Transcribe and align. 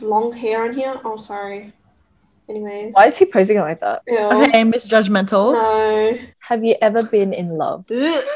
have 0.00 0.08
long 0.08 0.32
hair 0.32 0.64
on 0.64 0.72
here. 0.72 1.00
Oh, 1.04 1.16
sorry. 1.16 1.72
Anyways. 2.48 2.94
Why 2.94 3.06
is 3.06 3.16
he 3.16 3.26
posing 3.26 3.58
it 3.58 3.60
like 3.60 3.80
that? 3.80 4.02
Ew. 4.08 4.18
Okay, 4.18 4.62
misjudgmental. 4.62 5.52
No. 5.52 6.18
Have 6.40 6.64
you 6.64 6.74
ever 6.82 7.04
been 7.04 7.32
in 7.32 7.56
love? 7.56 7.84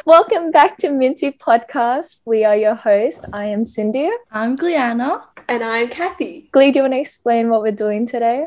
Welcome 0.07 0.53
back 0.53 0.77
to 0.79 0.91
Mint-Tea 0.91 1.33
Podcast. 1.33 2.23
We 2.25 2.45
are 2.45 2.55
your 2.55 2.75
hosts. 2.75 3.25
I 3.33 3.47
am 3.47 3.65
Cindy. 3.65 4.09
I'm 4.31 4.57
Gliana. 4.57 5.23
And 5.49 5.65
I'm 5.65 5.89
Kathy. 5.89 6.49
Glee, 6.53 6.71
do 6.71 6.79
you 6.79 6.83
want 6.85 6.95
to 6.95 7.01
explain 7.01 7.49
what 7.49 7.63
we're 7.63 7.73
doing 7.73 8.07
today? 8.07 8.47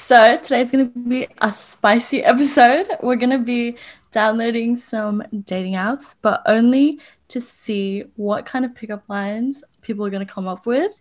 So 0.00 0.36
today's 0.38 0.72
gonna 0.72 0.86
be 0.86 1.28
a 1.40 1.52
spicy 1.52 2.24
episode. 2.32 2.86
We're 3.02 3.16
gonna 3.16 3.38
be 3.38 3.76
downloading 4.10 4.76
some 4.78 5.22
dating 5.44 5.74
apps, 5.74 6.16
but 6.20 6.42
only 6.46 6.98
to 7.28 7.40
see 7.40 8.04
what 8.16 8.46
kind 8.46 8.64
of 8.64 8.74
pickup 8.74 9.04
lines 9.08 9.62
people 9.88 10.06
are 10.06 10.10
gonna 10.10 10.32
come 10.36 10.46
up 10.46 10.66
with, 10.66 10.92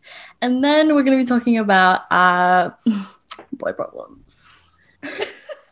and 0.42 0.64
then 0.64 0.96
we're 0.96 1.04
gonna 1.04 1.18
be 1.18 1.26
talking 1.26 1.60
about 1.60 2.12
uh, 2.12 2.72
boy 3.54 3.74
problems. 3.74 4.58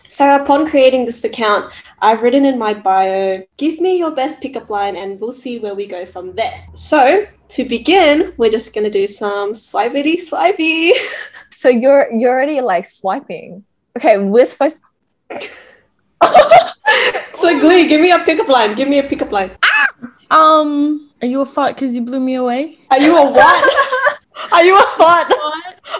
So, 0.07 0.35
upon 0.35 0.67
creating 0.67 1.05
this 1.05 1.23
account, 1.23 1.73
I've 2.01 2.21
written 2.21 2.45
in 2.45 2.59
my 2.59 2.75
bio, 2.75 3.41
give 3.57 3.81
me 3.81 3.97
your 3.97 4.11
best 4.11 4.39
pickup 4.39 4.69
line 4.69 4.95
and 4.95 5.19
we'll 5.19 5.31
see 5.31 5.57
where 5.57 5.73
we 5.73 5.87
go 5.87 6.05
from 6.05 6.35
there. 6.35 6.67
So, 6.73 7.25
to 7.49 7.65
begin, 7.65 8.31
we're 8.37 8.51
just 8.51 8.75
going 8.75 8.83
to 8.83 8.91
do 8.91 9.07
some 9.07 9.53
swipey 9.53 10.17
swipey. 10.17 10.93
So 11.51 11.69
you're 11.69 12.11
you're 12.11 12.29
already 12.29 12.59
like 12.59 12.85
swiping. 12.85 13.63
Okay, 13.97 14.17
we're 14.19 14.45
supposed 14.45 14.81
so, 17.33 17.59
Glee, 17.59 17.87
give 17.87 18.01
me 18.01 18.11
a 18.11 18.19
pickup 18.19 18.49
line. 18.49 18.75
Give 18.75 18.87
me 18.87 18.99
a 18.99 19.03
pickup 19.03 19.31
line. 19.31 19.51
Um, 20.31 21.09
are 21.21 21.27
you 21.27 21.41
a 21.41 21.45
fuck 21.45 21.75
because 21.75 21.95
you 21.95 22.01
blew 22.01 22.19
me 22.19 22.35
away? 22.35 22.77
Are 22.91 22.99
you 22.99 23.17
a 23.17 23.31
what? 23.31 24.19
Are 24.51 24.63
you 24.63 24.77
a 24.77 24.81
thought? 24.81 25.27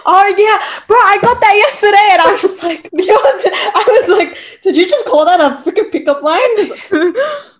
Oh 0.04 0.26
yeah, 0.28 0.84
bro, 0.86 0.96
I 0.96 1.18
got 1.22 1.40
that 1.40 1.54
yesterday, 1.56 2.08
and 2.12 2.22
I 2.22 2.32
was 2.32 2.42
just 2.42 2.62
like, 2.62 2.88
I 2.94 3.84
was 3.88 4.08
like, 4.08 4.62
did 4.62 4.76
you 4.76 4.86
just 4.86 5.06
call 5.06 5.24
that 5.24 5.40
a 5.40 5.56
freaking 5.62 5.90
pickup 5.90 6.22
line? 6.22 6.40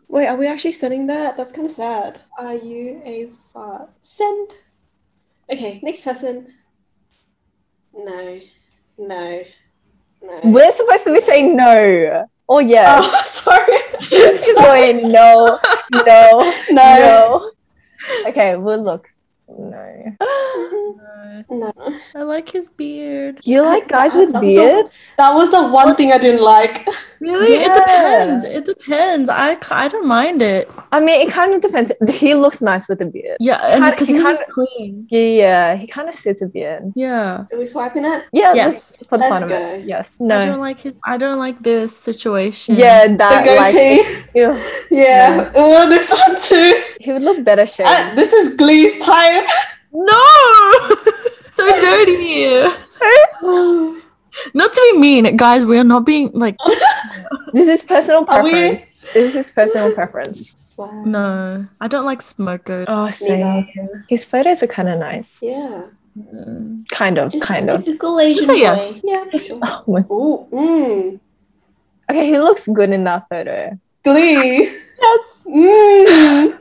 Wait, 0.08 0.26
are 0.28 0.36
we 0.36 0.46
actually 0.46 0.72
sending 0.72 1.06
that? 1.08 1.36
That's 1.36 1.52
kind 1.52 1.66
of 1.66 1.72
sad. 1.72 2.20
Are 2.38 2.54
you 2.54 3.02
a 3.04 3.28
fart? 3.52 3.90
Send. 4.00 4.50
Okay, 5.50 5.80
next 5.82 6.02
person. 6.02 6.52
No, 7.92 8.40
no, 8.98 9.44
no. 10.22 10.40
we're 10.44 10.72
supposed 10.72 11.04
to 11.04 11.12
be 11.12 11.20
saying 11.20 11.56
no. 11.56 12.28
Or 12.48 12.62
yeah. 12.62 12.98
Oh, 13.00 13.22
sorry. 13.24 13.78
She's 14.00 14.54
going 14.54 15.10
no, 15.10 15.58
no, 15.92 16.52
no. 16.70 16.70
no. 16.70 17.50
Okay, 18.26 18.56
we'll 18.56 18.82
look. 18.82 19.10
No. 19.48 20.16
No. 21.50 21.70
I 22.14 22.22
like 22.22 22.48
his 22.48 22.68
beard. 22.70 23.40
You 23.44 23.60
like 23.62 23.88
guys 23.88 24.14
with 24.14 24.32
That 24.32 24.42
was 24.42 24.56
a- 24.56 24.58
beards? 24.60 25.12
That 25.18 25.34
was 25.34 25.50
the 25.50 25.68
one 25.68 25.94
thing 25.94 26.10
I 26.12 26.18
didn't 26.18 26.42
like. 26.42 26.86
Really? 27.20 27.56
It 27.56 27.74
depends. 27.74 28.44
It 28.44 28.64
depends. 28.64 29.28
I, 29.28 29.56
I 29.70 29.88
don't 29.88 30.06
mind 30.08 30.40
it. 30.42 30.70
I 30.92 31.00
mean, 31.00 31.26
it 31.26 31.30
kind 31.32 31.52
of 31.54 31.60
depends. 31.60 31.92
He 32.10 32.34
looks 32.34 32.62
nice 32.62 32.88
with 32.88 33.00
a 33.02 33.06
beard. 33.06 33.36
Yeah, 33.40 33.56
and 33.64 33.82
Kinda- 33.82 33.90
because 33.90 34.08
he 34.08 34.14
he's 34.14 34.22
kinda- 34.22 34.44
clean. 34.52 35.06
Yeah, 35.10 35.76
he 35.76 35.86
kind 35.86 36.08
of 36.08 36.14
suits 36.14 36.40
a 36.42 36.46
beard. 36.46 36.92
Yeah. 36.94 37.44
Are 37.52 37.58
we 37.58 37.66
swiping 37.66 38.04
it? 38.04 38.24
Yeah, 38.32 38.54
Yes. 38.54 38.92
let's- 38.96 39.08
for 39.08 39.18
the 39.18 39.24
Let's 39.28 39.34
fun 39.40 39.42
of 39.44 39.50
it. 39.50 39.80
go. 39.80 39.84
Yes. 39.86 40.16
I 40.20 40.24
don't 40.26 40.48
No. 40.52 40.58
like 40.60 40.80
his. 40.80 40.94
I 41.04 41.16
don't 41.18 41.38
like 41.38 41.58
this 41.62 41.94
situation. 41.96 42.76
Yeah, 42.76 43.08
The 43.08 43.16
that 43.16 43.44
goatee. 43.44 44.02
like 44.02 44.30
ew. 44.34 44.58
yeah. 44.90 45.52
Oh, 45.54 45.88
this 45.88 46.10
one 46.12 46.36
too. 46.40 46.82
he 47.00 47.12
would 47.12 47.22
look 47.22 47.44
better 47.44 47.66
shaved. 47.66 48.16
This 48.16 48.32
is 48.32 48.56
Glee's 48.56 48.96
type. 49.04 49.35
No. 49.92 50.22
so 51.54 51.64
dirty. 51.80 52.68
Not 54.54 54.72
to 54.72 54.90
be 54.92 54.98
mean, 55.00 55.36
guys. 55.36 55.64
We 55.64 55.78
are 55.78 55.84
not 55.84 56.04
being 56.04 56.30
like. 56.34 56.56
this 57.54 57.68
is 57.68 57.82
personal 57.82 58.24
preference. 58.24 58.86
This 59.14 59.34
is 59.34 59.50
personal 59.50 59.92
preference. 59.92 60.76
No, 61.04 61.66
I 61.80 61.88
don't 61.88 62.04
like 62.04 62.20
smokers. 62.20 62.84
Oh, 62.88 63.04
Neither. 63.04 63.12
same. 63.12 63.88
His 64.08 64.24
photos 64.24 64.62
are 64.62 64.66
kind 64.66 64.88
of 64.90 64.98
nice. 64.98 65.40
Yeah. 65.42 65.84
Mm. 66.18 66.88
Kind 66.90 67.18
of, 67.18 67.30
Just 67.32 67.44
kind 67.46 67.68
a 67.70 67.74
of. 67.76 67.84
typical 67.84 68.20
Asian 68.20 68.44
say 68.46 68.52
boy. 68.54 68.60
yes. 68.60 69.00
Yeah, 69.04 69.38
sure. 69.38 69.58
Oh 69.62 69.84
my- 69.86 70.00
Ooh, 70.10 70.46
mm. 70.52 71.20
Okay, 72.10 72.26
he 72.26 72.38
looks 72.38 72.66
good 72.68 72.90
in 72.90 73.04
that 73.04 73.26
photo. 73.28 73.78
Glee. 74.06 74.70
Yes. 75.02 75.42
Mmm. 75.46 76.58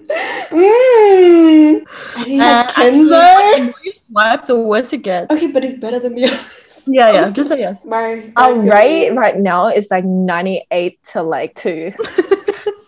Mmm. 0.49 1.85
And 2.17 2.25
he 2.25 2.37
has 2.37 2.65
Uh, 2.65 2.73
Kenzo. 2.73 3.21
The 3.55 3.63
more 3.69 3.73
you 3.83 3.93
swipe, 3.93 4.45
the 4.47 4.55
worse 4.57 4.91
it 4.93 5.03
gets. 5.03 5.31
Okay, 5.31 5.47
but 5.53 5.63
he's 5.63 5.77
better 5.77 5.99
than 5.99 6.15
the 6.15 6.25
others. 6.25 6.87
Yeah, 6.87 7.11
yeah. 7.13 7.29
Just 7.29 7.49
say 7.49 7.59
yes. 7.59 7.85
My 7.85 8.29
Our 8.35 8.53
rate 8.59 9.11
right 9.11 9.37
now 9.39 9.67
is 9.69 9.89
like 9.89 10.05
98 10.05 10.99
to 11.13 11.23
like 11.23 11.55
2. 11.55 11.93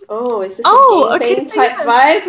Oh, 0.09 0.41
is 0.41 0.57
this 0.57 0.66
Oh, 0.66 1.09
a 1.12 1.16
okay, 1.16 1.35
gangbang 1.35 1.47
so 1.50 1.56
type 1.56 1.78
vibe? 1.84 2.25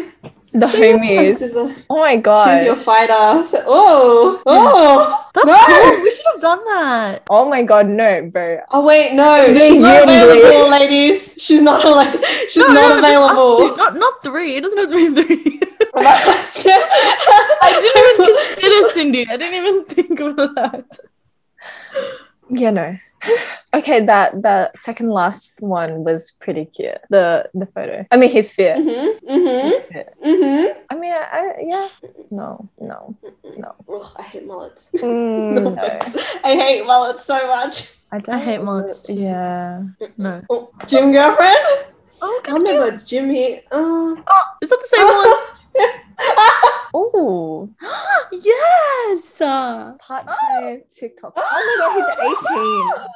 The 0.51 0.67
This 0.67 0.75
homies. 0.81 1.43
is 1.43 1.55
a 1.55 1.75
Oh 1.91 1.99
my 2.01 2.17
god. 2.17 2.43
choose 2.47 2.65
your 2.65 2.75
fighter. 2.77 3.43
So- 3.45 3.63
oh, 3.67 4.43
oh, 4.47 5.25
That's 5.35 5.47
No. 5.47 5.55
cool. 5.61 6.03
We 6.03 6.11
should 6.11 6.25
have 6.33 6.41
done 6.41 6.65
that. 6.65 7.23
Oh 7.31 7.45
my 7.49 7.63
god, 7.63 7.87
no, 7.89 8.27
bro. 8.33 8.61
oh! 8.73 8.85
Wait, 8.85 9.13
no, 9.13 9.47
Glee, 9.53 9.69
she's 9.69 9.81
not 9.81 10.09
you 10.09 10.11
and 10.11 10.11
available, 10.11 10.71
ladies. 10.71 11.35
She's 11.39 11.61
not. 11.63 11.85
Al- 11.85 12.03
she's 12.49 12.57
No, 12.67 12.73
not 12.75 12.89
no, 12.89 12.99
available. 12.99 13.77
Not 13.77 13.95
not 13.97 14.23
three. 14.25 14.57
It 14.57 14.63
doesn't 14.65 14.79
have 14.79 14.89
to 14.89 14.97
be 14.97 15.09
three. 15.23 15.61
I 15.95 16.03
I 17.63 17.69
didn't 17.79 18.03
even 18.03 18.17
consider 18.35 18.89
Cindy. 18.97 19.23
I 19.29 19.37
didn't 19.37 19.55
even 19.55 19.85
think 19.85 20.19
of 20.21 20.37
that. 20.57 20.87
Yeah, 22.51 22.71
no. 22.71 22.99
okay, 23.75 24.05
that 24.07 24.43
that 24.43 24.79
second 24.79 25.11
last 25.11 25.59
one 25.61 26.05
was 26.05 26.31
pretty 26.41 26.67
cute. 26.67 26.99
The 27.11 27.51
the 27.53 27.67
photo. 27.67 28.07
I 28.11 28.17
mean, 28.17 28.31
his 28.31 28.51
fit. 28.51 28.77
Mhm, 28.77 29.21
mhm, 29.29 29.63
His 29.73 29.83
fit. 29.91 30.15
mhm. 30.25 30.77
I 30.91 30.95
mean, 30.97 31.13
I, 31.13 31.27
I 31.33 31.55
yeah. 31.67 31.89
No, 32.31 32.69
no, 32.81 33.17
no. 33.57 33.75
Ugh, 33.93 34.07
I 34.17 34.23
hate 34.23 34.47
mullets. 34.47 34.91
Mm, 34.95 35.75
No. 35.77 35.83
I 36.45 36.55
hate 36.55 36.87
mullets 36.87 37.25
so 37.25 37.47
much. 37.49 37.97
I, 38.13 38.21
don't 38.21 38.41
hate 38.41 38.63
mullets 38.63 39.03
too. 39.03 39.15
Yeah. 39.15 39.83
No. 40.17 40.43
Oh, 40.49 40.71
gym 40.87 41.13
girlfriend? 41.13 41.59
Oh, 42.23 42.41
never 42.63 42.97
gym 42.99 43.31
here. 43.31 43.61
Uh, 43.71 44.15
Is 44.63 44.71
that 44.71 44.81
the 44.81 44.89
same 44.89 45.58
Oh, 46.95 47.69
yes. 48.33 49.41
Uh, 49.41 49.93
part-time 50.01 50.83
TikTok. 50.95 51.35
Oh 51.37 51.43
my 51.81 52.17
god, 52.17 53.13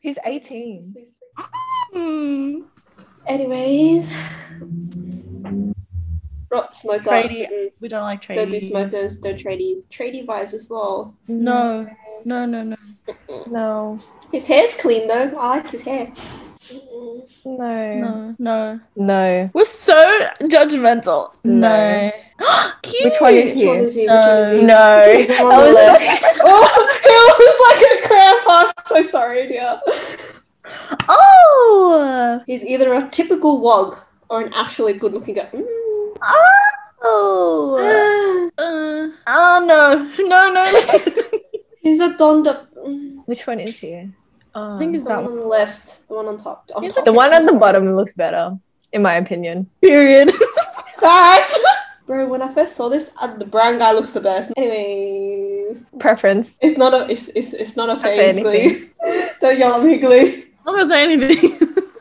he's 0.00 0.18
18. 0.18 0.46
He's 0.92 0.98
18. 0.98 1.06
hmm. 1.92 2.62
Anyways. 3.26 4.12
Rock 6.50 6.74
smoker. 6.74 7.10
Tradie. 7.10 7.72
We 7.80 7.88
don't 7.88 8.02
like 8.02 8.22
trading. 8.22 8.44
Don't 8.44 8.50
do 8.50 8.60
smokers, 8.60 9.18
don't 9.18 9.38
tradies. 9.38 9.88
Tradie 9.88 10.24
vibes 10.24 10.54
as 10.54 10.70
well. 10.70 11.14
No. 11.28 11.88
No, 12.24 12.46
no, 12.46 12.62
no. 12.62 12.76
No. 13.48 14.00
His 14.32 14.46
hair's 14.46 14.74
clean 14.74 15.08
though. 15.08 15.32
I 15.38 15.56
like 15.56 15.70
his 15.70 15.82
hair. 15.82 16.12
No. 17.44 17.94
No. 17.98 18.34
No. 18.38 18.80
No. 18.96 19.50
We're 19.54 19.64
so 19.64 19.94
judgmental. 20.42 21.32
No. 21.44 21.68
No. 21.68 22.12
Cute. 22.82 23.04
Which 23.04 23.20
one 23.20 23.34
is 23.34 23.54
Which 23.56 23.64
one 23.66 23.78
he? 23.78 23.84
is 23.84 23.94
he? 23.94 24.00
Which 24.02 24.08
No. 24.08 24.42
is 24.42 24.60
he? 24.60 24.66
No. 24.66 25.14
He's 25.16 25.30
on 25.30 25.36
the 25.38 25.44
was 25.66 25.74
left. 25.74 26.04
like- 26.04 26.20
oh, 26.44 26.66
he 27.06 27.14
looks 27.32 27.60
like 27.68 27.82
a 27.86 28.08
grandpa. 28.08 28.72
I'm 28.76 28.86
so 29.04 29.10
sorry, 29.10 29.48
dear. 29.48 29.80
Oh. 31.08 32.42
He's 32.46 32.64
either 32.64 32.92
a 32.92 33.08
typical 33.08 33.60
wog 33.60 33.98
or 34.28 34.42
an 34.42 34.52
actually 34.54 34.94
good-looking 34.94 35.34
guy. 35.36 35.48
Mm. 35.52 35.64
Oh. 37.02 37.76
Ah, 38.58 38.62
Uh, 38.62 39.08
oh 39.28 39.64
no. 39.66 40.10
No, 40.28 40.52
no, 40.52 40.64
no. 40.64 41.40
he's 41.80 42.00
a 42.00 42.16
don 42.16 42.42
de- 42.42 42.66
mm. 42.84 43.22
Which 43.26 43.46
one 43.46 43.60
is 43.60 43.78
he? 43.78 44.08
I 44.56 44.78
think 44.78 44.94
it's 44.94 45.04
The 45.04 45.10
that 45.10 45.22
one 45.22 45.32
on 45.32 45.40
the 45.40 45.46
left, 45.46 46.08
the 46.08 46.14
one 46.14 46.26
on 46.26 46.36
top. 46.38 46.70
On 46.74 46.88
top. 46.88 47.04
the 47.04 47.12
one 47.12 47.34
on 47.34 47.42
the 47.44 47.52
bottom 47.52 47.94
looks 47.94 48.14
better, 48.14 48.56
in 48.92 49.02
my 49.02 49.14
opinion. 49.14 49.68
Period. 49.82 50.30
Facts. 50.98 51.58
Bro, 52.06 52.28
when 52.28 52.40
I 52.40 52.48
first 52.52 52.76
saw 52.76 52.88
this, 52.88 53.10
uh, 53.20 53.36
the 53.36 53.44
brown 53.44 53.78
guy 53.78 53.92
looks 53.92 54.12
the 54.12 54.20
best. 54.20 54.52
Anyway, 54.56 55.74
Preference. 55.98 56.56
it's 56.62 56.78
not 56.78 56.94
a 56.94 57.10
it's 57.10 57.28
it's, 57.28 57.52
it's 57.52 57.76
not 57.76 57.90
a 57.90 58.00
phase, 58.00 58.36
Glee. 58.36 58.90
Don't 59.40 59.58
yell 59.58 59.74
at 59.74 59.82
me, 59.84 59.98
Glee. 59.98 60.46
I'm 60.64 60.74
not 60.74 60.88
gonna 60.88 60.88
say 60.88 61.02
anything. 61.12 61.58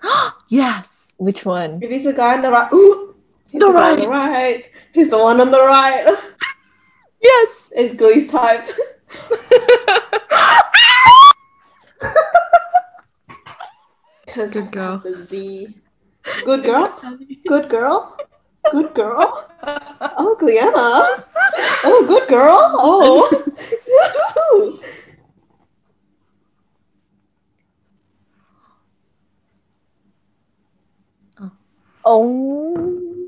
yes. 0.50 1.08
Which 1.18 1.44
one? 1.46 1.80
If 1.82 1.90
he's 1.90 2.06
a 2.06 2.14
guy 2.14 2.36
on 2.36 2.42
the 2.42 2.52
right, 2.52 2.72
ooh, 2.74 3.16
he's 3.50 3.60
The 3.60 3.72
guy 3.72 3.92
on 3.94 4.00
the 4.00 4.08
right. 4.08 4.30
right. 4.30 4.66
He's 4.94 5.10
the 5.10 5.18
one 5.18 5.42
on 5.42 5.52
the 5.52 5.60
right. 5.60 6.06
Yes. 7.22 7.70
It's 7.72 7.94
Glee's 7.96 8.30
type. 8.30 8.64
Because 14.36 14.52
Good 14.52 14.64
it's 14.64 14.72
girl. 14.72 14.98
got 14.98 15.04
the 15.06 15.16
Z. 15.16 15.80
Good 16.44 16.66
girl. 16.66 16.92
Good 17.48 17.70
girl. 17.70 18.18
Good 18.70 18.94
girl. 18.94 19.32
Oh, 19.64 20.36
Gliana. 20.36 21.24
Oh, 21.88 22.04
good 22.06 22.28
girl. 22.28 22.60
Oh. 22.60 23.32
Oh. 32.04 33.28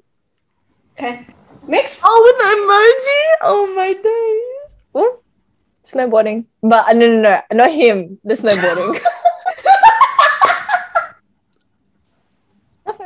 okay. 0.92 1.26
Next. 1.68 2.02
Oh, 2.04 2.20
with 2.20 2.38
the 2.38 2.52
emoji. 2.52 3.22
Oh 3.48 3.74
my 3.74 3.94
days. 3.96 4.72
Ooh. 4.94 5.24
Snowboarding. 5.86 6.48
But 6.62 6.90
uh, 6.90 6.94
no, 6.94 7.08
no, 7.08 7.22
no. 7.22 7.42
Not 7.54 7.72
him. 7.72 8.20
The 8.26 8.36
snowboarding. 8.36 9.00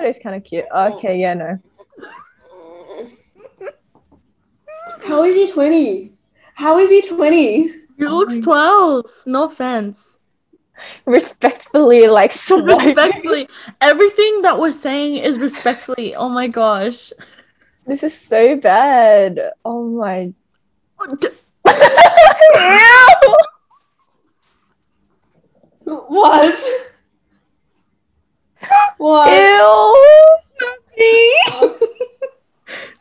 that 0.01 0.07
is 0.07 0.19
kind 0.19 0.36
of 0.36 0.44
cute. 0.44 0.65
Okay, 0.75 1.19
yeah, 1.19 1.33
no. 1.36 1.57
How 5.07 5.24
is 5.24 5.36
he 5.36 5.51
20? 5.51 6.12
How 6.56 6.77
is 6.77 6.89
he 6.89 7.01
20? 7.01 7.71
He 7.98 8.07
looks 8.07 8.39
12. 8.39 9.06
No 9.25 9.45
offense. 9.45 10.18
Respectfully, 11.06 12.07
like, 12.07 12.31
swiping. 12.48 12.65
Respectfully. 12.65 13.48
Everything 13.80 14.42
that 14.42 14.59
we're 14.59 14.71
saying 14.71 15.18
is 15.18 15.38
respectfully. 15.38 16.15
Oh 16.15 16.30
my 16.30 16.48
gosh. 16.48 17.12
This 17.86 18.01
is 18.03 18.19
so 18.19 18.56
bad. 18.56 19.51
Oh 19.63 19.88
my. 19.88 20.33
What? 25.83 26.63
What? 28.98 29.31
Ew. 29.31 30.12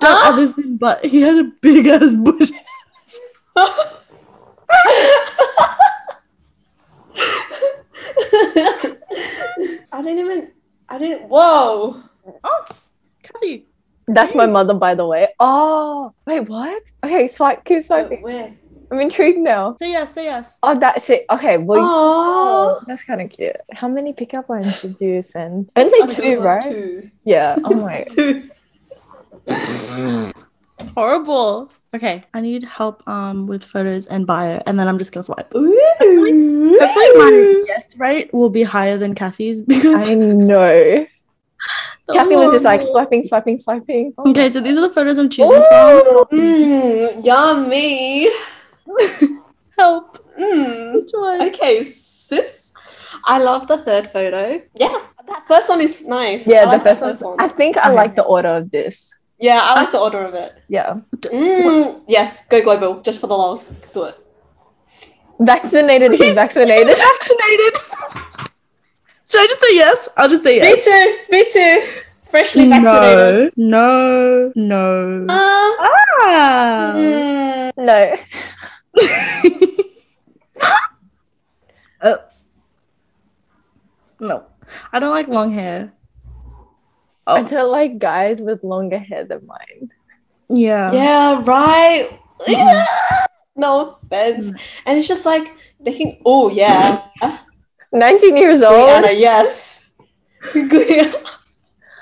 Not 0.01 0.33
other 0.33 0.49
thing, 0.53 0.77
but 0.77 1.05
he 1.05 1.21
had 1.21 1.37
a 1.39 1.45
big 1.61 1.87
ass 1.87 2.15
bush. 2.15 2.51
I 9.93 10.03
didn't 10.03 10.19
even. 10.19 10.53
I 10.89 10.99
didn't. 10.99 11.29
Whoa. 11.29 12.03
Oh, 12.45 12.65
Kathy. 13.23 13.67
That's 14.07 14.35
my 14.35 14.47
mother, 14.47 14.75
by 14.75 14.95
the 14.95 15.07
way. 15.07 15.29
Oh, 15.39 16.13
wait, 16.27 16.49
what? 16.49 16.83
Okay, 17.05 17.29
swipe, 17.29 17.65
keep 17.65 17.83
swiping. 17.83 18.23
Where? 18.23 18.55
I'm 18.91 19.01
intrigued 19.01 19.39
now. 19.39 19.77
Say 19.79 19.93
yes, 19.93 20.13
say 20.15 20.25
yes. 20.25 20.57
Oh, 20.63 20.75
that's 20.79 21.09
it. 21.11 21.25
Okay, 21.31 21.59
well, 21.59 21.79
you- 21.79 21.85
Oh. 21.89 22.81
that's 22.87 23.05
kind 23.05 23.21
of 23.21 23.31
cute. 23.31 23.57
How 23.73 23.89
many 23.89 24.13
pickup 24.13 24.49
lines 24.49 24.83
did 24.83 24.97
you 25.01 25.23
send? 25.23 25.71
Only 25.77 26.15
two, 26.15 26.41
right? 26.41 26.63
Two. 26.63 27.11
Yeah. 27.25 27.57
Oh 27.65 27.75
my. 27.75 28.05
Two. 28.11 28.51
Horrible. 30.97 31.71
Okay, 31.95 32.25
I 32.33 32.41
need 32.41 32.63
help 32.65 33.07
um 33.07 33.47
with 33.47 33.63
photos 33.63 34.07
and 34.07 34.27
bio, 34.27 34.63
and 34.67 34.79
then 34.81 34.89
I'm 34.89 34.97
just 34.99 35.13
gonna 35.13 35.25
swipe. 35.25 35.55
Ooh. 35.55 36.79
Hopefully 36.81 37.11
my 37.19 37.65
guest 37.67 37.97
rate 37.99 38.33
will 38.33 38.49
be 38.51 38.63
higher 38.63 38.97
than 38.97 39.15
Kathy's 39.15 39.61
because 39.61 40.09
I 40.09 40.15
know. 40.15 41.07
Kathy 42.13 42.35
was 42.35 42.53
just 42.53 42.65
like 42.65 42.81
swiping, 42.83 43.23
swiping, 43.23 43.59
swiping. 43.59 44.15
Oh 44.19 44.31
Okay, 44.31 44.45
my 44.45 44.49
so 44.49 44.61
these 44.61 44.77
are 44.79 44.89
the 44.89 44.95
photos 44.95 45.19
I'm 45.19 45.27
God. 45.29 45.33
choosing 45.33 45.63
from. 45.69 46.25
Mmm, 46.39 47.25
yummy. 47.27 48.31
Help. 49.79 50.19
Which 50.37 51.11
one? 51.13 51.43
Okay, 51.49 51.83
sis. 51.83 52.73
I 53.25 53.39
love 53.39 53.67
the 53.67 53.79
third 53.79 54.09
photo. 54.09 54.61
Yeah, 54.79 54.97
that 55.27 55.47
first 55.47 55.69
one 55.69 55.81
is 55.81 56.07
nice. 56.07 56.47
Yeah, 56.47 56.63
I 56.63 56.65
the 56.65 56.71
like 56.73 56.85
that 56.85 56.99
first 56.99 57.25
one. 57.25 57.37
I 57.39 57.49
think 57.49 57.77
I 57.77 57.91
like 57.93 58.17
the 58.17 58.23
order 58.23 58.49
of 58.49 58.71
this. 58.71 59.15
Yeah, 59.39 59.61
I 59.63 59.75
like 59.83 59.93
the 59.93 59.99
order 60.01 60.23
of 60.25 60.35
it. 60.35 60.61
Yeah. 60.69 61.01
Mm, 61.17 62.03
yes, 62.09 62.47
go 62.49 62.63
global, 62.63 63.01
just 63.01 63.21
for 63.21 63.27
the 63.27 63.37
lols. 63.37 63.71
Do 63.93 64.05
it. 64.05 64.17
Vaccinated, 65.41 66.13
he's 66.13 66.35
vaccinated. 66.35 66.97
Vaccinated. 66.99 67.75
Should 69.31 69.41
I 69.41 69.47
just 69.47 69.61
say 69.61 69.75
yes? 69.75 70.09
I'll 70.17 70.29
just 70.29 70.45
say 70.45 70.61
Me 70.61 70.67
yes. 70.67 70.85
too. 70.85 71.17
Me 71.31 71.45
too. 71.51 72.03
Freshly 72.31 72.69
vaccinated. 72.69 73.53
No, 73.57 74.53
no, 74.55 75.19
no. 75.21 75.35
Uh, 75.35 75.71
ah. 75.81 76.93
mm, 76.97 77.73
no. 77.79 78.17
Uh, 82.03 82.17
no, 84.19 84.45
I 84.93 84.99
don't 84.99 85.11
like 85.11 85.29
long 85.29 85.53
hair. 85.53 85.93
I 87.27 87.41
Oh, 87.41 87.45
don't 87.47 87.71
like 87.71 87.99
guys 87.99 88.41
with 88.41 88.65
longer 88.65 88.99
hair 88.99 89.25
than 89.25 89.45
mine. 89.47 89.91
yeah. 90.49 90.93
yeah, 90.93 91.43
right. 91.45 92.09
Yeah. 92.49 92.87
No 93.57 93.91
offense. 93.91 94.47
And 94.87 94.97
it's 94.97 95.09
just 95.09 95.27
like 95.27 95.53
thinking. 95.85 96.23
Oh 96.25 96.49
yeah. 96.49 97.03
19 97.93 98.37
years 98.37 98.63
old. 98.63 98.73
Gliana, 99.05 99.13
yes. 99.19 99.91
Gliana. 100.55 101.21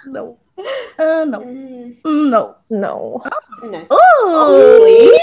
No. 0.06 0.38
Uh, 0.98 1.24
no. 1.26 1.40
Mm, 1.40 1.96
Mm, 2.02 2.30
No. 2.30 2.56
No. 2.70 3.22
no. 3.64 3.86
Oh. 3.90 4.78
Glee? 4.78 5.18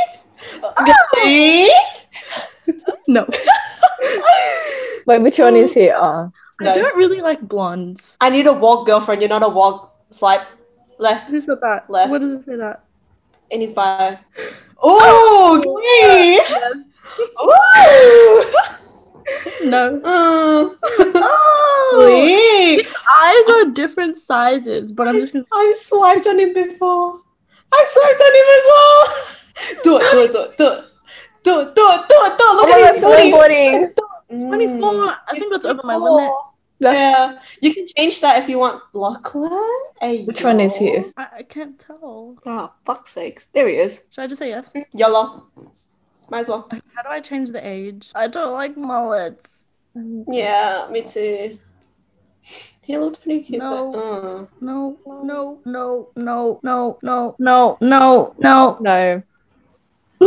No. 3.07 3.27
Wait, 5.05 5.21
which 5.21 5.37
one 5.37 5.55
is 5.55 5.73
he? 5.73 5.91
Oh, 5.91 6.31
I 6.61 6.73
don't 6.73 6.95
really 6.97 7.21
like 7.21 7.41
blondes. 7.41 8.17
I 8.19 8.29
need 8.29 8.47
a 8.47 8.53
walk 8.53 8.87
girlfriend. 8.87 9.21
You're 9.21 9.29
not 9.29 9.43
a 9.43 9.49
walk. 9.49 9.93
Swipe 10.09 10.47
left 10.97 11.29
Who 11.29 11.39
said 11.41 11.59
that? 11.61 11.89
Left. 11.89 12.09
What 12.09 12.21
does 12.21 12.39
it 12.39 12.45
say 12.45 12.55
that? 12.55 12.85
in 13.51 13.61
his 13.61 13.73
bio. 13.73 14.17
Oh, 14.81 15.61
Glee! 15.63 16.39
Ooh! 19.63 19.69
No. 19.69 19.99
Mm. 19.99 20.75
Oh. 21.17 21.97
Glee! 21.97 22.85
Eyes 23.21 23.47
are 23.49 23.75
different 23.75 24.17
sizes, 24.17 24.91
but 24.91 25.07
I'm 25.07 25.15
just 25.15 25.33
gonna. 25.33 25.45
I 25.51 25.73
swiped 25.75 26.27
on 26.27 26.39
him 26.39 26.53
before. 26.53 27.21
I 27.73 27.85
swiped 27.87 28.21
on 28.21 28.33
him 28.35 28.47
as 28.57 28.65
well. 28.67 29.34
Do 29.83 29.97
it, 29.97 30.11
do 30.11 30.23
it, 30.23 30.31
do 30.31 30.43
it, 30.43 30.57
do 30.57 30.71
it. 30.71 30.85
Do 31.43 31.59
it, 31.59 31.75
do 31.75 31.89
it, 31.91 32.09
do 32.09 32.15
it, 32.25 32.37
do 32.37 32.45
it. 32.45 32.55
Look 32.55 32.69
oh 32.69 32.85
at 32.87 32.95
his. 32.95 33.95
Mm. 34.31 34.47
24. 34.47 35.15
I 35.27 35.39
think 35.39 35.51
that's 35.51 35.65
over 35.65 35.81
my 35.83 35.95
limit. 35.95 36.31
Yeah, 36.79 37.39
you 37.61 37.73
can 37.73 37.87
change 37.95 38.19
that 38.21 38.41
if 38.41 38.49
you 38.49 38.59
want. 38.59 38.81
Lachlan? 38.93 39.51
Hey, 40.01 40.25
Which 40.25 40.43
one 40.43 40.59
is 40.59 40.75
he? 40.75 40.97
I, 41.15 41.27
I 41.37 41.43
can't 41.43 41.79
tell. 41.79 42.35
Oh, 42.45 42.73
fuck's 42.85 43.11
sakes. 43.11 43.47
There 43.53 43.67
he 43.67 43.75
is. 43.75 44.03
Should 44.09 44.23
I 44.23 44.27
just 44.27 44.39
say 44.39 44.49
yes? 44.49 44.71
Yellow. 44.91 45.45
Might 46.29 46.39
as 46.39 46.49
well. 46.49 46.67
How 46.71 47.03
do 47.03 47.09
I 47.09 47.21
change 47.21 47.51
the 47.51 47.65
age? 47.65 48.11
I 48.15 48.27
don't 48.27 48.53
like 48.53 48.75
mullets. 48.75 49.69
Yeah, 50.27 50.87
me 50.91 51.03
too. 51.03 51.59
He 52.81 52.97
looked 52.97 53.21
pretty 53.23 53.41
cute. 53.41 53.59
No. 53.59 53.91
though. 53.91 54.49
No, 54.59 54.97
no, 55.05 55.59
no, 55.65 56.09
no, 56.15 56.59
no, 56.61 56.97
no, 57.01 57.37
no, 57.39 57.77
no, 57.79 58.35
no. 58.37 58.77
No. 58.81 58.91
Uh. 58.91 59.21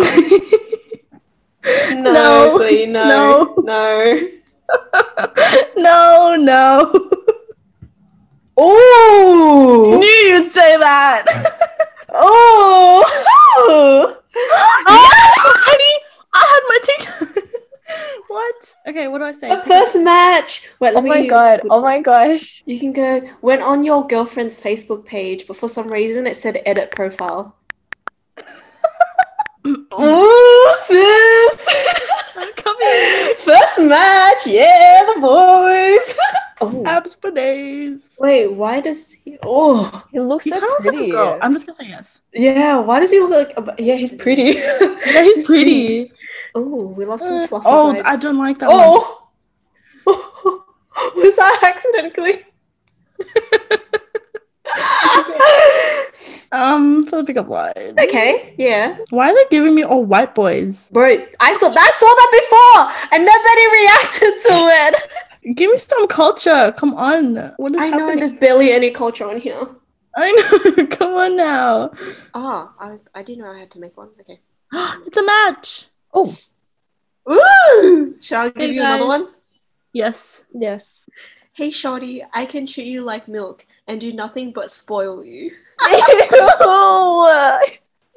No, 1.91 2.13
No. 2.13 2.59
Glee, 2.59 2.87
no, 2.87 3.55
no. 3.59 4.29
no, 5.77 6.35
no. 6.39 7.11
Oh, 8.57 9.97
Knew 10.01 10.07
you'd 10.35 10.51
say 10.51 10.77
that. 10.79 11.25
oh, 12.15 13.05
oh, 13.59 14.17
honey, 14.87 15.95
I 16.35 16.43
had 16.53 16.63
my 16.69 16.79
ticket. 16.89 17.45
what? 18.29 18.75
Okay, 18.89 19.09
what 19.09 19.19
do 19.19 19.25
I 19.25 19.33
say? 19.33 19.51
the 19.51 19.61
first 19.63 19.99
match. 20.01 20.63
Wait, 20.81 20.95
Oh 20.97 21.03
me. 21.03 21.11
my 21.11 21.27
god. 21.27 21.61
Oh 21.71 21.83
my 21.83 22.01
gosh. 22.01 22.63
You 22.67 22.79
can 22.81 22.93
go. 22.93 23.29
Went 23.43 23.63
on 23.63 23.83
your 23.83 24.07
girlfriend's 24.07 24.59
Facebook 24.59 25.05
page, 25.05 25.47
but 25.47 25.57
for 25.57 25.69
some 25.69 25.89
reason 25.93 26.27
it 26.27 26.37
said 26.37 26.63
edit 26.65 26.91
profile. 26.93 27.58
Ooh, 29.69 30.73
sis! 30.85 31.69
First 33.45 33.79
match, 33.81 34.47
yeah, 34.47 35.05
the 35.15 35.21
boys. 35.21 36.15
oh, 36.61 36.83
Abs 36.87 37.17
days. 37.35 38.17
wait, 38.21 38.49
why 38.53 38.81
does 38.81 39.13
he? 39.13 39.39
Oh, 39.43 40.05
He 40.13 40.21
looks 40.21 40.45
He 40.45 40.51
so 40.51 40.61
kind 40.61 40.65
of 40.65 40.71
looks 40.71 40.85
like 40.87 40.95
a 40.95 40.97
pretty. 40.97 41.11
girl. 41.13 41.39
I'm 41.43 41.53
just 41.53 41.67
gonna 41.67 41.77
say 41.77 41.89
yes. 41.89 42.21
yeah. 42.33 42.79
Why 42.79 43.01
does 43.01 43.11
he 43.11 43.21
look 43.21 43.57
like? 43.57 43.79
Yeah, 43.79 43.95
he's 43.97 44.13
pretty. 44.13 44.55
Yeah, 45.09 45.23
he's 45.23 45.47
pretty. 45.47 46.13
Oh, 46.55 46.89
we 46.97 47.05
love 47.07 47.21
some 47.21 47.39
Uh, 47.43 47.47
fluffy 47.47 47.67
oh, 47.69 47.95
vibes. 47.97 48.03
I 48.05 48.17
don't 48.17 48.37
like 48.39 48.59
that 48.59 48.69
one. 48.69 48.79
Oh, 50.07 50.65
was 51.17 51.37
that 51.37 51.61
accidentally? 51.63 52.45
Um, 56.51 57.05
for 57.07 57.17
the 57.19 57.25
pickup 57.25 57.49
lines. 57.49 57.95
okay, 58.03 58.55
yeah, 58.59 58.97
Why 59.11 59.31
are 59.31 59.35
they 59.35 59.45
giving 59.51 59.75
me 59.75 59.83
all 59.85 60.05
white 60.05 60.35
boys? 60.35 60.89
bro. 60.91 61.05
I 61.41 61.53
saw 61.55 61.67
I 61.69 61.91
saw 62.01 62.07
that 62.21 62.31
before, 62.41 63.09
and 63.13 63.25
nobody 63.27 63.65
reacted 63.81 64.43
to 64.47 64.55
it. 65.45 65.57
Give 65.57 65.71
me 65.71 65.77
some 65.79 66.07
culture. 66.09 66.73
Come 66.77 66.95
on. 66.95 67.53
What 67.59 67.75
is 67.75 67.81
I 67.81 67.91
know 67.91 67.99
happening? 68.01 68.19
there's 68.21 68.33
barely 68.37 68.73
any 68.73 68.91
culture 68.91 69.29
on 69.29 69.39
here. 69.39 69.61
I 70.17 70.33
know. 70.77 70.87
Come 70.87 71.13
on 71.15 71.37
now. 71.37 71.91
Oh, 72.35 72.73
I 72.81 72.91
was, 72.93 73.03
I 73.15 73.23
didn't 73.23 73.45
know 73.45 73.51
I 73.53 73.59
had 73.61 73.71
to 73.73 73.81
make 73.81 73.97
one. 73.97 74.09
Okay. 74.21 74.41
it's 75.07 75.17
a 75.19 75.23
match. 75.25 75.87
Oh, 76.15 76.35
Ooh! 77.31 78.17
Shall 78.21 78.47
I 78.47 78.49
give 78.51 78.57
Hey, 78.63 78.73
you 78.73 78.81
another 78.83 79.07
one? 79.07 79.29
Yes. 79.93 80.43
yes. 80.55 81.09
Hey, 81.53 81.71
Shorty, 81.71 82.25
I 82.33 82.47
can 82.47 82.67
treat 82.67 82.87
you 82.87 83.03
like 83.03 83.29
milk 83.29 83.67
and 83.89 84.01
do 84.01 84.13
nothing 84.13 84.53
but 84.53 84.71
spoil 84.71 85.25
you. 85.25 85.51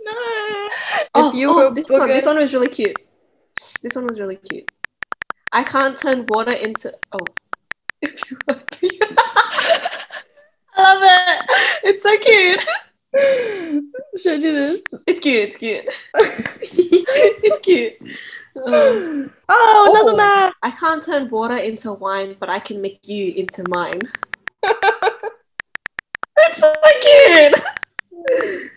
No. 0.03 0.69
Oh, 1.13 1.31
you 1.33 1.47
oh, 1.49 1.71
this 1.73 1.85
one, 1.89 2.07
this 2.07 2.25
one 2.25 2.37
was 2.37 2.53
really 2.53 2.67
cute. 2.69 2.95
This 3.83 3.95
one 3.95 4.07
was 4.07 4.19
really 4.19 4.37
cute. 4.37 4.69
I 5.53 5.63
can't 5.63 5.95
turn 5.97 6.25
water 6.27 6.53
into 6.53 6.91
oh. 7.11 7.19
If 8.01 8.19
you 8.29 8.37
were- 8.47 8.59
I 10.75 10.77
love 10.77 11.01
it. 11.03 11.45
It's 11.83 12.03
so 12.03 12.17
cute. 12.17 12.65
Should 14.21 14.33
I 14.33 14.39
do 14.39 14.53
this? 14.55 14.81
It's 15.05 15.19
cute. 15.19 15.43
It's 15.49 15.57
cute. 15.57 15.85
it's 16.15 17.59
cute. 17.59 17.93
Um, 18.55 19.31
Oh, 19.49 19.91
another 19.91 20.13
Oh. 20.13 20.17
match. 20.17 20.53
I 20.63 20.71
can't 20.71 21.03
turn 21.03 21.29
water 21.29 21.57
into 21.57 21.93
wine, 21.93 22.35
but 22.39 22.49
I 22.49 22.57
can 22.59 22.81
make 22.81 23.07
you 23.07 23.33
into 23.35 23.63
mine. 23.69 24.01
It's 26.47 26.59
so 26.59 26.73
cute. 27.01 28.71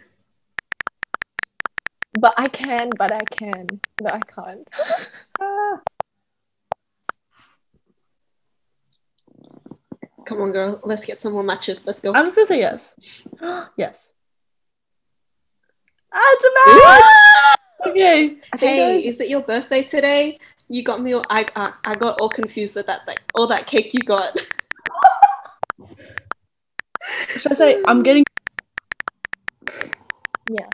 But 2.20 2.34
I 2.36 2.48
can, 2.48 2.90
but 2.96 3.12
I 3.12 3.20
can, 3.30 3.66
No, 4.00 4.10
I 4.10 4.20
can't. 4.20 4.68
Come 10.26 10.40
on, 10.40 10.52
girl. 10.52 10.80
Let's 10.84 11.04
get 11.04 11.20
some 11.20 11.32
more 11.34 11.42
matches. 11.42 11.86
Let's 11.86 12.00
go. 12.00 12.14
I'm 12.14 12.24
just 12.24 12.36
gonna 12.36 12.46
say 12.46 12.60
yes. 12.60 12.94
yes. 13.76 14.12
Ah, 16.12 16.20
it's 16.32 16.44
a 16.44 16.50
match. 16.70 17.90
okay. 17.90 18.36
Hey, 18.58 18.76
there 18.76 18.94
was- 18.94 19.04
is 19.04 19.20
it 19.20 19.28
your 19.28 19.42
birthday 19.42 19.82
today? 19.82 20.38
You 20.68 20.82
got 20.82 21.02
me. 21.02 21.12
All, 21.12 21.24
I, 21.28 21.44
I 21.56 21.72
I 21.84 21.94
got 21.94 22.18
all 22.20 22.30
confused 22.30 22.74
with 22.76 22.86
that. 22.86 23.06
Like 23.06 23.20
all 23.34 23.46
that 23.48 23.66
cake 23.66 23.92
you 23.92 24.00
got. 24.00 24.38
Should 27.36 27.52
I 27.52 27.54
say 27.54 27.82
I'm 27.86 28.02
getting 28.02 28.24
yes. 30.48 30.70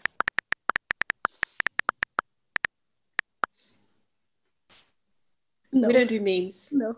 no. 5.72 5.88
We 5.88 5.94
don't 5.94 6.08
do 6.08 6.20
memes. 6.20 6.72
no. 6.72 6.92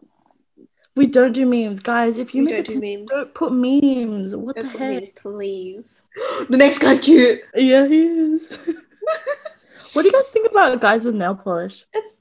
We 0.94 1.06
don't 1.06 1.32
do 1.32 1.46
memes, 1.46 1.80
guys. 1.80 2.18
If 2.18 2.34
you 2.34 2.42
We 2.42 2.52
make 2.52 2.66
don't 2.66 2.80
do 2.80 2.80
TikTok, 2.80 2.98
memes. 2.98 3.10
don't 3.10 3.34
put 3.34 3.52
memes. 3.52 4.36
What 4.36 4.56
Don't 4.56 4.64
the 4.66 4.70
put 4.72 4.80
heck? 4.80 4.94
memes, 4.96 5.12
please. 5.12 6.02
the 6.50 6.56
next 6.56 6.78
guy's 6.78 7.00
cute. 7.00 7.40
Yeah, 7.54 7.86
he 7.86 8.02
is. 8.02 8.50
what 9.94 10.02
do 10.02 10.08
you 10.08 10.12
guys 10.12 10.28
think 10.28 10.50
about 10.50 10.80
guys 10.80 11.04
with 11.04 11.14
nail 11.14 11.34
polish? 11.34 11.86
It's 11.94 12.12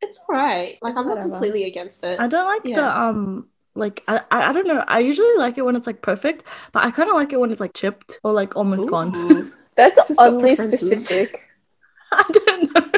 it's 0.00 0.20
alright. 0.28 0.78
Like 0.82 0.96
I'm 0.96 1.06
not 1.06 1.20
completely 1.20 1.64
against 1.64 2.02
it. 2.04 2.18
I 2.20 2.26
don't 2.26 2.46
like 2.46 2.62
Yeah. 2.64 2.76
the 2.80 2.98
um 2.98 3.48
like 3.74 4.02
I, 4.08 4.20
I 4.30 4.50
I 4.50 4.52
don't 4.52 4.66
know. 4.66 4.84
I 4.86 5.00
usually 5.00 5.36
like 5.36 5.58
it 5.58 5.62
when 5.62 5.76
it's 5.76 5.86
like 5.86 6.02
perfect, 6.02 6.44
but 6.72 6.84
I 6.84 6.90
kind 6.90 7.08
of 7.08 7.16
like 7.16 7.32
it 7.32 7.40
when 7.40 7.50
it's 7.50 7.60
like 7.60 7.74
chipped 7.74 8.18
or 8.22 8.32
like 8.32 8.56
almost 8.56 8.88
gone. 8.88 9.52
That's 9.76 10.06
This 10.08 10.18
oddly 10.18 10.54
specific. 10.54 11.40
I 12.12 12.24
don't 12.32 12.74
know. 12.74 12.90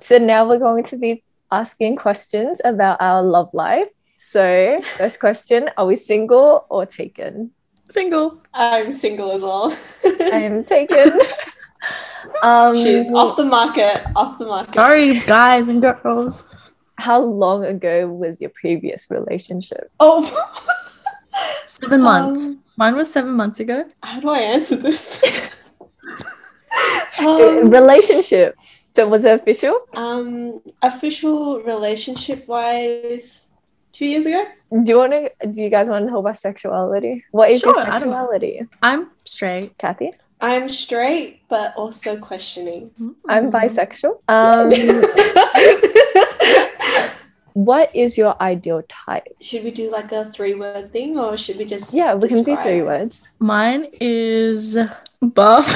So 0.00 0.18
now 0.18 0.48
we're 0.48 0.58
going 0.58 0.84
to 0.84 0.96
be 0.96 1.22
asking 1.50 1.96
questions 1.96 2.60
about 2.64 2.96
our 3.00 3.22
love 3.22 3.52
life. 3.52 3.88
So, 4.16 4.76
first 4.96 5.20
question 5.20 5.68
Are 5.76 5.84
we 5.86 5.96
single 5.96 6.64
or 6.70 6.86
taken? 6.86 7.50
Single. 7.90 8.40
I'm 8.54 8.92
single 8.92 9.32
as 9.32 9.42
well. 9.42 9.76
I 10.04 10.40
am 10.42 10.64
taken. 10.76 11.20
um, 12.42 12.74
She's 12.74 13.08
off 13.12 13.36
the 13.36 13.44
market. 13.44 14.00
Off 14.16 14.38
the 14.38 14.46
market. 14.46 14.74
Sorry, 14.74 15.20
guys 15.20 15.68
and 15.68 15.82
girls. 15.82 16.42
How 16.98 17.20
long 17.20 17.64
ago 17.64 18.08
was 18.08 18.40
your 18.40 18.50
previous 18.50 19.10
relationship? 19.10 19.90
Oh, 20.00 20.24
seven 21.66 22.02
months. 22.02 22.40
Um, 22.42 22.62
Mine 22.78 22.94
was 22.96 23.10
seven 23.10 23.32
months 23.32 23.58
ago. 23.60 23.84
how 24.02 24.20
do 24.20 24.28
I 24.30 24.38
answer 24.40 24.76
this? 24.76 25.22
Uh, 27.18 27.60
um, 27.62 27.70
relationship. 27.70 28.54
So, 28.92 29.08
was 29.08 29.24
it 29.24 29.40
official? 29.40 29.80
um, 29.94 30.60
official 30.82 31.62
relationship 31.62 32.46
wise, 32.46 33.48
two 33.92 34.04
years 34.04 34.26
ago. 34.26 34.44
Do 34.70 34.92
you 34.92 34.98
want 34.98 35.12
to? 35.12 35.30
Do 35.46 35.62
you 35.62 35.70
guys 35.70 35.88
want 35.88 36.04
to 36.04 36.10
talk 36.10 36.20
about 36.20 36.36
sexuality? 36.36 37.24
What 37.30 37.50
is 37.50 37.62
your 37.62 37.72
Sure, 37.72 37.82
I 37.82 37.86
don't- 37.86 38.00
sexuality, 38.00 38.60
I'm 38.82 39.10
straight. 39.24 39.78
Kathy? 39.78 40.12
I'm 40.42 40.68
straight, 40.68 41.40
but 41.48 41.74
also 41.76 42.18
questioning. 42.18 42.90
I'm 43.26 43.50
Mm. 43.50 43.52
bisexual. 43.56 44.20
Um, 44.28 44.68
what 47.56 47.88
is 47.96 48.18
your 48.18 48.36
ideal 48.42 48.82
type? 48.88 49.24
should 49.40 49.64
we 49.64 49.70
do 49.70 49.90
like 49.90 50.12
a 50.12 50.24
three 50.26 50.52
word 50.54 50.92
thing 50.92 51.16
or 51.18 51.36
should 51.38 51.56
we 51.56 51.64
just 51.64 51.94
Yeah, 51.96 52.12
we 52.14 52.28
can 52.28 52.42
do 52.44 52.54
three 52.56 52.82
words. 52.82 53.30
Mine 53.40 53.86
is 54.00 54.76
buff. 55.22 55.66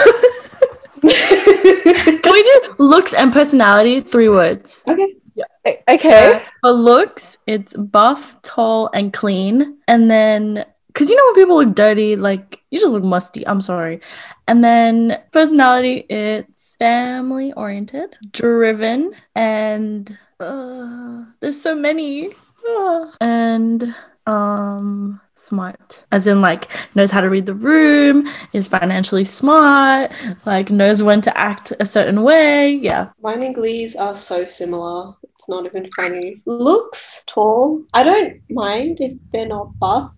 Can 1.00 2.32
we 2.36 2.42
do 2.42 2.56
looks 2.78 3.14
and 3.14 3.32
personality? 3.32 4.00
Three 4.00 4.28
words. 4.28 4.84
okay. 4.88 5.14
O- 5.66 5.76
Okay. 5.96 6.34
Uh, 6.34 6.40
for 6.62 6.72
looks, 6.72 7.38
it's 7.46 7.72
buff, 7.76 8.40
tall, 8.42 8.90
and 8.92 9.12
clean. 9.12 9.78
And 9.88 10.10
then, 10.10 10.64
because 10.88 11.08
you 11.10 11.16
know 11.16 11.24
when 11.28 11.34
people 11.42 11.56
look 11.64 11.74
dirty, 11.74 12.16
like 12.16 12.60
you 12.70 12.78
just 12.78 12.92
look 12.92 13.04
musty. 13.04 13.46
I'm 13.48 13.60
sorry. 13.62 14.00
And 14.48 14.62
then 14.62 15.16
personality, 15.32 16.04
it's 16.10 16.59
family 16.80 17.52
oriented, 17.52 18.16
driven, 18.32 19.12
and 19.36 20.18
uh, 20.40 21.24
there's 21.40 21.60
so 21.60 21.76
many. 21.76 22.32
Uh, 22.68 23.10
and 23.20 23.94
um 24.26 25.18
smart 25.34 26.04
as 26.12 26.26
in 26.26 26.42
like 26.42 26.68
knows 26.94 27.10
how 27.10 27.22
to 27.22 27.30
read 27.30 27.46
the 27.46 27.54
room 27.54 28.28
is 28.52 28.68
financially 28.68 29.24
smart 29.24 30.12
like 30.44 30.70
knows 30.70 31.02
when 31.02 31.22
to 31.22 31.36
act 31.36 31.72
a 31.80 31.86
certain 31.86 32.22
way 32.22 32.70
yeah 32.70 33.08
Mine 33.22 33.42
and 33.42 33.54
Glee's 33.54 33.96
are 33.96 34.14
so 34.14 34.44
similar. 34.44 35.14
It's 35.40 35.48
not 35.48 35.64
even 35.64 35.88
funny. 35.96 36.42
Looks 36.44 37.24
tall. 37.26 37.82
I 37.94 38.02
don't 38.02 38.40
mind 38.50 39.00
if 39.00 39.14
they're 39.32 39.48
not 39.48 39.78
buff. 39.78 40.14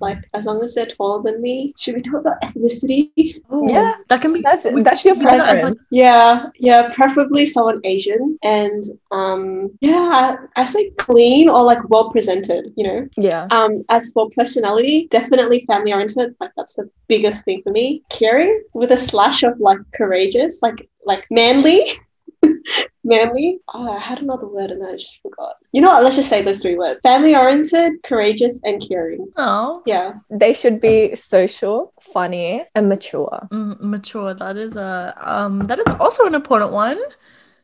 Like 0.00 0.18
as 0.34 0.46
long 0.46 0.62
as 0.62 0.74
they're 0.74 0.86
taller 0.86 1.22
than 1.22 1.42
me. 1.42 1.74
Should 1.76 1.96
we 1.96 2.02
talk 2.02 2.20
about 2.20 2.40
ethnicity? 2.42 3.10
Yeah. 3.50 3.94
that 4.08 4.20
can 4.20 4.32
be 4.32 4.40
That's 4.42 4.66
we 4.70 4.82
that's 4.82 5.04
your 5.04 5.14
do 5.14 5.22
that 5.22 5.34
as, 5.34 5.38
like, 5.40 5.48
preference. 5.48 5.88
Yeah, 5.90 6.46
yeah, 6.58 6.90
preferably 6.92 7.46
someone 7.46 7.80
Asian 7.84 8.38
and 8.42 8.82
um 9.10 9.70
yeah, 9.80 10.38
I, 10.56 10.62
I 10.62 10.64
say 10.64 10.90
clean 10.98 11.48
or 11.48 11.62
like 11.62 11.88
well 11.90 12.10
presented, 12.10 12.72
you 12.76 12.86
know. 12.86 13.08
Yeah. 13.16 13.46
Um, 13.50 13.84
as 13.88 14.12
for 14.12 14.30
personality, 14.30 15.08
definitely 15.10 15.60
family 15.66 15.92
oriented. 15.92 16.34
Like 16.40 16.52
that's 16.56 16.76
the 16.76 16.88
biggest 17.08 17.44
thing 17.44 17.62
for 17.62 17.70
me. 17.70 18.02
Caring 18.10 18.62
with 18.74 18.90
a 18.92 18.96
slash 18.96 19.42
of 19.42 19.58
like 19.60 19.78
courageous, 19.94 20.62
like 20.62 20.88
like 21.04 21.26
manly. 21.30 21.84
manly. 23.04 23.58
Oh, 23.74 23.92
I 23.92 23.98
had 23.98 24.22
another 24.22 24.46
word 24.46 24.70
and 24.70 24.86
I 24.86 24.92
just 24.92 25.22
forgot. 25.22 25.56
You 25.72 25.82
know 25.82 25.88
what? 25.88 26.02
Let's 26.02 26.16
just 26.16 26.30
say 26.30 26.40
those 26.42 26.60
three 26.60 26.76
words: 26.76 27.00
family 27.02 27.34
oriented, 27.36 28.02
courageous, 28.02 28.60
and 28.64 28.80
caring. 28.86 29.26
oh 29.36 29.82
Yeah. 29.86 30.14
They 30.30 30.52
should 30.54 30.80
be 30.80 31.14
social, 31.14 31.92
funny, 32.00 32.64
and 32.74 32.88
mature. 32.88 33.46
mm, 33.52 33.78
mature 33.80 34.32
that 34.34 34.56
is 34.56 34.76
a 34.76 35.14
um 35.20 35.66
that 35.66 35.78
is 35.78 35.86
also 36.00 36.24
an 36.26 36.34
important 36.34 36.72
one 36.72 36.98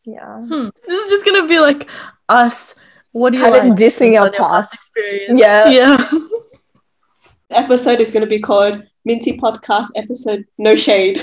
Yeah. 0.04 0.38
hmm. 0.40 0.68
this 0.86 1.04
is 1.04 1.10
just 1.10 1.24
gonna 1.24 1.46
be 1.48 1.58
like 1.58 1.88
us 2.28 2.74
what 3.12 3.30
do 3.32 3.38
you 3.38 3.44
Kind 3.44 3.56
of 3.56 3.64
like 3.70 3.78
dissing 3.78 4.18
our 4.20 4.26
your 4.26 4.32
past. 4.34 4.74
experience 4.74 5.40
Yeah. 5.40 5.68
yeah 5.78 5.96
The 7.48 7.58
episode 7.58 8.00
is 8.00 8.10
going 8.12 8.22
to 8.24 8.28
be 8.28 8.40
called 8.40 8.82
Mint-Tea 9.04 9.36
Podcast 9.38 9.88
Episode 9.96 10.44
No 10.58 10.74
Shade. 10.74 11.20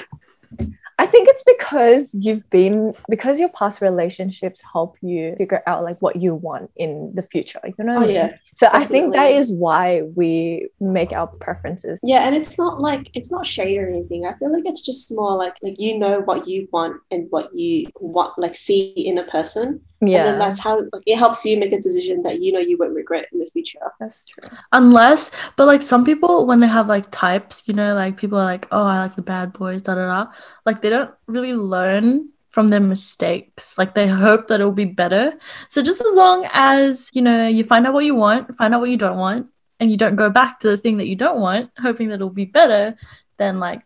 I 1.11 1.13
think 1.13 1.27
it's 1.27 1.43
because 1.43 2.13
you've 2.13 2.49
been 2.49 2.93
because 3.09 3.37
your 3.37 3.49
past 3.49 3.81
relationships 3.81 4.61
help 4.71 4.95
you 5.01 5.35
figure 5.37 5.61
out 5.67 5.83
like 5.83 6.01
what 6.01 6.15
you 6.15 6.33
want 6.33 6.71
in 6.77 7.11
the 7.13 7.21
future. 7.21 7.59
You 7.77 7.83
know 7.83 7.97
Oh 7.97 8.07
yeah. 8.07 8.37
So 8.53 8.67
I 8.71 8.83
think 8.83 9.13
that 9.13 9.31
is 9.31 9.51
why 9.51 10.01
we 10.15 10.69
make 10.79 11.13
our 11.13 11.27
preferences. 11.27 11.99
Yeah, 12.03 12.27
and 12.27 12.35
it's 12.35 12.57
not 12.57 12.81
like 12.81 13.09
it's 13.13 13.31
not 13.31 13.45
shade 13.45 13.77
or 13.77 13.87
anything. 13.89 14.25
I 14.25 14.33
feel 14.37 14.51
like 14.51 14.65
it's 14.65 14.81
just 14.81 15.11
more 15.15 15.35
like 15.35 15.55
like 15.63 15.79
you 15.79 15.97
know 15.97 16.19
what 16.21 16.47
you 16.47 16.67
want 16.71 17.01
and 17.11 17.27
what 17.29 17.55
you 17.55 17.87
want 17.99 18.37
like 18.37 18.55
see 18.55 18.91
in 18.91 19.17
a 19.17 19.23
person. 19.23 19.79
And 20.01 20.09
Yeah. 20.09 20.23
then 20.23 20.39
that's 20.39 20.59
how 20.59 20.79
like, 20.79 21.03
it 21.05 21.17
helps 21.17 21.45
you 21.45 21.57
make 21.59 21.73
a 21.73 21.79
decision 21.79 22.23
that 22.23 22.41
you 22.41 22.51
know 22.51 22.59
you 22.59 22.75
won't 22.77 22.93
regret 22.93 23.27
in 23.31 23.37
the 23.39 23.45
future. 23.45 23.79
that's 23.99 24.25
true. 24.25 24.49
unless 24.73 25.31
but 25.55 25.67
like 25.67 25.81
some 25.81 26.03
people 26.03 26.45
when 26.47 26.59
they 26.59 26.67
have 26.67 26.87
like 26.87 27.05
types 27.11 27.67
you 27.67 27.73
know 27.73 27.93
like 27.93 28.17
people 28.17 28.37
are 28.39 28.45
like 28.45 28.67
oh 28.71 28.83
i 28.83 28.97
like 28.99 29.15
the 29.15 29.21
bad 29.21 29.53
boys 29.53 29.81
da 29.83 29.93
da 29.95 30.05
da 30.07 30.31
like 30.65 30.81
they 30.81 30.89
don't 30.89 31.11
really 31.27 31.53
learn 31.53 32.27
from 32.51 32.67
their 32.67 32.79
mistakes 32.79 33.77
like 33.77 33.95
they 33.95 34.07
hope 34.07 34.47
that 34.47 34.59
it'll 34.59 34.71
be 34.71 34.85
better 34.85 35.33
so 35.69 35.81
just 35.81 36.01
as 36.01 36.13
long 36.13 36.47
as 36.53 37.09
you 37.13 37.21
know 37.21 37.47
you 37.47 37.63
find 37.63 37.87
out 37.87 37.93
what 37.93 38.05
you 38.05 38.13
want 38.13 38.55
find 38.55 38.75
out 38.75 38.81
what 38.81 38.89
you 38.89 38.97
don't 38.97 39.17
want 39.17 39.47
and 39.79 39.89
you 39.89 39.97
don't 39.97 40.15
go 40.15 40.29
back 40.29 40.59
to 40.59 40.67
the 40.69 40.77
thing 40.77 40.97
that 40.97 41.07
you 41.07 41.15
don't 41.15 41.39
want 41.41 41.71
hoping 41.79 42.09
that 42.09 42.15
it'll 42.15 42.29
be 42.29 42.45
better 42.45 42.95
then 43.37 43.59
like 43.59 43.81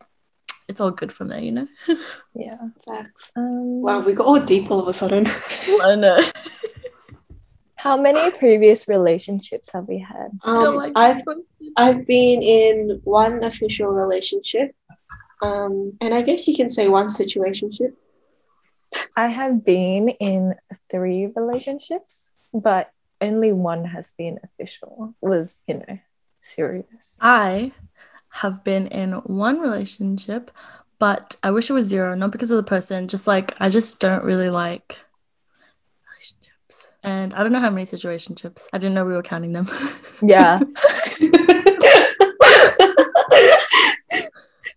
it's 0.68 0.82
all 0.82 0.92
good 0.92 1.14
from 1.14 1.28
there, 1.28 1.40
you 1.40 1.52
know? 1.52 1.68
Yeah. 2.34 2.58
Facts. 2.86 3.32
Um, 3.36 3.82
Wow, 3.82 4.00
we 4.02 4.14
got 4.14 4.26
all 4.26 4.40
deep 4.40 4.70
all 4.70 4.82
of 4.82 4.88
a 4.88 4.94
sudden. 4.94 5.26
I 5.82 5.96
know. 5.96 6.20
How 7.76 7.96
many 7.96 8.32
previous 8.32 8.88
relationships 8.88 9.70
have 9.72 9.88
we 9.88 10.00
had? 10.00 10.32
Um, 10.44 10.76
like 10.76 10.92
I've. 10.96 11.22
I've 11.78 12.06
been 12.06 12.42
in 12.42 13.00
one 13.04 13.44
official 13.44 13.88
relationship, 13.88 14.76
um, 15.42 15.94
and 16.02 16.14
I 16.14 16.24
guess 16.24 16.48
you 16.48 16.56
can 16.56 16.70
say 16.70 16.88
one 16.88 17.08
situationship. 17.08 17.94
I 19.16 19.28
have 19.28 19.64
been 19.64 20.10
in 20.10 20.56
three 20.90 21.28
relationships, 21.36 22.34
but 22.54 22.92
only 23.22 23.52
one 23.52 23.86
has 23.86 24.12
been 24.12 24.40
official. 24.44 25.16
Was 25.22 25.62
you 25.68 25.76
know 25.76 26.00
serious. 26.42 27.18
I 27.22 27.72
have 28.30 28.64
been 28.64 28.88
in 28.88 29.14
one 29.14 29.60
relationship, 29.60 30.52
but 31.00 31.36
I 31.44 31.52
wish 31.52 31.70
it 31.70 31.74
was 31.74 31.88
zero, 31.88 32.16
not 32.16 32.32
because 32.32 32.52
of 32.52 32.58
the 32.58 32.64
person, 32.64 33.08
just 33.08 33.28
like 33.28 33.56
I 33.60 33.70
just 33.70 34.00
don't 34.00 34.24
really 34.24 34.50
like 34.50 34.98
relationships. 36.12 36.90
And 37.04 37.34
I 37.34 37.44
don't 37.44 37.52
know 37.52 37.60
how 37.60 37.70
many 37.70 37.86
situationships. 37.86 38.68
I 38.74 38.78
didn't 38.78 38.96
know 38.96 39.06
we 39.06 39.14
were 39.14 39.24
counting 39.24 39.54
them. 39.54 39.70
Yeah. 40.22 40.62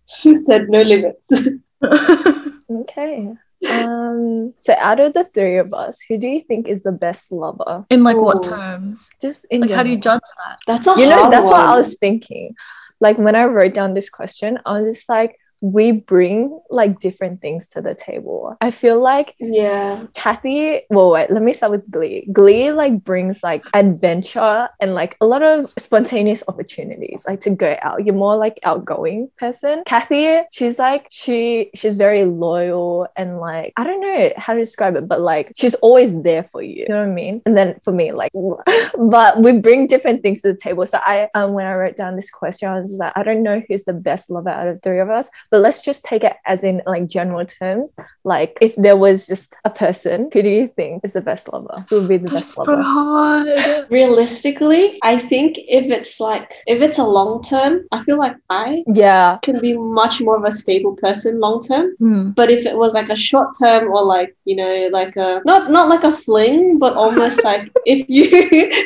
she 0.05 0.35
said 0.35 0.67
no 0.69 0.81
limits. 0.81 1.47
Okay. 2.69 3.33
Um. 3.67 4.53
So 4.55 4.73
out 4.77 4.99
of 4.99 5.13
the 5.13 5.25
three 5.25 5.57
of 5.57 5.73
us, 5.73 5.99
who 6.07 6.17
do 6.17 6.27
you 6.27 6.41
think 6.41 6.67
is 6.67 6.83
the 6.83 6.91
best 6.91 7.31
lover? 7.31 7.85
in 7.89 8.03
like 8.03 8.17
what 8.17 8.43
terms? 8.43 9.09
Just 9.21 9.45
in 9.49 9.61
Like 9.61 9.71
how 9.71 9.83
do 9.83 9.89
you 9.89 9.97
judge 9.97 10.21
that? 10.45 10.59
That's 10.65 10.87
a 10.87 10.95
you 10.97 11.09
know 11.09 11.19
hard 11.19 11.33
that's 11.33 11.49
what 11.49 11.59
i 11.59 11.75
was 11.75 11.97
thinking 11.97 12.55
like 12.99 13.17
when 13.17 13.35
i 13.35 13.45
wrote 13.45 13.73
down 13.73 13.93
this 13.93 14.09
question 14.09 14.59
i 14.65 14.79
was 14.79 14.95
just 14.95 15.09
like 15.09 15.39
we 15.61 15.91
bring 15.91 16.59
like 16.69 16.99
different 16.99 17.41
things 17.41 17.67
to 17.69 17.81
the 17.81 17.93
table. 17.93 18.55
I 18.61 18.71
feel 18.71 18.99
like 18.99 19.35
Yeah. 19.39 20.05
kathy 20.13 20.81
well 20.89 21.11
wait 21.11 21.29
let 21.29 21.43
me 21.43 21.53
start 21.53 21.71
with 21.71 21.89
glee. 21.91 22.27
Glee 22.31 22.71
like 22.71 23.03
brings 23.03 23.43
like 23.43 23.65
adventure 23.73 24.69
and 24.79 24.93
like 24.95 25.17
a 25.21 25.25
lot 25.25 25.41
of 25.41 25.67
spontaneous 25.67 26.43
opportunities 26.47 27.25
like 27.27 27.41
to 27.41 27.49
go 27.49 27.75
out. 27.81 28.05
You're 28.05 28.15
more 28.15 28.37
like 28.37 28.59
outgoing 28.63 29.29
person. 29.37 29.83
Kathy 29.85 30.41
she's 30.51 30.79
like 30.79 31.07
she 31.09 31.71
she's 31.75 31.95
very 31.95 32.25
loyal 32.25 33.07
and 33.15 33.39
like 33.39 33.73
i 33.77 33.83
don't 33.83 34.01
know 34.01 34.31
how 34.37 34.53
to 34.53 34.59
describe 34.59 34.95
it 34.95 35.07
but 35.07 35.19
like 35.21 35.51
she's 35.55 35.75
always 35.75 36.21
there 36.21 36.43
for 36.51 36.61
you. 36.61 36.81
You 36.83 36.87
know 36.89 36.99
what 36.99 37.09
i 37.09 37.13
mean? 37.13 37.41
And 37.45 37.57
then 37.57 37.79
for 37.83 37.91
me 37.91 38.11
like 38.11 38.31
but 38.97 39.41
we 39.41 39.51
bring 39.53 39.87
different 39.87 40.21
things 40.21 40.41
to 40.41 40.53
the 40.53 40.57
table. 40.57 40.85
So 40.87 40.99
i 41.03 41.29
um 41.33 41.53
when 41.53 41.65
i 41.65 41.73
wrote 41.75 41.97
down 41.97 42.15
this 42.15 42.31
question 42.31 42.69
i 42.69 42.77
was 42.79 42.93
like 42.99 43.13
i 43.15 43.23
don't 43.23 43.43
know 43.43 43.61
who's 43.67 43.83
the 43.83 43.93
best 43.93 44.29
lover 44.29 44.49
out 44.49 44.67
of 44.67 44.81
three 44.81 44.99
of 44.99 45.09
us 45.09 45.29
but 45.51 45.61
let's 45.61 45.81
just 45.81 46.03
take 46.03 46.23
it 46.23 46.35
as 46.45 46.63
in 46.63 46.81
like 46.85 47.07
general 47.07 47.45
terms 47.45 47.93
like 48.23 48.57
if 48.61 48.75
there 48.75 48.97
was 48.97 49.27
just 49.27 49.55
a 49.65 49.69
person 49.69 50.29
who 50.33 50.41
do 50.41 50.49
you 50.49 50.67
think 50.67 51.01
is 51.03 51.13
the 51.13 51.21
best 51.21 51.51
lover 51.51 51.85
who 51.89 51.99
would 51.99 52.09
be 52.09 52.17
the 52.17 52.27
That's 52.27 52.55
best 52.55 52.55
so 52.55 52.63
lover 52.63 52.81
hard. 52.81 53.47
Realistically, 53.89 54.99
I 55.03 55.17
think 55.17 55.57
if 55.57 55.85
it's 55.89 56.19
like 56.19 56.51
if 56.67 56.81
it's 56.81 56.99
a 56.99 57.03
long 57.03 57.41
term, 57.41 57.85
I 57.91 58.03
feel 58.03 58.17
like 58.17 58.35
I 58.49 58.83
yeah 58.87 59.37
can 59.41 59.59
be 59.59 59.77
much 59.77 60.21
more 60.21 60.37
of 60.37 60.43
a 60.43 60.51
stable 60.51 60.95
person 60.95 61.39
long 61.39 61.61
term. 61.61 61.95
Hmm. 61.97 62.31
But 62.31 62.51
if 62.51 62.65
it 62.65 62.77
was 62.77 62.93
like 62.93 63.09
a 63.09 63.15
short 63.15 63.49
term 63.61 63.91
or 63.91 64.03
like 64.03 64.35
you 64.45 64.55
know 64.55 64.89
like 64.91 65.15
a 65.15 65.41
not 65.45 65.71
not 65.71 65.89
like 65.89 66.03
a 66.03 66.11
fling, 66.11 66.79
but 66.79 66.93
almost 66.93 67.43
like 67.43 67.71
if 67.85 68.05
you 68.09 68.25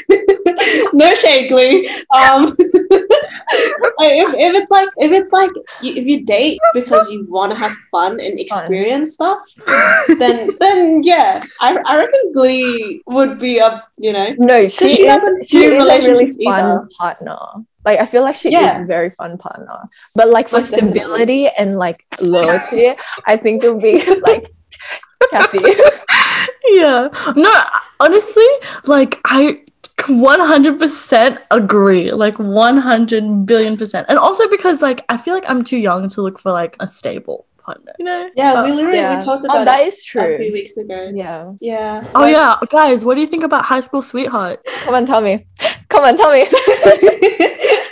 no 0.93 1.13
shade, 1.15 1.50
Glee. 1.50 1.88
Um, 2.15 2.55
if, 4.00 4.33
if 4.33 4.55
it's 4.55 4.72
like 4.72 4.89
if 4.98 5.12
it's 5.12 5.31
like 5.31 5.50
you, 5.81 5.93
if 5.95 6.05
you 6.05 6.25
date 6.25 6.60
because 6.74 7.12
you 7.12 7.25
want 7.29 7.51
to 7.51 7.57
have 7.57 7.72
fun 7.91 8.19
and 8.19 8.39
experience 8.39 9.13
stuff, 9.13 9.39
then 10.19 10.50
then 10.60 11.01
yeah, 11.03 11.39
I, 11.62 11.77
I 11.86 11.98
reckon 11.98 12.31
Glee 12.33 13.01
would 13.07 13.39
be 13.39 13.60
a 13.60 13.83
you 13.98 14.13
know 14.13 14.36
no 14.38 14.67
she, 14.67 14.89
she 14.89 15.03
doesn't 15.05 15.45
she 15.45 15.60
do 15.60 15.65
is 15.65 15.69
a 15.69 15.74
really 15.74 15.79
relationships 16.00 16.38
fun 16.43 16.54
either. 16.54 16.89
partner 16.97 17.38
like 17.86 17.99
i 17.99 18.06
feel 18.06 18.21
like 18.23 18.36
she 18.36 18.49
Yeah. 18.49 18.77
is 18.80 18.86
a 18.86 18.88
very 18.88 19.10
fun 19.12 19.38
partner 19.38 19.77
but 20.15 20.30
like 20.30 20.47
for 20.47 20.58
Most 20.58 20.71
definitely. 20.71 20.99
stability 20.99 21.47
and 21.60 21.75
like 21.75 22.04
loyalty 22.21 22.93
i 23.27 23.38
think 23.38 23.63
it 23.63 23.71
would 23.73 23.84
be 23.84 24.04
like 24.21 24.51
kathy 25.32 25.60
yeah. 26.65 27.10
No, 27.36 27.54
honestly, 27.99 28.45
like 28.86 29.19
I 29.25 29.62
100% 30.07 31.37
agree. 31.51 32.11
Like 32.11 32.37
100 32.39 33.45
billion 33.45 33.77
percent. 33.77 34.05
And 34.09 34.17
also 34.19 34.47
because 34.49 34.81
like 34.81 35.05
I 35.09 35.17
feel 35.17 35.33
like 35.33 35.45
I'm 35.47 35.63
too 35.63 35.77
young 35.77 36.07
to 36.09 36.21
look 36.21 36.39
for 36.39 36.51
like 36.51 36.75
a 36.79 36.87
stable 36.87 37.45
partner, 37.63 37.93
you 37.97 38.05
know? 38.05 38.29
Yeah, 38.35 38.53
Uh, 38.53 38.65
we 38.65 38.71
literally 38.73 38.99
yeah. 38.99 39.17
we 39.17 39.23
talked 39.23 39.43
oh 39.43 39.53
about 39.53 39.65
that 39.65 39.81
it 39.81 39.87
is 39.87 40.05
a 40.15 40.37
few 40.37 40.51
weeks 40.51 40.75
ago. 40.77 41.11
yeah 41.13 41.51
Yeah. 41.61 42.05
Oh 42.13 42.21
like- 42.21 42.33
yeah, 42.35 42.55
guys, 42.69 43.05
what 43.05 43.15
do 43.15 43.21
you 43.21 43.27
think 43.27 43.43
about 43.43 43.63
high 43.65 43.79
school 43.79 44.01
sweetheart? 44.01 44.59
come 44.83 44.95
on 44.95 45.05
tell 45.05 45.21
me 45.21 45.45
come 45.89 46.03
on 46.03 46.17
tell 46.17 46.31
me 46.33 46.45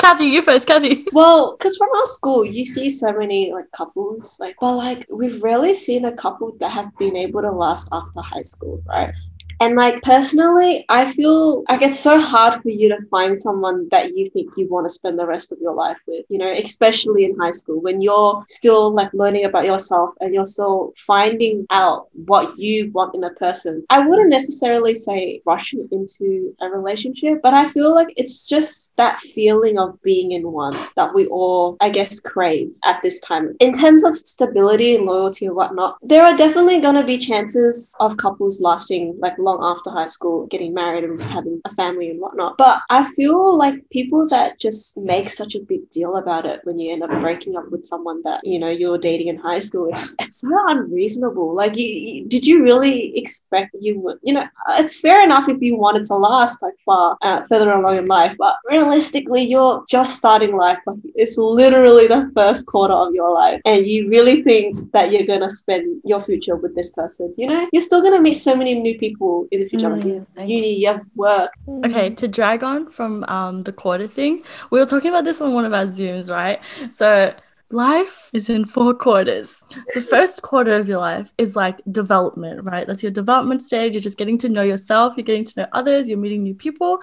Kathy, 0.02 0.26
you 0.26 0.42
first, 0.42 0.66
Kathy. 0.68 1.06
well, 1.14 1.56
because 1.56 1.78
from 1.78 1.90
our 1.96 2.06
school, 2.08 2.44
you 2.44 2.66
see 2.66 2.90
so 2.90 3.14
many 3.14 3.54
like 3.54 3.70
couples, 3.72 4.38
like, 4.40 4.56
but 4.60 4.76
like 4.76 5.06
we've 5.14 5.42
rarely 5.44 5.76
seen 5.76 6.06
a 6.06 6.12
couple 6.12 6.52
that 6.60 6.70
have 6.70 6.90
been 6.98 7.16
able 7.16 7.42
to 7.44 7.52
last 7.52 7.88
after 7.92 8.20
high 8.20 8.42
school, 8.42 8.82
right? 8.88 9.14
And 9.62 9.76
like 9.76 10.02
personally, 10.02 10.86
I 10.90 11.06
feel 11.06 11.64
like 11.70 11.84
it's 11.84 12.00
so 12.00 12.20
hard 12.20 12.56
for 12.56 12.70
you 12.70 12.90
to 12.90 13.00
find 13.12 13.40
someone 13.40 13.88
that 13.92 14.18
you 14.18 14.26
think 14.26 14.50
you 14.58 14.68
want 14.68 14.86
to 14.86 14.90
spend 14.90 15.20
the 15.20 15.28
rest 15.28 15.52
of 15.52 15.60
your 15.62 15.76
life 15.76 16.00
with, 16.08 16.26
you 16.30 16.40
know, 16.40 16.52
especially 16.52 17.26
in 17.26 17.38
high 17.38 17.52
school 17.52 17.80
when 17.80 18.02
you're 18.02 18.44
still 18.48 18.92
like 18.92 19.14
learning 19.14 19.46
about 19.46 19.66
yourself 19.66 20.16
and 20.20 20.34
you're 20.34 20.48
still 20.48 20.94
finding 20.98 21.68
out 21.70 22.08
what 22.26 22.58
you 22.58 22.90
want 22.92 23.14
in 23.14 23.24
a 23.24 23.30
person. 23.34 23.86
I 23.92 24.00
wouldn't 24.00 24.32
necessarily 24.32 24.96
say 24.96 25.40
rushing 25.46 25.88
into 25.92 26.56
a 26.60 26.68
relationship, 26.68 27.44
but 27.44 27.54
I 27.54 27.70
feel 27.70 27.94
like 27.94 28.12
it's 28.18 28.48
just 28.48 28.98
that 28.98 29.20
feeling 29.20 29.78
of 29.78 30.02
being 30.02 30.32
in 30.32 30.52
one 30.52 30.76
that 30.96 31.14
we 31.14 31.28
all, 31.28 31.78
I 31.82 31.92
guess, 31.92 32.20
crave 32.20 32.76
at 32.84 33.00
this 33.04 33.20
time. 33.20 33.56
In 33.60 33.74
terms 33.74 34.04
of 34.04 34.16
stability 34.16 34.96
and 34.96 35.06
loyalty 35.06 35.46
and 35.46 35.56
whatnot, 35.56 35.98
there 36.02 36.24
are 36.24 36.36
definitely 36.36 36.80
going 36.80 36.96
to 36.96 37.06
be 37.06 37.20
chances 37.20 37.96
of 38.00 38.18
couples 38.18 38.60
lasting 38.60 39.20
like 39.20 39.38
long 39.38 39.51
after 39.62 39.90
high 39.90 40.08
school, 40.08 40.48
getting 40.48 40.74
married 40.74 41.04
and 41.04 41.22
having 41.22 41.62
a 41.66 41.70
family 41.70 42.10
and 42.10 42.20
whatnot. 42.20 42.58
But 42.58 42.82
I 42.90 43.04
feel 43.04 43.58
like 43.58 43.90
people 43.90 44.28
that 44.30 44.60
just 44.60 44.98
make 44.98 45.30
such 45.30 45.56
a 45.56 45.60
big 45.60 45.90
deal 45.90 46.18
about 46.18 46.46
it 46.46 46.62
when 46.64 46.80
you 46.80 46.92
end 46.92 47.04
up 47.04 47.10
breaking 47.22 47.56
up 47.56 47.70
with 47.72 47.84
someone 47.86 48.22
that 48.24 48.42
you 48.44 48.60
know 48.60 48.70
you're 48.70 48.98
dating 48.98 49.28
in 49.28 49.38
high 49.38 49.60
school, 49.60 49.90
it's 50.20 50.42
so 50.42 50.50
unreasonable. 50.68 51.56
Like, 51.56 51.76
you, 51.76 51.88
you 51.88 52.26
did 52.28 52.46
you 52.46 52.62
really 52.64 53.18
expect 53.18 53.76
you 53.80 54.00
would? 54.00 54.20
You 54.24 54.34
know, 54.36 54.46
it's 54.80 55.00
fair 55.00 55.24
enough 55.24 55.50
if 55.50 55.62
you 55.62 55.78
wanted 55.78 56.06
to 56.06 56.16
last 56.16 56.62
like 56.62 56.76
far 56.86 57.18
uh, 57.22 57.44
further 57.50 57.72
along 57.72 57.98
in 57.98 58.08
life, 58.08 58.36
but 58.38 58.56
realistically, 58.70 59.44
you're 59.44 59.84
just 59.88 60.18
starting 60.18 60.56
life. 60.56 60.78
Like, 60.86 61.00
it's 61.16 61.38
literally 61.38 62.08
the 62.08 62.32
first 62.36 62.66
quarter 62.66 62.94
of 62.94 63.14
your 63.14 63.34
life, 63.34 63.62
and 63.66 63.86
you 63.86 64.10
really 64.10 64.42
think 64.44 64.92
that 64.92 65.12
you're 65.12 65.28
gonna 65.28 65.50
spend 65.50 66.02
your 66.04 66.20
future 66.20 66.56
with 66.56 66.76
this 66.76 66.92
person. 66.92 67.34
You 67.38 67.48
know, 67.48 67.68
you're 67.72 67.82
still 67.82 68.02
gonna 68.02 68.22
meet 68.22 68.36
so 68.36 68.56
many 68.56 68.74
new 68.80 68.98
people 68.98 69.41
in 69.52 69.60
the 69.62 69.66
future. 69.68 69.90
Like, 69.90 70.06
you 70.06 70.16
have 70.38 70.50
uni, 70.50 70.74
you 70.76 70.88
have 70.88 71.02
work. 71.16 71.52
Okay, 71.86 72.10
to 72.12 72.28
drag 72.28 72.64
on 72.64 72.90
from 72.92 73.24
um 73.26 73.62
the 73.62 73.74
quarter 73.74 74.08
thing, 74.08 74.44
we 74.70 74.80
were 74.80 74.86
talking 74.86 75.10
about 75.10 75.26
this 75.26 75.42
on 75.42 75.54
one 75.54 75.66
of 75.66 75.74
our 75.74 75.86
Zooms, 75.86 76.30
right? 76.30 76.60
So 76.94 77.34
life 77.72 78.30
is 78.34 78.50
in 78.50 78.66
four 78.66 78.94
quarters. 78.94 79.64
The 79.96 80.02
first 80.10 80.42
quarter 80.42 80.76
of 80.76 80.88
your 80.88 81.00
life 81.00 81.32
is 81.38 81.56
like 81.56 81.80
development, 81.92 82.64
right? 82.64 82.86
That's 82.86 83.04
your 83.04 83.12
development 83.12 83.64
stage. 83.64 83.94
You're 83.94 84.02
just 84.02 84.18
getting 84.18 84.38
to 84.40 84.50
know 84.50 84.64
yourself, 84.64 85.16
you're 85.18 85.24
getting 85.24 85.46
to 85.46 85.62
know 85.62 85.68
others, 85.74 86.10
you're 86.10 86.18
meeting 86.18 86.44
new 86.44 86.56
people. 86.56 87.00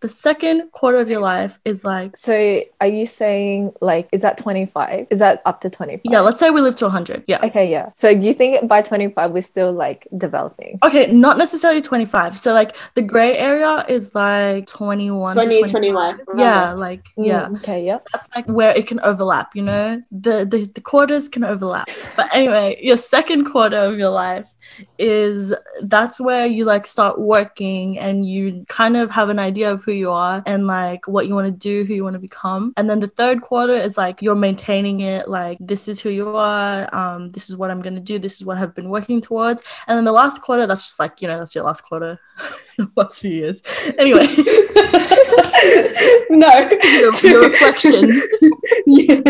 The 0.00 0.08
second 0.08 0.70
quarter 0.72 0.98
of 0.98 1.10
your 1.10 1.20
life 1.20 1.58
is 1.64 1.84
like 1.84 2.16
So 2.16 2.62
are 2.80 2.86
you 2.86 3.04
saying 3.06 3.72
like 3.80 4.08
is 4.12 4.20
that 4.22 4.38
25? 4.38 5.08
Is 5.10 5.18
that 5.18 5.42
up 5.44 5.60
to 5.62 5.70
25? 5.70 6.00
yeah, 6.04 6.20
let's 6.20 6.38
say 6.38 6.50
we 6.50 6.60
live 6.60 6.76
to 6.76 6.84
100. 6.84 7.24
Yeah. 7.26 7.44
Okay, 7.44 7.68
yeah. 7.70 7.90
So 7.94 8.08
you 8.08 8.32
think 8.34 8.68
by 8.68 8.82
25 8.82 9.30
we're 9.32 9.40
still 9.42 9.72
like 9.72 10.06
developing? 10.16 10.78
Okay, 10.84 11.06
not 11.12 11.36
necessarily 11.36 11.80
25. 11.80 12.38
So 12.38 12.52
like 12.54 12.76
the 12.94 13.02
gray 13.02 13.36
area 13.36 13.84
is 13.88 14.14
like 14.14 14.66
21 14.66 15.34
to 15.36 15.42
20, 15.42 15.62
25. 15.64 16.24
25. 16.24 16.38
Yeah, 16.38 16.72
like 16.72 17.02
Mm, 17.18 17.26
yeah. 17.26 17.48
Okay, 17.56 17.84
yeah. 17.84 17.98
that's 18.12 18.28
like 18.36 18.46
where 18.46 18.76
it 18.76 18.86
can 18.86 19.00
overlap 19.00 19.54
you 19.56 19.62
know 19.62 20.00
the, 20.12 20.44
the 20.44 20.66
the 20.74 20.80
quarters 20.80 21.28
can 21.28 21.42
overlap 21.42 21.88
but 22.16 22.28
anyway 22.34 22.78
your 22.80 22.96
second 22.96 23.44
quarter 23.44 23.76
of 23.76 23.98
your 23.98 24.10
life 24.10 24.48
is 24.98 25.54
that's 25.82 26.20
where 26.20 26.46
you 26.46 26.64
like 26.64 26.86
start 26.86 27.18
working 27.18 27.98
and 27.98 28.26
you 28.28 28.64
kind 28.68 28.96
of 28.96 29.10
have 29.10 29.28
an 29.30 29.38
idea 29.38 29.70
of 29.72 29.84
who 29.88 29.94
you 29.94 30.10
are 30.10 30.42
and 30.44 30.66
like 30.66 31.08
what 31.08 31.26
you 31.26 31.34
want 31.34 31.46
to 31.46 31.50
do, 31.50 31.84
who 31.84 31.94
you 31.94 32.04
want 32.04 32.12
to 32.14 32.20
become. 32.20 32.74
And 32.76 32.90
then 32.90 33.00
the 33.00 33.06
third 33.06 33.40
quarter 33.40 33.72
is 33.72 33.96
like 33.96 34.20
you're 34.20 34.34
maintaining 34.34 35.00
it, 35.00 35.28
like 35.28 35.56
this 35.60 35.88
is 35.88 35.98
who 35.98 36.10
you 36.10 36.36
are, 36.36 36.94
um, 36.94 37.30
this 37.30 37.48
is 37.48 37.56
what 37.56 37.70
I'm 37.70 37.80
gonna 37.80 38.00
do, 38.00 38.18
this 38.18 38.36
is 38.36 38.44
what 38.44 38.58
I've 38.58 38.74
been 38.74 38.90
working 38.90 39.22
towards. 39.22 39.62
And 39.86 39.96
then 39.96 40.04
the 40.04 40.12
last 40.12 40.42
quarter, 40.42 40.66
that's 40.66 40.86
just 40.86 41.00
like, 41.00 41.22
you 41.22 41.28
know, 41.28 41.38
that's 41.38 41.54
your 41.54 41.64
last 41.64 41.80
quarter, 41.80 42.20
last 42.96 43.22
few 43.22 43.30
years. 43.30 43.62
Anyway. 43.98 44.26
no, 46.30 46.70
your, 46.70 47.14
your 47.22 47.48
reflection. 47.48 48.10
yeah, 48.86 49.20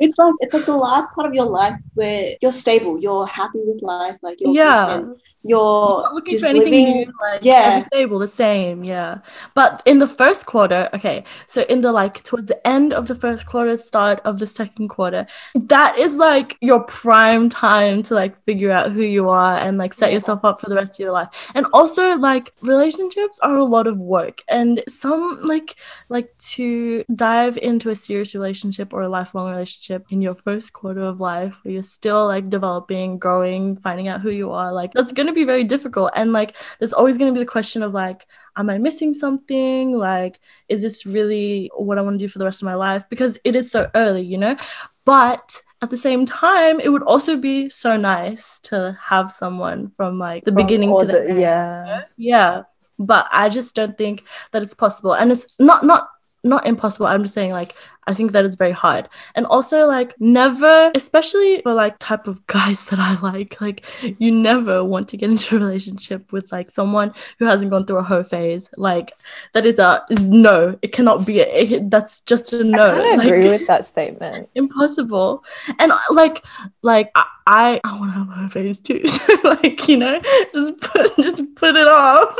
it's 0.00 0.18
like 0.18 0.34
it's 0.40 0.54
like 0.54 0.64
the 0.64 0.76
last 0.76 1.14
part 1.14 1.26
of 1.26 1.34
your 1.34 1.44
life 1.44 1.78
where 1.94 2.36
you're 2.40 2.50
stable, 2.50 2.98
you're 2.98 3.26
happy 3.26 3.60
with 3.64 3.82
life, 3.82 4.18
like 4.22 4.40
you're 4.40 4.54
Yeah. 4.54 5.04
You're 5.42 6.02
not 6.02 6.12
looking 6.12 6.32
just 6.32 6.44
for 6.44 6.50
anything 6.50 6.72
living. 6.72 6.96
new, 6.98 7.12
like 7.22 7.44
yeah. 7.44 7.82
every 7.82 7.86
stable, 7.86 8.18
the 8.18 8.28
same, 8.28 8.84
yeah. 8.84 9.18
But 9.54 9.82
in 9.86 9.98
the 9.98 10.06
first 10.06 10.46
quarter, 10.46 10.88
okay, 10.94 11.24
so 11.46 11.62
in 11.68 11.80
the 11.80 11.92
like 11.92 12.22
towards 12.24 12.48
the 12.48 12.66
end 12.66 12.92
of 12.92 13.08
the 13.08 13.14
first 13.14 13.46
quarter, 13.46 13.76
start 13.78 14.20
of 14.24 14.38
the 14.38 14.46
second 14.46 14.88
quarter, 14.88 15.26
that 15.54 15.96
is 15.98 16.16
like 16.16 16.56
your 16.60 16.84
prime 16.84 17.48
time 17.48 18.02
to 18.04 18.14
like 18.14 18.36
figure 18.36 18.70
out 18.70 18.92
who 18.92 19.02
you 19.02 19.28
are 19.30 19.56
and 19.56 19.78
like 19.78 19.94
set 19.94 20.10
Yeah. 20.10 20.16
yourself 20.16 20.44
up 20.44 20.60
for 20.60 20.68
the 20.68 20.74
rest 20.76 20.94
of 21.00 21.04
your 21.04 21.12
life. 21.12 21.28
And 21.54 21.66
also 21.72 22.16
like 22.18 22.52
relationships 22.62 23.38
are 23.40 23.56
a 23.56 23.64
lot 23.64 23.86
of 23.86 23.98
work 23.98 24.42
and 24.48 24.82
some 24.88 25.38
like 25.42 25.76
like 26.08 26.28
to 26.38 27.04
dive 27.14 27.56
into 27.58 27.90
a 27.90 27.96
serious 27.96 28.34
relationship 28.34 28.92
or 28.92 29.02
a 29.02 29.08
lifelong 29.08 29.50
relationship 29.50 30.04
in 30.10 30.20
your 30.20 30.34
first 30.34 30.72
quarter 30.72 31.02
of 31.02 31.20
life 31.20 31.56
where 31.62 31.72
you're 31.74 31.82
still 31.82 32.26
like 32.26 32.48
developing, 32.50 33.18
growing, 33.18 33.76
finding 33.78 34.08
out 34.08 34.20
who 34.20 34.30
you 34.30 34.50
are, 34.52 34.72
like 34.72 34.92
that's 34.92 35.12
gonna 35.12 35.29
be 35.32 35.44
very 35.44 35.64
difficult. 35.64 36.12
And 36.14 36.32
like 36.32 36.56
there's 36.78 36.92
always 36.92 37.18
gonna 37.18 37.32
be 37.32 37.38
the 37.38 37.46
question 37.46 37.82
of 37.82 37.92
like, 37.92 38.26
am 38.56 38.70
I 38.70 38.78
missing 38.78 39.14
something? 39.14 39.92
Like, 39.92 40.40
is 40.68 40.82
this 40.82 41.06
really 41.06 41.70
what 41.76 41.98
I 41.98 42.02
want 42.02 42.18
to 42.18 42.24
do 42.24 42.28
for 42.28 42.38
the 42.38 42.44
rest 42.44 42.62
of 42.62 42.66
my 42.66 42.74
life? 42.74 43.08
Because 43.08 43.38
it 43.44 43.56
is 43.56 43.70
so 43.70 43.90
early, 43.94 44.22
you 44.22 44.38
know? 44.38 44.56
But 45.04 45.60
at 45.82 45.90
the 45.90 45.96
same 45.96 46.26
time, 46.26 46.78
it 46.78 46.90
would 46.90 47.02
also 47.02 47.36
be 47.36 47.70
so 47.70 47.96
nice 47.96 48.60
to 48.60 48.98
have 49.02 49.32
someone 49.32 49.90
from 49.90 50.18
like 50.18 50.44
the 50.44 50.50
From 50.50 50.62
beginning 50.62 50.96
to 50.98 51.06
the, 51.06 51.28
end 51.28 51.40
yeah. 51.40 52.04
yeah 52.16 52.62
but 53.00 53.26
i 53.32 53.48
just 53.48 53.74
don't 53.74 53.98
think 53.98 54.24
that 54.52 54.62
it's 54.62 54.74
possible 54.74 55.14
and 55.14 55.32
it's 55.32 55.48
not 55.58 55.84
not 55.84 56.08
not 56.44 56.66
impossible 56.66 57.06
i'm 57.06 57.22
just 57.22 57.34
saying 57.34 57.50
like 57.50 57.74
i 58.06 58.14
think 58.14 58.32
that 58.32 58.44
it's 58.44 58.56
very 58.56 58.72
hard. 58.72 59.08
And 59.34 59.46
also 59.46 59.86
like 59.86 60.14
never 60.20 60.90
especially 60.94 61.60
for 61.62 61.74
like 61.74 61.96
type 61.98 62.26
of 62.26 62.44
guys 62.46 62.84
that 62.90 62.98
i 62.98 63.18
like 63.20 63.60
like 63.60 63.84
you 64.18 64.30
never 64.30 64.82
want 64.84 65.08
to 65.08 65.16
get 65.16 65.30
into 65.30 65.56
a 65.56 65.58
relationship 65.58 66.32
with 66.32 66.50
like 66.52 66.70
someone 66.70 67.12
who 67.38 67.44
hasn't 67.46 67.70
gone 67.70 67.84
through 67.86 67.98
a 67.98 68.02
hoe 68.02 68.24
phase. 68.24 68.70
Like 68.76 69.12
that 69.54 69.66
is 69.66 69.78
a 69.78 70.04
is 70.10 70.20
no 70.28 70.78
it 70.82 70.92
cannot 70.92 71.26
be 71.26 71.40
a, 71.40 71.46
it- 71.46 71.90
that's 71.90 72.20
just 72.20 72.52
a 72.52 72.64
no. 72.64 73.00
I 73.00 73.14
like, 73.16 73.26
agree 73.26 73.48
with 73.50 73.66
that 73.66 73.84
statement. 73.84 74.48
impossible. 74.54 75.44
And 75.78 75.92
uh, 75.92 75.98
like 76.10 76.44
like 76.82 77.10
i 77.14 77.24
i, 77.46 77.80
I 77.84 77.98
want 77.98 78.12
to 78.12 78.18
have 78.18 78.28
a 78.28 78.32
hoe 78.32 78.48
phase 78.48 78.80
too 78.80 79.06
so 79.06 79.34
like 79.44 79.88
you 79.88 79.96
know 79.96 80.20
just 80.54 80.78
put 80.80 81.16
just 81.16 81.54
put 81.56 81.76
it 81.76 81.86
off. 81.88 82.36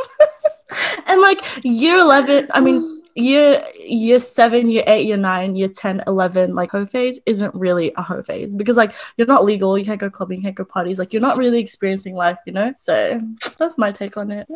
And 1.07 1.21
like 1.21 1.41
year 1.65 1.99
11 1.99 2.49
i 2.55 2.61
mean 2.61 2.97
year 3.15 3.65
year 3.79 4.19
7 4.19 4.71
year 4.71 4.85
8 4.87 5.07
year 5.07 5.17
9 5.17 5.57
year 5.57 5.69
10 5.69 6.05
11 6.07 6.55
like 6.55 6.71
hoe 6.71 6.87
phase 6.87 7.21
isn't 7.27 7.55
really 7.55 7.93
a 7.97 8.03
hoe 8.03 8.23
phase 8.23 8.55
because 8.55 8.77
like 8.77 8.93
you're 9.17 9.27
not 9.27 9.45
legal 9.45 9.77
you 9.77 9.85
can't 9.85 10.01
go 10.01 10.11
clubbing 10.11 10.39
you 10.39 10.45
can't 10.45 10.57
go 10.57 10.65
parties 10.65 10.99
like 10.99 11.13
you're 11.13 11.23
not 11.23 11.37
really 11.37 11.59
experiencing 11.59 12.15
life 12.15 12.39
you 12.47 12.53
know 12.53 12.73
so 12.77 13.21
that's 13.59 13.77
my 13.77 13.91
take 13.93 14.17
on 14.17 14.31
it 14.31 14.47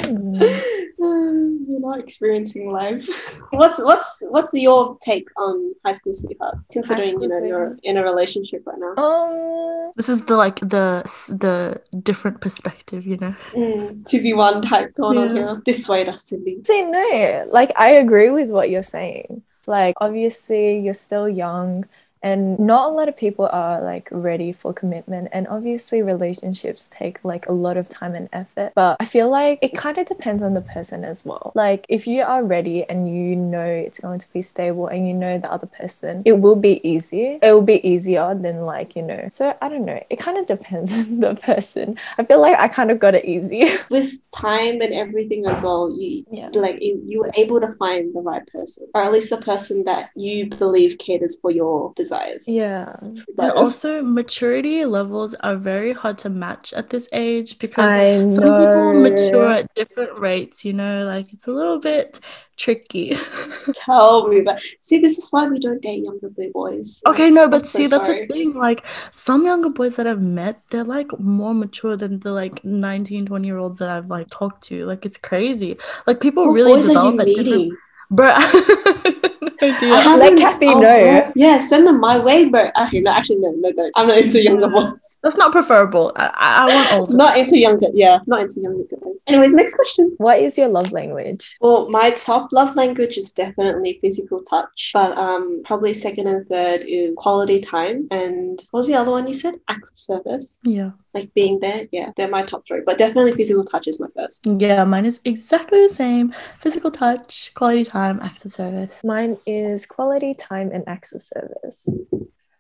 Hmm. 1.04 1.64
You're 1.68 1.80
not 1.80 1.98
experiencing 1.98 2.70
life. 2.70 3.06
What's 3.50 3.82
what's 3.82 4.22
what's 4.28 4.52
your 4.54 4.96
take 5.00 5.28
on 5.36 5.74
high 5.84 5.92
school 5.92 6.14
sweethearts? 6.14 6.68
Considering 6.68 7.10
school 7.10 7.22
you 7.22 7.28
know 7.28 7.44
you're 7.44 7.76
in 7.82 7.96
a 7.96 8.02
relationship 8.02 8.62
right 8.66 8.78
now. 8.78 8.94
Um, 9.02 9.73
this 9.96 10.08
is 10.08 10.24
the 10.26 10.36
like 10.36 10.60
the 10.60 11.02
the 11.28 11.80
different 12.02 12.40
perspective 12.40 13.06
you 13.06 13.16
know 13.16 13.34
Mm, 13.54 14.04
two 14.06 14.20
v 14.20 14.34
one 14.34 14.62
type 14.62 14.94
going 14.94 15.16
on 15.18 15.28
Yeah. 15.28 15.34
here. 15.34 15.62
Dissuade 15.64 16.08
us, 16.08 16.24
Cindy. 16.26 16.64
See, 16.64 16.82
no, 16.82 17.46
like 17.50 17.72
I 17.76 17.90
agree 17.92 18.30
with 18.30 18.50
what 18.50 18.70
you're 18.70 18.82
saying. 18.82 19.42
Like, 19.66 19.94
obviously, 20.00 20.78
you're 20.80 20.94
still 20.94 21.28
young, 21.28 21.86
and 22.24 22.58
not 22.58 22.88
a 22.88 22.92
lot 22.92 23.08
of 23.08 23.16
people 23.16 23.50
are 23.52 23.82
like 23.82 24.08
ready 24.10 24.50
for 24.50 24.72
commitment. 24.72 25.28
And 25.30 25.46
obviously, 25.46 26.00
relationships 26.00 26.88
take 26.90 27.22
like 27.22 27.46
a 27.46 27.52
lot 27.52 27.76
of 27.76 27.90
time 27.90 28.14
and 28.14 28.30
effort. 28.32 28.72
But 28.74 28.96
I 28.98 29.04
feel 29.04 29.28
like 29.28 29.58
it 29.60 29.76
kind 29.76 29.98
of 29.98 30.06
depends 30.06 30.42
on 30.42 30.54
the 30.54 30.62
person 30.62 31.04
as 31.04 31.26
well. 31.26 31.52
Like, 31.54 31.84
if 31.90 32.06
you 32.06 32.22
are 32.22 32.42
ready 32.42 32.82
and 32.84 33.14
you 33.14 33.36
know 33.36 33.62
it's 33.62 34.00
going 34.00 34.20
to 34.20 34.32
be 34.32 34.40
stable 34.40 34.86
and 34.86 35.06
you 35.06 35.12
know 35.12 35.38
the 35.38 35.52
other 35.52 35.66
person, 35.66 36.22
it 36.24 36.40
will 36.40 36.56
be 36.56 36.80
easy. 36.88 37.38
It 37.42 37.52
will 37.52 37.60
be 37.60 37.86
easier 37.86 38.34
than 38.34 38.62
like, 38.62 38.96
you 38.96 39.02
know. 39.02 39.28
So 39.28 39.54
I 39.60 39.68
don't 39.68 39.84
know. 39.84 40.02
It 40.08 40.18
kind 40.18 40.38
of 40.38 40.46
depends 40.46 40.92
on 40.94 41.20
the 41.20 41.34
person. 41.34 41.98
I 42.16 42.24
feel 42.24 42.40
like 42.40 42.58
I 42.58 42.68
kind 42.68 42.90
of 42.90 42.98
got 42.98 43.14
it 43.14 43.26
easy. 43.26 43.70
With 43.90 44.10
time 44.30 44.80
and 44.80 44.94
everything 44.94 45.44
as 45.44 45.60
well, 45.60 45.94
you 45.94 46.24
yeah. 46.30 46.48
like 46.54 46.78
you, 46.80 47.20
were 47.20 47.30
able 47.36 47.60
to 47.60 47.68
find 47.74 48.14
the 48.14 48.20
right 48.20 48.46
person, 48.46 48.86
or 48.94 49.02
at 49.02 49.12
least 49.12 49.30
a 49.30 49.36
person 49.36 49.84
that 49.84 50.08
you 50.16 50.48
believe 50.48 50.96
caters 50.96 51.38
for 51.38 51.50
your 51.50 51.92
desires. 52.14 52.48
Yeah. 52.48 52.96
And 53.00 53.24
But 53.36 53.54
also, 53.56 54.02
maturity 54.02 54.84
levels 54.84 55.34
are 55.34 55.56
very 55.56 55.92
hard 55.92 56.18
to 56.18 56.30
match 56.30 56.72
at 56.72 56.90
this 56.90 57.08
age 57.12 57.58
because 57.58 57.98
I 57.98 58.28
some 58.28 58.54
people 58.56 58.92
mature 58.94 59.50
at 59.50 59.74
different 59.74 60.18
rates, 60.18 60.64
you 60.64 60.72
know, 60.72 61.06
like 61.06 61.32
it's 61.32 61.46
a 61.46 61.52
little 61.52 61.78
bit 61.80 62.20
tricky. 62.56 63.16
tell 63.74 64.28
me 64.28 64.40
that. 64.42 64.62
See, 64.80 64.98
this 64.98 65.18
is 65.18 65.28
why 65.30 65.48
we 65.48 65.58
don't 65.58 65.82
date 65.82 66.04
younger 66.04 66.30
boys. 66.52 67.02
okay, 67.06 67.30
no, 67.30 67.48
I'm 67.50 67.50
but 67.50 67.66
so 67.66 67.78
see, 67.78 67.86
that's 67.86 68.06
sorry. 68.06 68.26
the 68.26 68.26
thing. 68.26 68.54
Like, 68.54 68.84
some 69.10 69.44
younger 69.46 69.70
boys 69.70 69.96
that 69.96 70.06
I've 70.06 70.22
met, 70.22 70.60
they're 70.70 70.84
like 70.84 71.18
more 71.18 71.54
mature 71.54 71.96
than 71.96 72.20
the 72.20 72.32
like 72.32 72.64
19, 72.64 73.26
20 73.26 73.46
year 73.48 73.58
olds 73.58 73.78
that 73.78 73.90
I've 73.90 74.08
like 74.10 74.30
talked 74.30 74.62
to. 74.64 74.86
Like, 74.86 75.04
it's 75.06 75.16
crazy. 75.18 75.76
Like, 76.06 76.20
people 76.20 76.46
What 76.46 76.52
really 76.52 76.74
boys 76.74 76.88
are 76.88 76.94
you 76.94 77.12
develop 77.12 77.20
at 77.20 77.34
different. 77.34 77.36
meeting? 77.36 77.78
Bruh. 78.12 78.38
No. 78.38 79.30
I 79.64 79.88
Let 79.88 80.04
haven't- 80.04 80.38
Kathy 80.38 80.66
oh, 80.66 80.80
know. 80.80 81.32
Yeah, 81.34 81.58
send 81.58 81.86
them 81.86 82.00
my 82.00 82.18
way, 82.18 82.48
but 82.48 82.72
okay, 82.78 83.00
no, 83.00 83.10
actually, 83.10 83.38
no, 83.38 83.52
no, 83.56 83.72
don't. 83.72 83.92
I'm 83.96 84.08
not 84.08 84.18
into 84.18 84.42
younger 84.42 84.68
boys. 84.68 85.18
That's 85.22 85.36
not 85.36 85.52
preferable. 85.52 86.12
I, 86.16 86.26
I, 86.34 86.70
I 86.70 86.74
want 86.74 86.92
older. 86.94 87.16
Not 87.16 87.38
into 87.38 87.58
younger, 87.58 87.88
yeah, 87.94 88.18
not 88.26 88.42
into 88.42 88.60
younger 88.60 88.84
guys. 88.90 89.24
Anyways, 89.26 89.54
next 89.54 89.74
question. 89.74 90.14
What 90.18 90.40
is 90.40 90.58
your 90.58 90.68
love 90.68 90.92
language? 90.92 91.56
Well, 91.60 91.88
my 91.90 92.10
top 92.10 92.52
love 92.52 92.74
language 92.76 93.16
is 93.16 93.32
definitely 93.32 93.98
physical 94.00 94.42
touch, 94.42 94.90
but 94.92 95.16
um, 95.16 95.62
probably 95.64 95.94
second 95.94 96.26
and 96.26 96.46
third 96.48 96.84
is 96.86 97.14
quality 97.16 97.60
time. 97.60 98.08
And 98.10 98.60
what 98.70 98.80
was 98.80 98.86
the 98.86 98.94
other 98.94 99.10
one 99.10 99.26
you 99.26 99.34
said? 99.34 99.54
Acts 99.68 99.92
of 99.92 99.98
service, 99.98 100.60
yeah. 100.64 100.90
like 101.14 101.32
being 101.34 101.60
there. 101.60 101.86
Yeah, 101.92 102.10
they're 102.16 102.28
my 102.28 102.42
top 102.42 102.66
three, 102.66 102.82
but 102.84 102.98
definitely 102.98 103.32
physical 103.32 103.64
touch 103.64 103.86
is 103.88 104.00
my 104.00 104.08
first. 104.14 104.46
Yeah, 104.46 104.84
mine 104.84 105.06
is 105.06 105.20
exactly 105.24 105.86
the 105.86 105.94
same. 105.94 106.34
Physical 106.54 106.90
touch, 106.90 107.52
quality 107.54 107.84
time, 107.84 107.93
acts 107.94 108.44
of 108.44 108.52
service. 108.52 109.02
Mine 109.04 109.38
is 109.46 109.86
quality 109.86 110.34
time 110.34 110.70
and 110.72 110.84
acts 110.86 111.12
of 111.12 111.22
service. 111.22 111.88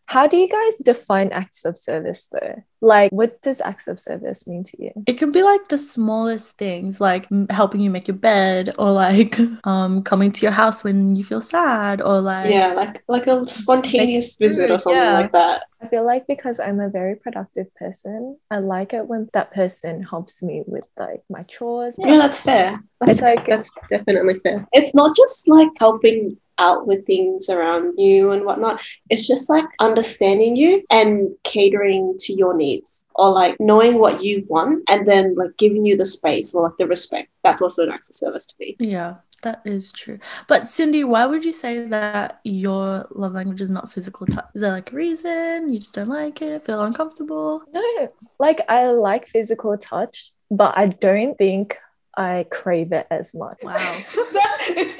How 0.06 0.26
do 0.26 0.36
you 0.36 0.48
guys 0.48 0.76
define 0.82 1.30
acts 1.32 1.64
of 1.64 1.78
service 1.78 2.28
though? 2.30 2.62
Like, 2.80 3.10
what 3.10 3.40
does 3.40 3.62
acts 3.62 3.88
of 3.88 3.98
service 3.98 4.46
mean 4.46 4.62
to 4.64 4.82
you? 4.82 4.90
It 5.06 5.16
can 5.16 5.32
be 5.32 5.42
like 5.42 5.68
the 5.68 5.78
smallest 5.78 6.58
things, 6.58 7.00
like 7.00 7.26
m- 7.32 7.46
helping 7.48 7.80
you 7.80 7.88
make 7.90 8.06
your 8.06 8.16
bed, 8.16 8.74
or 8.78 8.92
like 8.92 9.38
um 9.64 10.02
coming 10.02 10.30
to 10.32 10.42
your 10.42 10.52
house 10.52 10.84
when 10.84 11.16
you 11.16 11.24
feel 11.24 11.40
sad, 11.40 12.02
or 12.02 12.20
like 12.20 12.50
Yeah, 12.50 12.74
like 12.74 13.02
like 13.08 13.26
a 13.26 13.46
spontaneous 13.46 14.36
visit 14.36 14.70
or 14.70 14.76
something 14.78 15.00
yeah. 15.02 15.14
like 15.14 15.32
that. 15.32 15.62
I 15.80 15.88
feel 15.88 16.04
like 16.04 16.26
because 16.26 16.60
I'm 16.60 16.80
a 16.80 16.88
very 16.90 17.16
productive 17.16 17.74
person, 17.74 18.36
I 18.50 18.58
like 18.58 18.92
it 18.92 19.06
when 19.06 19.28
that 19.32 19.52
person 19.52 20.02
helps 20.02 20.42
me 20.42 20.62
with 20.66 20.84
like 20.98 21.22
my 21.30 21.42
chores. 21.44 21.94
Yeah, 21.98 22.18
that's 22.18 22.40
fair. 22.42 22.80
That's 23.00 23.20
like- 23.22 23.46
that's 23.46 23.72
definitely 23.88 24.38
fair. 24.40 24.66
It's 24.72 24.94
not 24.94 25.16
just 25.16 25.48
like 25.48 25.68
helping 25.78 26.36
out 26.58 26.86
with 26.86 27.06
things 27.06 27.48
around 27.48 27.98
you 27.98 28.30
and 28.32 28.44
whatnot. 28.44 28.80
It's 29.10 29.26
just 29.26 29.50
like 29.50 29.64
understanding 29.80 30.56
you 30.56 30.84
and 30.90 31.30
catering 31.44 32.14
to 32.20 32.34
your 32.34 32.54
needs 32.56 33.06
or 33.14 33.30
like 33.30 33.58
knowing 33.60 33.98
what 33.98 34.22
you 34.22 34.44
want 34.48 34.84
and 34.90 35.06
then 35.06 35.34
like 35.34 35.56
giving 35.58 35.84
you 35.84 35.96
the 35.96 36.04
space 36.04 36.54
or 36.54 36.64
like 36.64 36.76
the 36.78 36.86
respect. 36.86 37.30
That's 37.42 37.62
also 37.62 37.82
an 37.82 37.90
acts 37.90 38.08
of 38.08 38.14
service 38.14 38.46
to 38.46 38.54
me. 38.58 38.76
Yeah, 38.78 39.16
that 39.42 39.62
is 39.64 39.92
true. 39.92 40.18
But 40.48 40.70
Cindy, 40.70 41.04
why 41.04 41.26
would 41.26 41.44
you 41.44 41.52
say 41.52 41.86
that 41.88 42.40
your 42.44 43.06
love 43.10 43.32
language 43.32 43.60
is 43.60 43.70
not 43.70 43.90
physical 43.90 44.26
touch? 44.26 44.46
Is 44.54 44.62
there 44.62 44.72
like 44.72 44.92
a 44.92 44.96
reason? 44.96 45.72
You 45.72 45.78
just 45.78 45.94
don't 45.94 46.08
like 46.08 46.40
it, 46.42 46.64
feel 46.64 46.82
uncomfortable? 46.82 47.62
No, 47.72 48.12
like 48.38 48.62
I 48.68 48.86
like 48.86 49.26
physical 49.26 49.76
touch, 49.76 50.32
but 50.50 50.76
I 50.78 50.86
don't 50.86 51.36
think 51.36 51.78
I 52.16 52.46
crave 52.50 52.92
it 52.92 53.06
as 53.10 53.34
much. 53.34 53.58
Wow. 53.62 53.98
it's, 54.68 54.96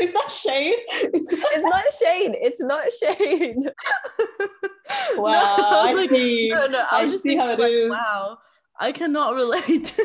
it's 0.00 0.12
not 0.12 0.30
shade. 0.30 0.76
It's, 0.90 1.32
It's 1.32 1.64
not 1.64 1.84
shade. 1.94 2.36
It's 2.40 2.60
not 2.60 2.92
shade. 2.92 3.56
wow, 5.16 5.56
No, 5.58 5.64
I 5.68 5.92
like, 5.94 6.10
see. 6.10 6.48
No, 6.48 6.66
no, 6.66 6.84
I, 6.90 7.02
I 7.02 7.08
see 7.08 7.36
how 7.36 7.50
it 7.50 7.58
like, 7.58 7.72
is. 7.72 7.90
wow, 7.90 8.38
I 8.80 8.92
cannot 8.92 9.34
relate. 9.34 9.98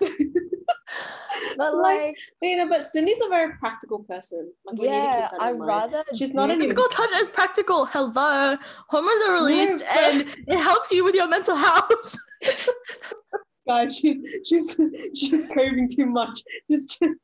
But 1.56 1.74
Like, 1.74 2.00
like, 2.00 2.16
You 2.42 2.56
know, 2.58 2.68
but 2.68 2.82
Cindy's 2.84 3.20
a 3.24 3.28
very 3.28 3.52
practical 3.58 4.00
person. 4.00 4.52
Like, 4.64 4.76
we 4.76 4.88
need 4.88 4.94
to 4.94 4.96
yeah, 4.96 5.28
I'd 5.40 5.58
rather. 5.58 6.02
She's 6.14 6.34
not 6.34 6.50
an 6.50 6.60
Physical 6.60 6.88
touch 6.88 7.10
is 7.16 7.28
practical. 7.28 7.86
Hello. 7.86 8.56
Hormones 8.88 9.22
are 9.26 9.34
released 9.34 9.80
No, 9.80 9.86
and 9.86 10.28
it 10.46 10.58
helps 10.58 10.90
you 10.90 11.04
with 11.04 11.14
your 11.14 11.28
mental 11.28 11.56
health. 11.56 12.16
Guys, 13.66 13.96
she, 13.96 14.20
she's 14.44 14.78
she's 15.14 15.46
craving 15.46 15.88
too 15.88 16.06
much. 16.06 16.42
Just 16.70 17.00
just 17.00 17.16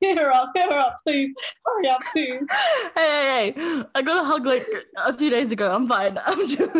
hit 0.00 0.18
her 0.18 0.30
up, 0.30 0.52
hit 0.54 0.70
her 0.70 0.78
up, 0.78 0.98
please. 1.06 1.34
Hurry 1.64 1.88
up, 1.88 2.00
please. 2.12 2.46
hey, 2.94 3.52
hey, 3.54 3.54
hey. 3.56 3.84
I 3.94 4.02
got 4.02 4.22
a 4.22 4.24
hug 4.24 4.44
like 4.44 4.66
a 4.98 5.12
few 5.14 5.30
days 5.30 5.50
ago. 5.50 5.74
I'm 5.74 5.88
fine. 5.88 6.18
I'm 6.26 6.46
just. 6.46 6.70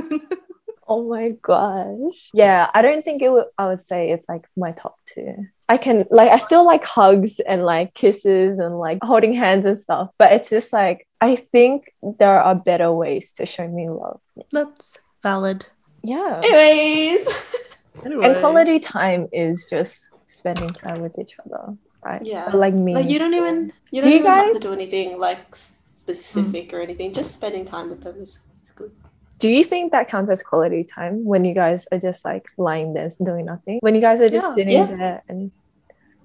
Oh 0.91 1.07
my 1.07 1.35
gosh. 1.43 2.31
Yeah, 2.33 2.71
I 2.73 2.81
don't 2.81 3.05
think 3.05 3.21
it 3.21 3.31
would 3.31 3.45
I 3.59 3.69
would 3.69 3.81
say 3.81 4.11
it's 4.11 4.29
like 4.29 4.47
my 4.57 4.73
top 4.73 4.97
two. 5.07 5.47
I 5.69 5.77
can 5.77 6.07
like 6.11 6.33
I 6.33 6.39
still 6.39 6.65
like 6.65 6.85
hugs 6.85 7.41
and 7.41 7.63
like 7.65 7.93
kisses 7.93 8.59
and 8.59 8.79
like 8.79 8.99
holding 9.03 9.35
hands 9.35 9.67
and 9.67 9.79
stuff, 9.79 10.11
but 10.19 10.33
it's 10.33 10.49
just 10.49 10.73
like 10.73 11.07
I 11.21 11.37
think 11.37 11.93
there 12.03 12.43
are 12.43 12.55
better 12.55 12.91
ways 12.91 13.33
to 13.33 13.45
show 13.45 13.69
me 13.69 13.91
love. 13.91 14.21
That's 14.51 14.99
valid. 15.23 15.67
Yeah. 16.03 16.41
Anyways. 16.43 17.27
And 18.05 18.41
quality 18.41 18.81
time 18.81 19.29
is 19.33 19.67
just 19.69 20.11
spending 20.27 20.71
time 20.71 21.01
with 21.01 21.19
each 21.19 21.37
other, 21.45 21.77
right? 22.05 22.23
Yeah. 22.25 22.47
But, 22.47 22.55
like 22.55 22.75
me. 22.75 22.95
Like 22.95 23.09
you 23.09 23.19
don't 23.19 23.35
even 23.35 23.73
you 23.91 24.01
Do 24.01 24.07
don't 24.07 24.13
you 24.13 24.19
even 24.21 24.31
have 24.33 24.53
to 24.53 24.59
do 24.59 24.73
anything 24.73 25.19
like 25.19 25.55
specific 25.55 26.73
or 26.73 26.81
anything. 26.81 27.13
Just 27.13 27.33
spending 27.33 27.65
time 27.65 27.89
with 27.89 28.03
them 28.03 28.17
is, 28.21 28.41
is 28.63 28.73
good. 28.73 28.93
Do 29.41 29.49
you 29.49 29.63
think 29.65 29.93
that 29.93 30.09
counts 30.09 30.31
as 30.31 30.43
quality 30.43 30.85
time 30.85 31.25
when 31.25 31.45
you 31.45 31.55
guys 31.55 31.87
are 31.93 31.99
just 31.99 32.25
like 32.25 32.47
lying 32.57 32.95
there 32.95 33.11
doing 33.23 33.47
nothing? 33.47 33.79
When 33.81 33.95
you 33.95 34.01
guys 34.01 34.21
are 34.21 34.29
just 34.29 34.49
Yeah. 34.49 34.55
sitting 34.55 34.73
Yeah. 34.73 34.87
there 34.87 35.23
and 35.29 35.51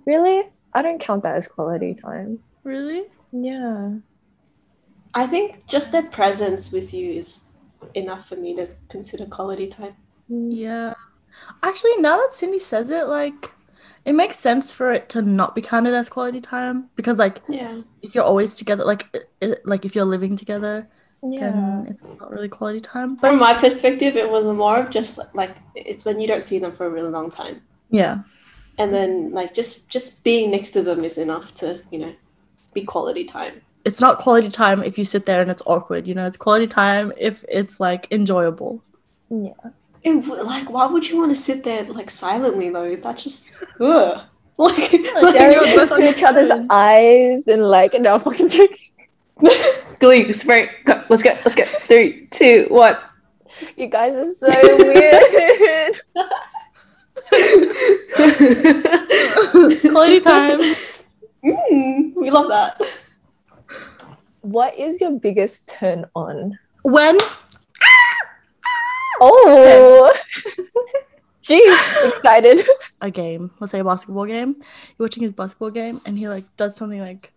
really? 0.06 0.44
I 0.74 0.82
don't 0.82 1.00
count 1.00 1.24
that 1.24 1.36
as 1.36 1.48
quality 1.48 1.94
time. 1.94 2.40
Really? 2.64 3.04
Yeah. 3.32 3.92
I 5.14 5.28
think 5.28 5.68
just 5.68 5.92
their 5.92 6.04
presence 6.04 6.72
with 6.72 6.94
you 6.94 7.12
is 7.12 7.44
enough 7.94 8.28
for 8.28 8.36
me 8.36 8.56
to 8.56 8.68
consider 8.90 9.26
quality 9.28 9.68
time. 9.68 9.96
Mm. 10.32 10.50
Yeah. 10.56 10.94
Actually, 11.62 11.98
now 11.98 12.18
that 12.18 12.34
Cindy 12.34 12.60
says 12.60 12.90
it, 12.90 13.08
like, 13.08 13.52
it 14.06 14.14
makes 14.14 14.38
sense 14.38 14.72
for 14.72 14.92
it 14.92 15.10
to 15.10 15.22
not 15.22 15.56
be 15.56 15.62
counted 15.62 15.94
as 15.94 16.10
quality 16.10 16.42
time 16.42 16.90
because, 16.96 17.20
like, 17.20 17.42
Yeah. 17.48 17.82
if 18.02 18.14
you're 18.16 18.24
always 18.24 18.56
together, 18.56 18.84
like, 18.86 19.08
it, 19.14 19.30
it- 19.42 19.66
like 19.66 19.86
if 19.86 19.96
you're 19.96 20.06
living 20.06 20.36
together, 20.36 20.88
Yeah. 21.22 21.52
then 21.52 21.88
it's 21.90 22.04
not 22.20 22.30
really 22.32 22.50
quality 22.50 22.82
time. 22.82 23.16
But 23.16 23.30
From 23.30 23.40
my 23.40 23.54
perspective, 23.54 24.18
it 24.18 24.30
was 24.30 24.46
more 24.46 24.78
of 24.80 24.90
just 24.90 25.20
like 25.34 25.56
it's 25.76 26.04
when 26.06 26.20
you 26.20 26.28
don't 26.28 26.44
see 26.44 26.60
them 26.60 26.72
for 26.74 26.86
a 26.86 26.90
really 26.92 27.10
long 27.10 27.30
time. 27.30 27.62
yeah, 27.90 28.20
And 28.78 28.94
then 28.94 29.32
like 29.32 29.54
just 29.54 29.90
just 29.90 30.24
being 30.26 30.52
next 30.52 30.72
to 30.72 30.82
them 30.82 31.04
is 31.04 31.18
enough 31.18 31.54
to, 31.56 31.80
you 31.92 32.00
know, 32.00 32.14
be 32.74 32.82
quality 32.82 33.24
time. 33.24 33.62
it's 33.86 34.00
not 34.02 34.20
quality 34.20 34.50
time 34.50 34.82
if 34.82 34.98
you 34.98 35.04
sit 35.06 35.26
there 35.26 35.42
and 35.42 35.52
it's 35.52 35.62
awkward. 35.66 36.08
You 36.08 36.16
know, 36.16 36.26
it's 36.26 36.38
quality 36.38 36.68
time 36.68 37.12
if 37.18 37.44
it's 37.50 37.80
like 37.80 38.08
enjoyable. 38.12 38.82
Yeah. 39.30 39.52
And 40.06 40.28
like, 40.28 40.70
why 40.70 40.86
would 40.86 41.10
you 41.10 41.18
want 41.18 41.32
to 41.32 41.36
sit 41.36 41.64
there 41.64 41.84
like 41.86 42.10
silently 42.10 42.70
though? 42.70 42.96
That's 42.96 43.24
just 43.24 43.52
ugh. 43.80 44.22
Like, 44.56 44.78
like 44.78 45.34
Staring 45.34 45.68
you're 45.68 45.88
both 45.88 45.92
on 45.94 46.04
each 46.04 46.22
other's 46.22 46.52
eyes 46.70 47.48
and 47.48 47.64
like 47.64 48.00
no 48.00 48.20
fucking 48.20 48.50
joking. 48.50 48.78
Glee, 50.00 50.32
spray. 50.32 50.70
Go, 50.86 51.04
let's 51.10 51.24
go. 51.24 51.32
Let's 51.32 51.56
go. 51.56 51.66
Three, 51.66 52.28
two, 52.28 52.68
one. 52.70 52.96
You 53.78 53.88
guys 53.88 54.14
are 54.14 54.32
so 54.32 54.78
weird. 54.78 56.02
quality 59.92 60.20
time. 60.20 60.60
Mm, 61.44 62.14
we 62.16 62.30
love 62.30 62.50
that. 62.50 62.80
what 64.42 64.78
is 64.78 65.02
your 65.02 65.18
biggest 65.20 65.70
turn 65.70 66.06
on? 66.16 66.60
When 66.84 67.18
Oh 69.22 70.14
Jeez, 71.44 72.08
excited. 72.18 72.62
a 73.02 73.12
game, 73.12 73.52
let's 73.60 73.72
say 73.72 73.80
a 73.80 73.84
basketball 73.84 74.26
game, 74.26 74.56
you're 74.60 75.06
watching 75.06 75.24
his 75.24 75.34
basketball 75.34 75.72
game, 75.72 76.00
and 76.06 76.18
he 76.18 76.30
like 76.30 76.46
does 76.56 76.76
something 76.76 77.02
like 77.02 77.34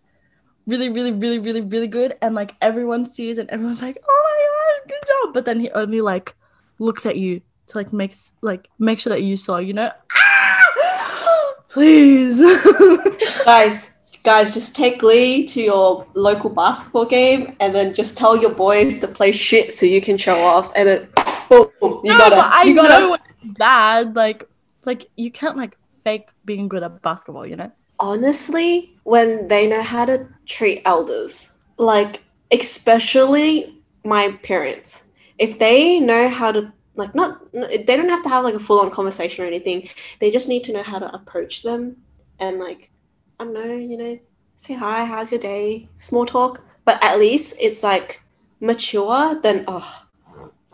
really, 0.66 0.88
really, 0.88 1.12
really, 1.12 1.40
really, 1.40 1.60
really 1.60 1.88
good, 1.88 2.16
and 2.22 2.34
like 2.34 2.54
everyone 2.62 3.04
sees, 3.04 3.36
and 3.36 3.50
everyone's 3.50 3.82
like, 3.82 3.98
"Oh 4.08 4.22
my 4.24 4.84
god, 4.84 4.88
good 4.88 5.08
job!" 5.08 5.34
But 5.34 5.44
then 5.44 5.58
he 5.58 5.70
only 5.70 6.00
like 6.00 6.36
looks 6.78 7.04
at 7.04 7.16
you 7.16 7.40
to 7.66 7.78
like 7.78 7.92
makes 7.92 8.32
like 8.42 8.68
make 8.78 9.00
sure 9.00 9.10
that 9.10 9.22
you 9.22 9.36
saw, 9.36 9.58
you 9.58 9.72
know. 9.72 9.90
Please. 11.68 12.38
Guys, 13.44 13.92
guys, 14.22 14.54
just 14.54 14.74
take 14.74 15.00
Glee 15.00 15.44
to 15.46 15.60
your 15.60 16.06
local 16.14 16.50
basketball 16.50 17.04
game 17.04 17.54
and 17.60 17.74
then 17.74 17.94
just 17.94 18.16
tell 18.16 18.36
your 18.36 18.54
boys 18.54 18.98
to 18.98 19.06
play 19.06 19.30
shit 19.30 19.72
so 19.72 19.86
you 19.86 20.00
can 20.00 20.16
show 20.16 20.40
off 20.42 20.72
and 20.74 20.88
then 20.88 21.08
Oh, 21.50 21.72
boom, 21.80 22.00
you 22.04 22.14
no, 22.14 22.16
gotta 22.16 22.36
but 22.36 22.52
I 22.52 22.64
you 22.64 22.74
gotta 22.74 22.98
know 22.98 23.14
it's 23.14 23.24
bad. 23.42 24.14
Like, 24.16 24.48
like 24.84 25.08
you 25.16 25.30
can't 25.30 25.56
like 25.56 25.76
fake 26.04 26.28
being 26.44 26.68
good 26.68 26.82
at 26.82 27.02
basketball, 27.02 27.46
you 27.46 27.56
know. 27.56 27.72
honestly, 27.98 28.98
when 29.04 29.48
they 29.48 29.66
know 29.66 29.82
how 29.82 30.04
to 30.04 30.28
treat 30.46 30.82
elders, 30.84 31.50
like 31.78 32.22
especially 32.52 33.82
my 34.04 34.32
parents, 34.42 35.04
if 35.38 35.58
they 35.58 36.00
know 36.00 36.28
how 36.28 36.52
to 36.52 36.72
like 36.96 37.14
not 37.14 37.40
they 37.52 37.84
don't 37.96 38.08
have 38.08 38.22
to 38.22 38.28
have 38.28 38.44
like 38.44 38.54
a 38.54 38.58
full 38.58 38.80
on 38.80 38.90
conversation 38.90 39.44
or 39.44 39.46
anything. 39.48 39.88
They 40.20 40.30
just 40.30 40.48
need 40.48 40.64
to 40.64 40.72
know 40.72 40.82
how 40.82 40.98
to 40.98 41.14
approach 41.14 41.62
them 41.62 41.96
and 42.38 42.58
like 42.58 42.90
I 43.38 43.44
don't 43.44 43.54
know, 43.54 43.74
you 43.76 43.96
know, 43.98 44.18
say 44.56 44.74
hi, 44.74 45.04
how's 45.04 45.30
your 45.30 45.40
day, 45.40 45.88
small 45.98 46.24
talk. 46.26 46.62
But 46.84 47.02
at 47.02 47.18
least 47.18 47.56
it's 47.60 47.82
like 47.82 48.22
mature. 48.60 49.38
Then 49.42 49.64
oh, 49.68 50.05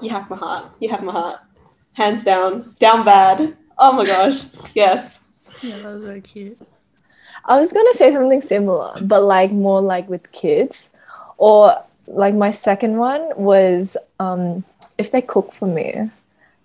you 0.02 0.10
have 0.10 0.28
my 0.28 0.36
heart. 0.36 0.70
You 0.80 0.88
have 0.90 1.02
my 1.02 1.12
heart. 1.12 1.40
Hands 1.94 2.22
down, 2.22 2.74
down 2.80 3.04
bad. 3.04 3.56
Oh 3.78 3.92
my 3.92 4.04
gosh, 4.04 4.44
yes. 4.74 5.26
Yeah, 5.62 5.78
that 5.78 5.94
was 5.94 6.04
so 6.04 6.20
cute. 6.20 6.58
I 7.44 7.58
was 7.58 7.72
gonna 7.72 7.94
say 7.94 8.12
something 8.12 8.40
similar, 8.42 8.94
but 9.02 9.22
like 9.22 9.50
more 9.52 9.80
like 9.80 10.08
with 10.08 10.30
kids. 10.32 10.90
Or 11.38 11.76
like 12.06 12.34
my 12.34 12.50
second 12.50 12.96
one 12.98 13.30
was 13.36 13.96
um 14.20 14.64
if 14.98 15.10
they 15.10 15.22
cook 15.22 15.52
for 15.52 15.66
me. 15.66 16.10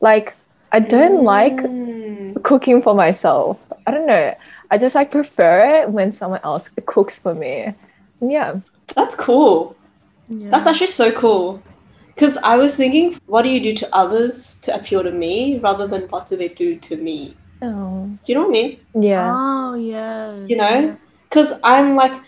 Like 0.02 0.36
I 0.71 0.80
don't 0.80 1.23
like 1.23 1.58
Mm. 1.58 2.43
cooking 2.43 2.82
for 2.82 2.93
myself. 2.93 3.58
I 3.88 3.91
don't 3.91 4.06
know. 4.06 4.36
I 4.69 4.78
just 4.78 4.95
like 4.95 5.12
prefer 5.12 5.82
it 5.82 5.89
when 5.89 6.12
someone 6.12 6.41
else 6.43 6.69
cooks 6.86 7.17
for 7.17 7.34
me. 7.34 7.73
Yeah. 8.19 8.60
That's 8.95 9.15
cool. 9.15 9.76
Yeah. 10.30 10.50
That's 10.50 10.67
actually 10.67 10.88
so 10.88 11.12
cool. 11.12 11.62
Because 12.17 12.36
I 12.38 12.58
was 12.58 12.75
thinking, 12.75 13.13
what 13.27 13.43
do 13.43 13.49
you 13.49 13.62
do 13.62 13.73
to 13.75 13.88
others 13.95 14.56
to 14.63 14.73
appeal 14.73 15.03
to 15.03 15.12
me 15.12 15.60
rather 15.60 15.86
than 15.86 16.01
what 16.10 16.25
do 16.25 16.36
they 16.36 16.47
do 16.47 16.75
to 16.75 16.97
me? 16.97 17.38
Oh. 17.62 18.10
Do 18.25 18.34
you 18.34 18.34
know 18.34 18.47
what 18.47 18.58
I 18.58 18.62
mean? 18.63 18.80
Yeah. 18.99 19.36
Oh 19.38 19.75
yeah. 19.75 20.36
You 20.47 20.58
know? 20.58 20.97
Because 21.30 21.53
I'm 21.63 21.93
like, 21.95 22.19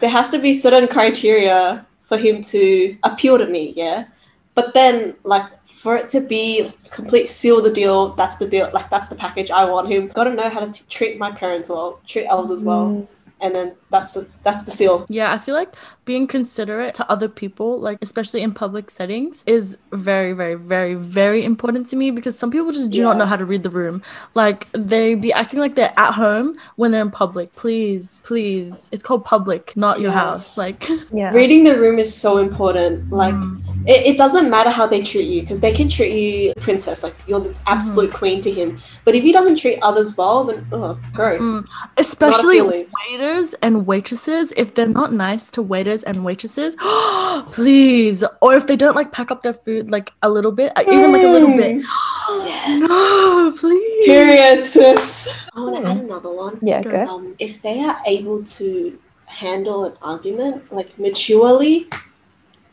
there 0.00 0.08
has 0.08 0.30
to 0.30 0.38
be 0.38 0.54
certain 0.54 0.88
criteria 0.88 1.84
for 2.00 2.16
him 2.16 2.40
to 2.40 2.96
appeal 3.02 3.36
to 3.36 3.44
me, 3.46 3.74
yeah? 3.76 4.06
But 4.54 4.72
then, 4.72 5.14
like, 5.24 5.44
for 5.66 5.94
it 5.94 6.08
to 6.10 6.20
be 6.22 6.70
complete 6.90 7.28
seal 7.28 7.60
the 7.60 7.70
deal, 7.70 8.14
that's 8.14 8.36
the 8.36 8.48
deal, 8.48 8.70
like, 8.72 8.88
that's 8.88 9.08
the 9.08 9.14
package 9.16 9.50
I 9.50 9.66
want 9.66 9.88
him. 9.88 10.08
Got 10.08 10.24
to 10.24 10.34
know 10.34 10.48
how 10.48 10.60
to 10.60 10.72
t- 10.72 10.84
treat 10.88 11.18
my 11.18 11.32
parents 11.32 11.68
well, 11.68 12.00
treat 12.06 12.26
elders 12.28 12.64
well, 12.64 12.86
Mm. 12.86 13.06
and 13.42 13.54
then 13.54 13.74
that's 13.94 14.12
the, 14.16 14.22
that's 14.46 14.62
the 14.66 14.70
seal. 14.78 14.96
Yeah, 15.18 15.28
I 15.36 15.38
feel 15.44 15.54
like 15.62 15.72
being 16.04 16.26
considerate 16.38 16.92
to 16.98 17.04
other 17.14 17.28
people, 17.42 17.68
like 17.86 17.98
especially 18.02 18.42
in 18.46 18.52
public 18.52 18.90
settings, 18.98 19.42
is 19.46 19.76
very, 19.92 20.32
very, 20.42 20.56
very, 20.74 20.94
very 20.94 21.40
important 21.52 21.88
to 21.90 21.96
me 21.96 22.06
because 22.18 22.34
some 22.42 22.50
people 22.54 22.70
just 22.80 22.90
do 22.90 23.02
not 23.08 23.16
know 23.16 23.24
how 23.32 23.36
to 23.42 23.46
read 23.52 23.62
the 23.62 23.70
room. 23.82 23.96
Like 24.34 24.60
they 24.72 25.14
be 25.26 25.32
acting 25.32 25.60
like 25.64 25.74
they're 25.78 25.94
at 26.06 26.12
home 26.12 26.48
when 26.76 26.90
they're 26.90 27.06
in 27.08 27.10
public. 27.24 27.54
Please, 27.62 28.20
please. 28.24 28.88
It's 28.92 29.02
called 29.02 29.24
public, 29.24 29.74
not 29.76 30.00
your 30.00 30.12
house. 30.22 30.58
Like 30.58 30.80
Yeah. 31.20 31.30
Reading 31.32 31.64
the 31.64 31.76
room 31.78 31.98
is 32.04 32.10
so 32.24 32.38
important. 32.38 33.10
Like, 33.10 33.34
Mm. 33.34 33.88
it, 33.94 34.00
it 34.10 34.16
doesn't 34.22 34.48
matter 34.50 34.70
how 34.78 34.86
they 34.86 35.00
treat 35.02 35.28
you 35.34 35.40
because 35.42 35.60
they 35.60 35.72
can 35.72 35.88
treat 35.88 36.12
you 36.24 36.52
princess 36.60 37.02
like 37.06 37.14
you're 37.28 37.40
the 37.40 37.52
absolute 37.66 38.10
Mm-hmm. 38.10 38.18
queen 38.18 38.40
to 38.46 38.50
him 38.50 38.78
but 39.04 39.14
if 39.18 39.22
he 39.22 39.32
doesn't 39.32 39.56
treat 39.62 39.78
others 39.88 40.16
well 40.18 40.44
then 40.48 40.58
oh 40.72 40.98
gross 41.18 41.42
Mm. 41.42 41.66
especially 41.98 42.60
waiters 42.62 43.54
and 43.62 43.83
waitresses, 43.86 44.52
if 44.56 44.74
they're 44.74 44.88
not 44.88 45.12
nice 45.12 45.50
to 45.52 45.62
waiters 45.62 46.02
and 46.02 46.24
waitresses, 46.24 46.76
please. 47.52 48.24
Or 48.40 48.54
if 48.54 48.66
they 48.66 48.76
don't 48.76 48.94
like 48.96 49.12
pack 49.12 49.30
up 49.30 49.42
their 49.42 49.54
food 49.54 49.90
like 49.90 50.12
a 50.22 50.28
little 50.30 50.52
bit, 50.52 50.72
uh, 50.76 50.82
even 50.86 51.12
like 51.12 51.22
a 51.22 51.28
little 51.28 51.56
bit. 51.56 51.76
Mm. 51.76 51.84
yes 52.46 52.80
No, 52.80 53.52
please. 53.58 54.06
period 54.06 54.64
sis 54.64 55.28
i 55.54 55.60
want 55.60 55.76
to 55.76 55.82
add 55.90 55.98
another 55.98 56.32
one 56.32 56.58
Yeah, 56.62 56.82
Go. 56.82 56.90
go. 56.90 57.04
um, 57.06 57.34
if 57.38 57.60
they 57.62 57.80
are 57.84 57.96
able 58.06 58.42
to 58.58 58.98
handle 59.26 59.84
an 59.84 59.92
argument 60.02 60.72
like 60.72 60.98
maturely 60.98 61.86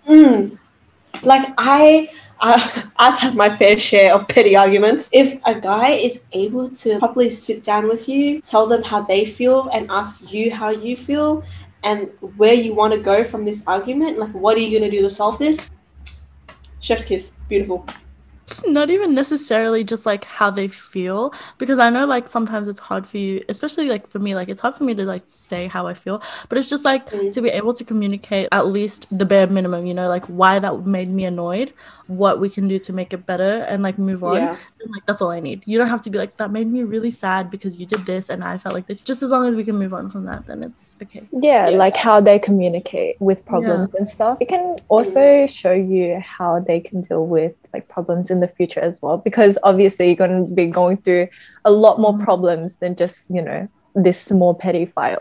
mm, 0.07 0.57
like 1.23 1.47
i 1.57 2.09
I, 2.41 2.83
I've 2.97 3.17
had 3.19 3.35
my 3.35 3.49
fair 3.55 3.77
share 3.77 4.13
of 4.15 4.27
petty 4.27 4.55
arguments. 4.55 5.09
If 5.13 5.39
a 5.45 5.59
guy 5.59 5.91
is 5.91 6.25
able 6.33 6.69
to 6.69 6.99
properly 6.99 7.29
sit 7.29 7.63
down 7.63 7.87
with 7.87 8.09
you, 8.09 8.41
tell 8.41 8.65
them 8.67 8.83
how 8.83 9.01
they 9.01 9.25
feel, 9.25 9.69
and 9.69 9.89
ask 9.91 10.33
you 10.33 10.51
how 10.53 10.69
you 10.71 10.95
feel, 10.97 11.43
and 11.83 12.09
where 12.37 12.53
you 12.53 12.73
want 12.73 12.93
to 12.93 12.99
go 12.99 13.23
from 13.23 13.45
this 13.45 13.65
argument, 13.67 14.17
like 14.17 14.31
what 14.31 14.57
are 14.57 14.61
you 14.61 14.79
going 14.79 14.89
to 14.89 14.95
do 14.97 15.03
to 15.03 15.09
solve 15.09 15.37
this? 15.39 15.69
Chef's 16.79 17.05
kiss. 17.05 17.39
Beautiful. 17.47 17.85
not 18.67 18.89
even 18.89 19.13
necessarily 19.15 19.81
just 19.81 20.05
like 20.05 20.25
how 20.25 20.49
they 20.49 20.67
feel 20.67 21.33
because 21.57 21.79
i 21.79 21.89
know 21.89 22.05
like 22.05 22.27
sometimes 22.27 22.67
it's 22.67 22.79
hard 22.79 23.07
for 23.07 23.17
you 23.17 23.41
especially 23.47 23.87
like 23.87 24.05
for 24.07 24.19
me 24.19 24.35
like 24.35 24.49
it's 24.49 24.59
hard 24.59 24.75
for 24.75 24.83
me 24.83 24.93
to 24.93 25.05
like 25.05 25.23
say 25.27 25.67
how 25.67 25.87
i 25.87 25.93
feel 25.93 26.21
but 26.49 26.57
it's 26.57 26.69
just 26.69 26.83
like 26.83 27.09
Mm. 27.11 27.31
to 27.33 27.41
be 27.41 27.49
able 27.49 27.73
to 27.73 27.83
communicate 27.85 28.49
at 28.51 28.67
least 28.67 29.07
the 29.17 29.25
bare 29.25 29.47
minimum 29.47 29.85
you 29.85 29.93
know 29.93 30.09
like 30.09 30.25
why 30.25 30.59
that 30.59 30.85
made 30.85 31.07
me 31.09 31.23
annoyed 31.23 31.73
what 32.17 32.39
we 32.43 32.49
can 32.49 32.67
do 32.67 32.77
to 32.87 32.91
make 32.99 33.11
it 33.13 33.25
better 33.25 33.53
and 33.71 33.81
like 33.87 33.97
move 33.97 34.21
on 34.23 34.37
Yeah. 34.37 34.57
and, 34.81 34.91
like 34.95 35.05
that's 35.07 35.21
all 35.21 35.31
i 35.31 35.39
need 35.39 35.61
you 35.65 35.77
don't 35.79 35.89
have 35.95 36.01
to 36.07 36.09
be 36.13 36.17
like 36.23 36.33
that 36.41 36.51
made 36.51 36.67
me 36.75 36.81
really 36.83 37.11
sad 37.11 37.49
because 37.55 37.79
you 37.79 37.85
did 37.93 38.05
this 38.05 38.29
and 38.29 38.43
i 38.43 38.57
felt 38.57 38.73
like 38.77 38.87
this 38.87 39.01
just 39.11 39.21
as 39.25 39.29
long 39.35 39.45
as 39.49 39.55
we 39.55 39.63
can 39.63 39.77
move 39.83 39.93
on 39.99 40.09
from 40.13 40.23
that 40.29 40.41
then 40.47 40.59
it's 40.67 40.85
okay 41.03 41.23
Yeah, 41.31 41.69
Yeah, 41.69 41.77
like 41.85 41.95
how 42.07 42.17
they 42.29 42.37
communicate 42.39 43.15
with 43.29 43.39
problems 43.45 43.93
and 43.97 44.07
stuff. 44.15 44.35
It 44.43 44.49
can 44.55 44.65
also 44.95 45.23
show 45.47 45.75
you 45.93 46.05
how 46.37 46.51
they 46.69 46.79
can 46.87 47.01
deal 47.01 47.25
with 47.35 47.53
like 47.73 47.85
problems 47.95 48.25
in 48.33 48.39
the 48.43 48.47
future 48.57 48.79
as 48.89 49.01
well. 49.01 49.17
Because 49.29 49.53
obviously 49.69 50.07
you're 50.07 50.21
gonna 50.23 50.43
be 50.61 50.65
going 50.81 50.97
through 50.97 51.27
a 51.65 51.71
lot 51.85 51.95
more 52.03 52.13
Mhm. 52.15 52.23
problems 52.27 52.69
than 52.81 52.95
just, 53.03 53.17
you 53.35 53.41
know, 53.47 53.61
this 54.05 54.17
small 54.29 54.53
petty 54.63 54.85
fight. 54.85 55.19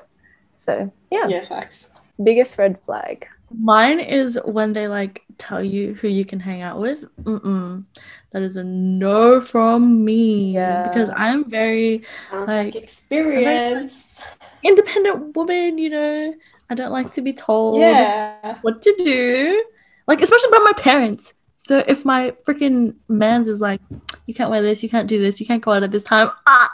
So 0.56 0.72
yeah, 1.10 1.26
Yeah, 1.28 1.42
facts. 1.54 1.92
biggest 2.28 2.58
red 2.58 2.74
flag. 2.86 3.16
Mine 3.58 3.98
is 4.00 4.38
when 4.44 4.72
they 4.72 4.86
like 4.88 5.22
tell 5.38 5.62
you 5.62 5.94
who 5.94 6.08
you 6.08 6.24
can 6.24 6.38
hang 6.40 6.62
out 6.62 6.78
with. 6.78 7.04
Mm-mm. 7.24 7.84
That 8.32 8.42
is 8.42 8.56
a 8.56 8.62
no 8.64 9.40
from 9.40 10.04
me 10.04 10.52
because 10.52 11.10
I'm 11.16 11.50
very 11.50 12.02
Sounds 12.30 12.46
Like- 12.48 12.74
like 12.74 12.82
experience. 12.82 14.20
independent 14.62 15.34
woman. 15.36 15.78
You 15.78 15.90
know, 15.90 16.34
I 16.70 16.74
don't 16.74 16.92
like 16.92 17.10
to 17.12 17.22
be 17.22 17.32
told 17.32 17.80
Yeah. 17.80 18.58
what 18.62 18.80
to 18.82 18.94
do, 18.98 19.64
like 20.06 20.20
especially 20.20 20.50
by 20.50 20.58
my 20.58 20.72
parents. 20.76 21.34
So 21.56 21.82
if 21.86 22.04
my 22.04 22.32
freaking 22.46 22.94
man's 23.08 23.48
is 23.48 23.60
like, 23.60 23.80
you 24.26 24.34
can't 24.34 24.50
wear 24.50 24.62
this, 24.62 24.82
you 24.82 24.88
can't 24.88 25.08
do 25.08 25.20
this, 25.20 25.40
you 25.40 25.46
can't 25.46 25.62
go 25.62 25.72
out 25.72 25.82
at 25.82 25.90
this 25.90 26.04
time. 26.04 26.30
Ah, 26.46 26.70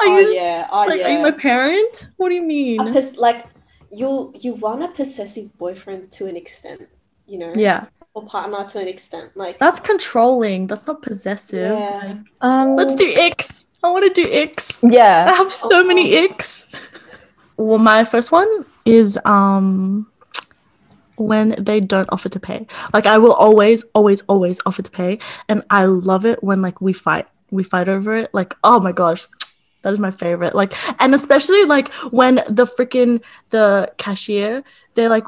are 0.00 0.06
oh 0.06 0.18
you 0.18 0.28
yeah. 0.34 0.68
Oh 0.70 0.84
like, 0.86 1.00
yeah. 1.00 1.06
are 1.06 1.10
you 1.16 1.22
my 1.22 1.30
parent? 1.32 2.08
What 2.16 2.28
do 2.30 2.34
you 2.36 2.42
mean? 2.42 2.92
pos- 2.92 3.16
like 3.18 3.44
you 3.92 4.32
you 4.40 4.54
want 4.54 4.82
a 4.82 4.88
possessive 4.88 5.56
boyfriend 5.58 6.10
to 6.12 6.26
an 6.26 6.36
extent, 6.36 6.88
you 7.26 7.38
know, 7.38 7.52
yeah, 7.54 7.86
or 8.14 8.24
partner 8.24 8.64
to 8.64 8.78
an 8.80 8.88
extent. 8.88 9.36
Like 9.36 9.58
that's 9.58 9.80
controlling. 9.80 10.66
That's 10.66 10.86
not 10.86 11.02
possessive. 11.02 11.72
Yeah. 11.78 12.00
Like, 12.04 12.16
Um 12.40 12.76
let's 12.76 12.94
do 12.94 13.12
X. 13.14 13.64
I 13.84 13.90
want 13.90 14.14
to 14.14 14.22
do 14.22 14.30
X. 14.30 14.82
I 14.82 14.88
yeah. 14.88 15.26
I 15.28 15.32
have 15.34 15.50
so 15.50 15.84
many 15.84 16.14
icks. 16.16 16.66
Well, 17.56 17.78
my 17.78 18.04
first 18.04 18.32
one 18.32 18.64
is 18.84 19.18
um 19.24 20.06
when 21.16 21.54
they 21.58 21.80
don't 21.80 22.08
offer 22.10 22.28
to 22.28 22.40
pay. 22.40 22.66
Like 22.92 23.06
I 23.06 23.18
will 23.18 23.34
always, 23.34 23.84
always, 23.94 24.22
always 24.22 24.60
offer 24.66 24.82
to 24.82 24.90
pay, 24.90 25.18
and 25.48 25.62
I 25.70 25.86
love 25.86 26.24
it 26.26 26.42
when 26.42 26.62
like 26.62 26.80
we 26.80 26.92
fight, 26.92 27.26
we 27.50 27.62
fight 27.62 27.88
over 27.88 28.16
it. 28.16 28.30
Like 28.32 28.54
oh 28.64 28.80
my 28.80 28.92
gosh, 28.92 29.28
that 29.82 29.92
is 29.92 29.98
my 29.98 30.10
favorite. 30.10 30.54
Like 30.54 30.74
and 31.00 31.14
especially 31.14 31.64
like 31.64 31.92
when 32.10 32.36
the 32.48 32.64
freaking 32.66 33.22
the 33.50 33.92
cashier 33.98 34.64
they 34.94 35.08
like 35.08 35.24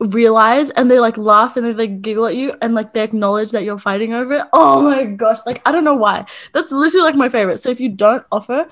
realize 0.00 0.70
and 0.70 0.90
they 0.90 1.00
like 1.00 1.16
laugh 1.16 1.56
and 1.56 1.66
they 1.66 1.72
like 1.72 2.02
giggle 2.02 2.26
at 2.26 2.36
you 2.36 2.54
and 2.62 2.74
like 2.74 2.94
they 2.94 3.02
acknowledge 3.02 3.50
that 3.50 3.64
you're 3.64 3.78
fighting 3.78 4.12
over 4.14 4.34
it. 4.34 4.44
Oh 4.52 4.82
my 4.82 5.04
gosh, 5.04 5.38
like 5.46 5.60
I 5.66 5.72
don't 5.72 5.84
know 5.84 5.96
why. 5.96 6.26
That's 6.52 6.70
literally 6.72 7.04
like 7.04 7.16
my 7.16 7.28
favorite. 7.28 7.58
So 7.58 7.70
if 7.70 7.80
you 7.80 7.88
don't 7.88 8.24
offer, 8.30 8.68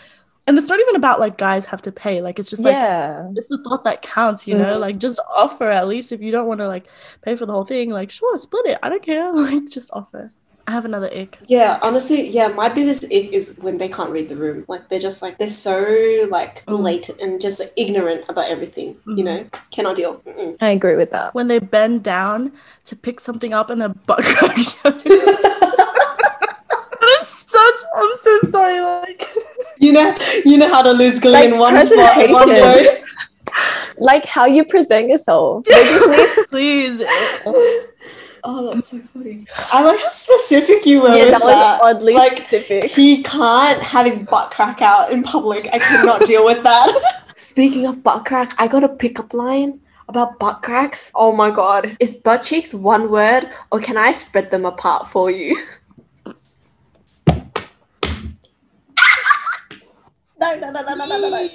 and 0.47 0.57
it's 0.57 0.69
not 0.69 0.79
even 0.79 0.95
about 0.95 1.19
like 1.19 1.37
guys 1.37 1.67
have 1.67 1.83
to 1.83 1.93
pay, 1.93 2.23
like 2.23 2.39
it's 2.39 2.49
just 2.51 2.63
like 2.63 2.73
yeah. 2.73 3.29
it's 3.35 3.49
the 3.49 3.59
thought 3.65 3.83
that 3.85 4.03
counts, 4.03 4.47
you 4.47 4.57
know? 4.57 4.77
Mhm. 4.77 4.81
Like 4.81 4.99
just 4.99 5.19
offer 5.35 5.65
at 5.69 5.89
least 5.89 6.13
if 6.13 6.21
you 6.21 6.31
don't 6.31 6.47
want 6.47 6.61
to 6.61 6.69
like 6.69 6.87
pay 7.23 7.35
for 7.37 7.47
the 7.47 7.53
whole 7.53 7.65
thing, 7.65 7.91
like 7.91 8.11
sure, 8.11 8.39
split 8.39 8.67
it. 8.67 8.79
I 8.83 8.89
don't 8.89 9.03
care. 9.03 9.33
Like 9.35 9.69
just 9.69 9.91
offer. 9.93 10.33
I 10.69 10.73
have 10.73 10.85
another 10.85 11.09
ick. 11.17 11.39
yeah, 11.47 11.79
honestly, 11.81 12.29
yeah, 12.29 12.49
my 12.49 12.69
biggest 12.69 13.05
ick 13.05 13.33
is 13.33 13.57
when 13.63 13.79
they 13.79 13.89
can't 13.89 14.11
read 14.11 14.29
the 14.29 14.35
room. 14.37 14.65
Like 14.67 14.89
they're 14.89 14.99
just 14.99 15.23
like 15.23 15.39
they're 15.39 15.47
so 15.49 16.27
like 16.29 16.65
Mm. 16.67 16.79
blatant 16.79 17.21
and 17.21 17.41
just 17.41 17.61
like, 17.61 17.73
ignorant 17.77 18.25
about 18.29 18.51
everything. 18.51 18.97
You 19.07 19.23
Mhm. 19.23 19.25
know, 19.25 19.45
cannot 19.71 19.95
deal. 19.95 20.17
Mm-mm. 20.27 20.57
I 20.61 20.71
agree 20.71 20.97
with 20.97 21.11
that. 21.13 21.35
When 21.35 21.47
they 21.47 21.61
bend 21.61 22.03
down 22.03 22.51
to 22.87 22.97
pick 22.97 23.21
something 23.21 23.55
up 23.55 23.71
and 23.71 23.81
their 23.81 23.91
butt 23.91 24.25
crack 24.25 24.57
shows. 24.57 25.05
that 25.05 26.57
is 27.21 27.29
such 27.29 27.81
I'm 27.95 28.11
so 28.23 28.41
sorry, 28.51 28.81
like 28.81 29.29
you 29.79 29.93
know, 29.93 30.17
you 30.45 30.57
know 30.59 30.69
how 30.69 30.83
to 30.83 30.93
lose 30.93 31.21
glee 31.21 31.31
Like 31.33 31.53
in 31.53 31.59
one 31.59 31.75
spot, 31.87 32.25
in 32.25 32.33
one 32.33 32.49
presentation. 32.49 32.85
go. 32.85 33.01
Like 33.99 34.27
how 34.27 34.45
you 34.47 34.65
present 34.65 35.09
yourself. 35.09 35.65
They 35.65 36.27
please. 36.51 37.03
Oh, 38.49 38.73
that's 38.73 38.87
so 38.87 39.01
funny. 39.01 39.45
I 39.73 39.83
like 39.83 39.99
how 39.99 40.09
specific 40.11 40.87
you 40.87 41.03
were 41.03 41.09
yeah, 41.09 41.25
with 41.25 41.31
that 41.33 41.43
was 41.43 41.53
that. 41.53 41.83
oddly 41.83 42.15
Like, 42.15 42.37
specific. 42.47 42.85
He 42.85 43.21
can't 43.25 43.83
have 43.83 44.07
his 44.07 44.21
butt 44.21 44.53
crack 44.53 44.81
out 44.81 45.11
in 45.11 45.25
public. 45.25 45.69
I 45.73 45.81
cannot 45.81 46.21
deal 46.21 46.45
with 46.45 46.63
that. 46.63 47.25
Speaking 47.35 47.87
of 47.87 48.05
butt 48.05 48.25
crack, 48.25 48.55
I 48.57 48.69
got 48.69 48.85
a 48.85 48.89
pickup 48.89 49.35
line 49.35 49.81
about 50.09 50.39
butt 50.39 50.63
cracks. 50.63 51.11
Oh 51.17 51.35
my 51.35 51.51
god. 51.51 51.97
Is 51.99 52.15
butt 52.15 52.45
cheeks 52.45 52.73
one 52.73 53.11
word 53.11 53.51
or 53.73 53.81
can 53.81 53.97
I 53.97 54.13
spread 54.13 54.53
them 54.53 54.65
apart 54.65 55.09
for 55.09 55.29
you? 55.29 55.61
no, 56.25 56.33
no, 60.41 60.71
no, 60.71 60.83
no, 60.83 60.95
no, 60.95 61.05
no, 61.05 61.19
no, 61.19 61.29
no. 61.31 61.49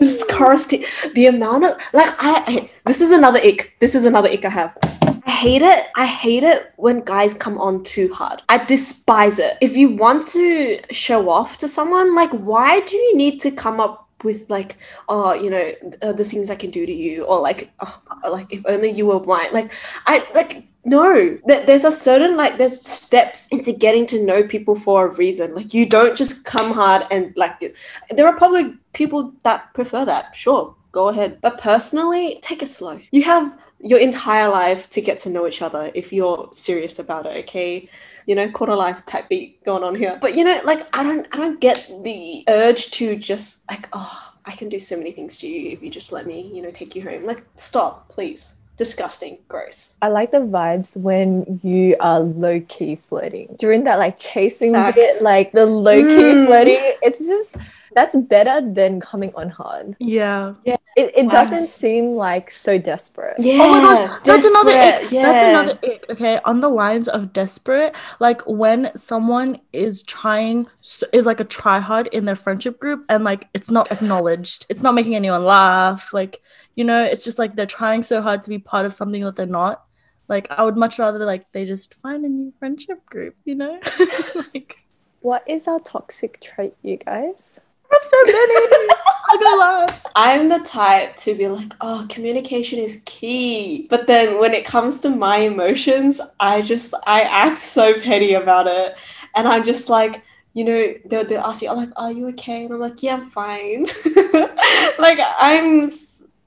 This 0.00 0.16
is 0.16 0.24
cursed. 0.28 0.74
The 1.14 1.26
amount 1.26 1.64
of 1.64 1.76
like 1.92 2.10
I, 2.18 2.42
I 2.48 2.70
this 2.86 3.00
is 3.00 3.12
another 3.12 3.38
ick. 3.38 3.76
This 3.78 3.94
is 3.94 4.04
another 4.04 4.28
ick 4.28 4.44
I 4.44 4.48
have. 4.50 4.76
I 5.26 5.30
hate 5.30 5.62
it. 5.62 5.86
I 5.96 6.06
hate 6.06 6.42
it 6.42 6.72
when 6.76 7.00
guys 7.00 7.34
come 7.34 7.58
on 7.58 7.82
too 7.84 8.12
hard. 8.12 8.42
I 8.48 8.58
despise 8.64 9.38
it. 9.38 9.56
If 9.60 9.76
you 9.76 9.90
want 9.90 10.26
to 10.28 10.80
show 10.90 11.28
off 11.30 11.58
to 11.58 11.68
someone, 11.68 12.14
like 12.14 12.30
why 12.30 12.80
do 12.80 12.96
you 12.96 13.16
need 13.16 13.40
to 13.40 13.50
come 13.50 13.80
up 13.80 14.08
with 14.22 14.48
like, 14.48 14.76
oh, 15.08 15.34
you 15.34 15.50
know, 15.50 15.70
uh, 16.02 16.12
the 16.12 16.24
things 16.24 16.50
I 16.50 16.56
can 16.56 16.70
do 16.70 16.84
to 16.86 16.92
you, 16.92 17.24
or 17.24 17.40
like, 17.40 17.70
oh, 17.80 18.02
like 18.30 18.52
if 18.52 18.62
only 18.66 18.90
you 18.90 19.06
were 19.06 19.22
mine. 19.24 19.52
Like, 19.52 19.72
I 20.06 20.26
like 20.34 20.66
no. 20.84 21.38
That 21.46 21.66
there's 21.66 21.84
a 21.84 21.92
certain 21.92 22.36
like 22.36 22.58
there's 22.58 22.80
steps 22.80 23.48
into 23.48 23.72
getting 23.72 24.06
to 24.06 24.22
know 24.24 24.42
people 24.42 24.74
for 24.74 25.08
a 25.08 25.14
reason. 25.14 25.54
Like 25.54 25.72
you 25.72 25.86
don't 25.86 26.16
just 26.16 26.44
come 26.44 26.72
hard 26.72 27.06
and 27.10 27.32
like. 27.36 27.74
There 28.10 28.26
are 28.26 28.36
probably 28.36 28.74
people 28.92 29.32
that 29.44 29.72
prefer 29.74 30.04
that. 30.04 30.34
Sure, 30.34 30.74
go 30.92 31.08
ahead. 31.08 31.40
But 31.40 31.58
personally, 31.58 32.38
take 32.42 32.62
it 32.62 32.68
slow. 32.68 33.00
You 33.12 33.22
have 33.24 33.58
your 33.84 34.00
entire 34.00 34.48
life 34.48 34.88
to 34.90 35.00
get 35.00 35.18
to 35.18 35.30
know 35.30 35.46
each 35.46 35.60
other 35.62 35.90
if 35.94 36.12
you're 36.12 36.48
serious 36.52 36.98
about 36.98 37.26
it, 37.26 37.36
okay? 37.44 37.88
You 38.26 38.34
know, 38.34 38.50
quarter 38.50 38.74
life 38.74 39.04
type 39.04 39.28
beat 39.28 39.62
going 39.64 39.84
on 39.84 39.94
here. 39.94 40.18
But 40.20 40.34
you 40.34 40.42
know, 40.44 40.58
like 40.64 40.88
I 40.96 41.02
don't 41.02 41.26
I 41.32 41.36
don't 41.36 41.60
get 41.60 41.88
the 42.02 42.44
urge 42.48 42.90
to 42.92 43.14
just 43.16 43.62
like, 43.70 43.88
oh, 43.92 44.32
I 44.46 44.52
can 44.52 44.68
do 44.70 44.78
so 44.78 44.96
many 44.96 45.10
things 45.12 45.38
to 45.40 45.46
you 45.46 45.70
if 45.70 45.82
you 45.82 45.90
just 45.90 46.10
let 46.12 46.26
me, 46.26 46.50
you 46.54 46.62
know, 46.62 46.70
take 46.70 46.96
you 46.96 47.02
home. 47.02 47.24
Like, 47.24 47.44
stop, 47.56 48.08
please. 48.08 48.56
Disgusting, 48.76 49.38
gross. 49.48 49.94
I 50.02 50.08
like 50.08 50.32
the 50.32 50.38
vibes 50.38 50.96
when 50.96 51.60
you 51.62 51.94
are 52.00 52.18
low 52.18 52.58
key 52.66 52.96
flirting. 52.96 53.54
During 53.58 53.84
that 53.84 54.00
like 54.00 54.16
chasing 54.18 54.72
Facts. 54.72 54.96
bit, 54.96 55.22
like 55.22 55.52
the 55.52 55.64
low 55.66 56.00
key 56.02 56.32
Mm. 56.34 56.46
flirting, 56.46 56.80
it's 57.00 57.24
just 57.24 57.54
that's 57.94 58.16
better 58.16 58.60
than 58.60 59.00
coming 59.00 59.32
on 59.34 59.50
hard. 59.50 59.96
Yeah. 59.98 60.54
Yeah. 60.64 60.76
It, 60.96 61.12
it 61.16 61.30
doesn't 61.30 61.66
seem 61.66 62.06
like 62.10 62.50
so 62.52 62.78
desperate. 62.78 63.34
Yeah, 63.38 63.58
Oh 63.62 63.72
my 63.72 63.80
gosh, 63.80 64.20
that's 64.24 64.44
another 64.44 64.70
ick. 64.70 65.10
desperate, 65.10 65.22
That's 65.22 65.48
another 65.48 65.78
ick. 65.92 66.04
Okay, 66.10 66.40
on 66.44 66.60
the 66.60 66.68
lines 66.68 67.08
of 67.08 67.32
desperate, 67.32 67.96
like 68.20 68.42
when 68.46 68.90
someone 68.96 69.60
is 69.72 70.02
trying 70.04 70.66
is 71.12 71.26
like 71.26 71.40
a 71.40 71.44
try 71.44 71.80
hard 71.80 72.06
in 72.08 72.26
their 72.26 72.36
friendship 72.36 72.78
group 72.78 73.04
and 73.08 73.24
like 73.24 73.48
it's 73.54 73.70
not 73.70 73.90
acknowledged. 73.90 74.66
It's 74.68 74.82
not 74.82 74.94
making 74.94 75.16
anyone 75.16 75.44
laugh. 75.44 76.12
Like 76.12 76.40
you 76.76 76.84
know, 76.84 77.02
it's 77.04 77.24
just 77.24 77.38
like 77.38 77.56
they're 77.56 77.66
trying 77.66 78.02
so 78.02 78.22
hard 78.22 78.42
to 78.44 78.50
be 78.50 78.58
part 78.58 78.86
of 78.86 78.94
something 78.94 79.22
that 79.24 79.34
they're 79.36 79.46
not. 79.46 79.84
Like 80.28 80.50
I 80.50 80.62
would 80.64 80.76
much 80.76 80.98
rather 80.98 81.24
like 81.24 81.50
they 81.52 81.64
just 81.64 81.94
find 81.94 82.24
a 82.24 82.28
new 82.28 82.52
friendship 82.58 83.04
group. 83.06 83.34
You 83.44 83.56
know, 83.56 83.80
like 84.54 84.76
What 85.20 85.42
is 85.48 85.66
our 85.66 85.80
toxic 85.80 86.40
trait, 86.40 86.74
you 86.82 86.98
guys? 86.98 87.60
I 87.94 87.98
have 88.00 88.10
so 88.10 88.32
many. 88.32 88.94
I'm 89.30 89.40
gonna 89.42 89.60
laugh. 89.60 90.06
I'm 90.16 90.48
the 90.48 90.58
type 90.60 91.16
to 91.16 91.34
be 91.34 91.48
like, 91.48 91.72
oh, 91.80 92.06
communication 92.08 92.78
is 92.78 93.00
key. 93.04 93.86
But 93.88 94.06
then 94.06 94.38
when 94.40 94.52
it 94.52 94.64
comes 94.64 95.00
to 95.00 95.10
my 95.10 95.38
emotions, 95.38 96.20
I 96.40 96.62
just, 96.62 96.94
I 97.06 97.22
act 97.22 97.58
so 97.58 97.98
petty 98.00 98.34
about 98.34 98.66
it. 98.66 98.96
And 99.34 99.48
I'm 99.48 99.64
just 99.64 99.88
like, 99.88 100.22
you 100.52 100.64
know, 100.64 100.94
they'll, 101.06 101.24
they'll 101.24 101.40
ask 101.40 101.62
you, 101.62 101.74
like, 101.74 101.88
are 101.96 102.12
you 102.12 102.28
okay? 102.28 102.64
And 102.64 102.74
I'm 102.74 102.80
like, 102.80 103.02
yeah, 103.02 103.14
I'm 103.14 103.24
fine. 103.24 103.86
like, 104.98 105.18
I'm, 105.38 105.88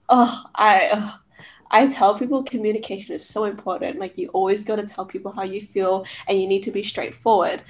oh, 0.09 0.43
I, 0.55 0.89
ugh. 0.93 1.19
I 1.69 1.88
tell 1.88 2.17
people 2.17 2.43
communication 2.43 3.13
is 3.13 3.28
so 3.28 3.43
important. 3.43 3.99
Like 3.99 4.17
you 4.17 4.30
always 4.30 4.63
got 4.63 4.78
to 4.78 4.86
tell 4.86 5.05
people 5.05 5.34
how 5.34 5.43
you 5.43 5.59
feel 5.59 6.05
and 6.30 6.39
you 6.39 6.47
need 6.47 6.63
to 6.63 6.72
be 6.72 6.82
straightforward. 6.82 7.61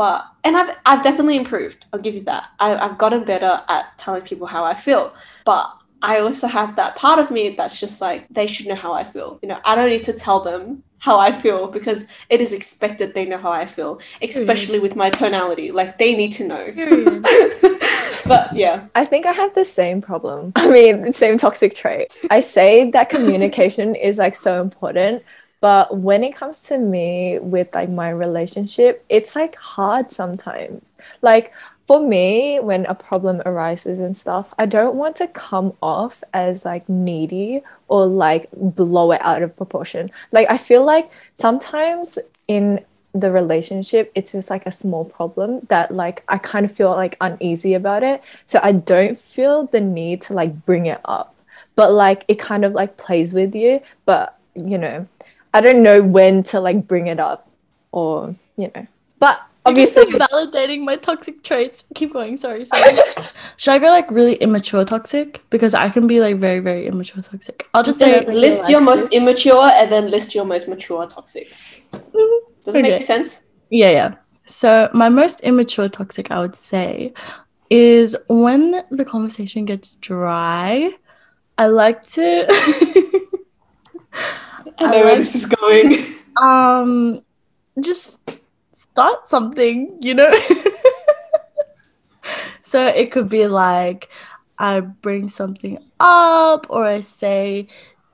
But 0.00 0.24
and 0.44 0.56
I've 0.56 0.74
I've 0.86 1.02
definitely 1.02 1.36
improved. 1.36 1.84
I'll 1.92 2.00
give 2.00 2.14
you 2.14 2.22
that. 2.22 2.48
I, 2.58 2.74
I've 2.74 2.96
gotten 2.96 3.22
better 3.22 3.60
at 3.68 3.98
telling 3.98 4.22
people 4.22 4.46
how 4.46 4.64
I 4.64 4.72
feel. 4.72 5.12
But 5.44 5.70
I 6.00 6.20
also 6.20 6.46
have 6.46 6.74
that 6.76 6.96
part 6.96 7.18
of 7.18 7.30
me 7.30 7.50
that's 7.50 7.78
just 7.78 8.00
like 8.00 8.26
they 8.30 8.46
should 8.46 8.66
know 8.66 8.74
how 8.74 8.94
I 8.94 9.04
feel. 9.04 9.38
You 9.42 9.50
know, 9.50 9.60
I 9.62 9.74
don't 9.74 9.90
need 9.90 10.04
to 10.04 10.14
tell 10.14 10.40
them 10.40 10.82
how 11.00 11.18
I 11.18 11.32
feel 11.32 11.68
because 11.68 12.06
it 12.30 12.40
is 12.40 12.54
expected 12.54 13.12
they 13.12 13.26
know 13.26 13.36
how 13.36 13.52
I 13.52 13.66
feel, 13.66 14.00
especially 14.22 14.78
with 14.78 14.96
my 14.96 15.10
tonality. 15.10 15.70
Like 15.70 15.98
they 15.98 16.16
need 16.16 16.32
to 16.32 16.44
know. 16.44 16.64
but 18.26 18.56
yeah. 18.56 18.86
I 18.94 19.04
think 19.04 19.26
I 19.26 19.32
have 19.32 19.54
the 19.54 19.66
same 19.66 20.00
problem. 20.00 20.52
I 20.56 20.70
mean, 20.70 21.12
same 21.12 21.36
toxic 21.36 21.74
trait. 21.74 22.16
I 22.30 22.40
say 22.40 22.90
that 22.92 23.10
communication 23.10 23.94
is 23.94 24.16
like 24.16 24.34
so 24.34 24.62
important, 24.62 25.22
but 25.60 25.98
when 25.98 26.24
it 26.24 26.34
comes 26.34 26.60
to 26.64 26.78
me 26.78 27.38
with 27.38 27.74
like 27.74 27.90
my 27.90 28.10
relationship, 28.10 29.04
it's 29.08 29.36
like 29.36 29.56
hard 29.56 30.10
sometimes. 30.10 30.92
Like 31.22 31.52
for 31.86 32.00
me, 32.00 32.60
when 32.60 32.86
a 32.86 32.94
problem 32.94 33.42
arises 33.44 33.98
and 33.98 34.16
stuff, 34.16 34.54
I 34.58 34.66
don't 34.66 34.94
want 34.94 35.16
to 35.16 35.26
come 35.26 35.72
off 35.82 36.22
as 36.32 36.64
like 36.64 36.88
needy 36.88 37.62
or 37.88 38.06
like 38.06 38.48
blow 38.52 39.12
it 39.12 39.20
out 39.22 39.42
of 39.42 39.56
proportion. 39.56 40.10
Like, 40.32 40.48
I 40.48 40.56
feel 40.56 40.84
like 40.84 41.06
sometimes 41.34 42.18
in 42.48 42.84
the 43.12 43.32
relationship, 43.32 44.12
it's 44.14 44.32
just 44.32 44.50
like 44.50 44.66
a 44.66 44.72
small 44.72 45.04
problem 45.04 45.60
that 45.68 45.92
like 45.92 46.22
I 46.28 46.38
kind 46.38 46.64
of 46.64 46.72
feel 46.72 46.90
like 46.90 47.16
uneasy 47.20 47.74
about 47.74 48.02
it. 48.02 48.22
So 48.44 48.60
I 48.62 48.72
don't 48.72 49.18
feel 49.18 49.66
the 49.66 49.80
need 49.80 50.22
to 50.22 50.32
like 50.32 50.64
bring 50.64 50.86
it 50.86 51.00
up. 51.04 51.34
But 51.74 51.92
like 51.92 52.24
it 52.28 52.38
kind 52.38 52.64
of 52.64 52.72
like 52.72 52.96
plays 52.96 53.34
with 53.34 53.54
you. 53.54 53.80
But 54.04 54.38
you 54.54 54.78
know, 54.78 55.08
I 55.52 55.60
don't 55.60 55.82
know 55.82 56.02
when 56.02 56.42
to 56.44 56.60
like 56.60 56.86
bring 56.86 57.06
it 57.08 57.20
up 57.20 57.50
or 57.92 58.34
you 58.56 58.70
know. 58.74 58.86
But 59.18 59.40
obviously 59.66 60.04
validating 60.06 60.84
my 60.84 60.96
toxic 60.96 61.42
traits. 61.42 61.84
Keep 61.94 62.12
going. 62.12 62.36
Sorry, 62.36 62.64
sorry. 62.64 62.96
Should 63.56 63.72
I 63.72 63.78
go 63.78 63.88
like 63.88 64.10
really 64.10 64.34
immature 64.36 64.84
toxic? 64.84 65.42
Because 65.50 65.74
I 65.74 65.90
can 65.90 66.06
be 66.06 66.20
like 66.20 66.36
very, 66.36 66.60
very 66.60 66.86
immature 66.86 67.22
toxic. 67.22 67.66
I'll 67.74 67.82
just, 67.82 67.98
Just 67.98 68.26
say 68.26 68.32
list 68.32 68.70
your 68.70 68.80
most 68.80 69.12
immature 69.12 69.70
and 69.74 69.90
then 69.92 70.10
list 70.10 70.34
your 70.34 70.44
most 70.44 70.68
mature 70.68 71.06
toxic. 71.06 71.48
Does 72.64 72.74
it 72.74 72.80
Okay. 72.80 72.82
make 72.82 73.02
sense? 73.02 73.42
yeah, 73.70 73.90
yeah. 73.90 74.14
So 74.46 74.90
my 74.92 75.08
most 75.08 75.40
immature 75.42 75.88
toxic, 75.88 76.30
I 76.30 76.40
would 76.40 76.56
say, 76.56 77.12
is 77.68 78.16
when 78.28 78.82
the 78.90 79.04
conversation 79.04 79.64
gets 79.64 79.96
dry. 79.96 80.90
I 81.56 81.66
like 81.66 82.04
to. 82.08 82.46
I 84.78 84.90
know 84.90 85.04
where 85.04 85.16
this 85.16 85.34
is 85.34 85.46
going. 85.46 86.14
um 86.40 87.18
just 87.80 88.30
start 88.76 89.28
something 89.28 89.96
you 90.00 90.14
know 90.14 90.30
so 92.62 92.86
it 92.86 93.12
could 93.12 93.28
be 93.28 93.46
like 93.46 94.08
i 94.58 94.80
bring 94.80 95.28
something 95.28 95.78
up 95.98 96.66
or 96.70 96.84
i 96.84 97.00
say 97.00 97.66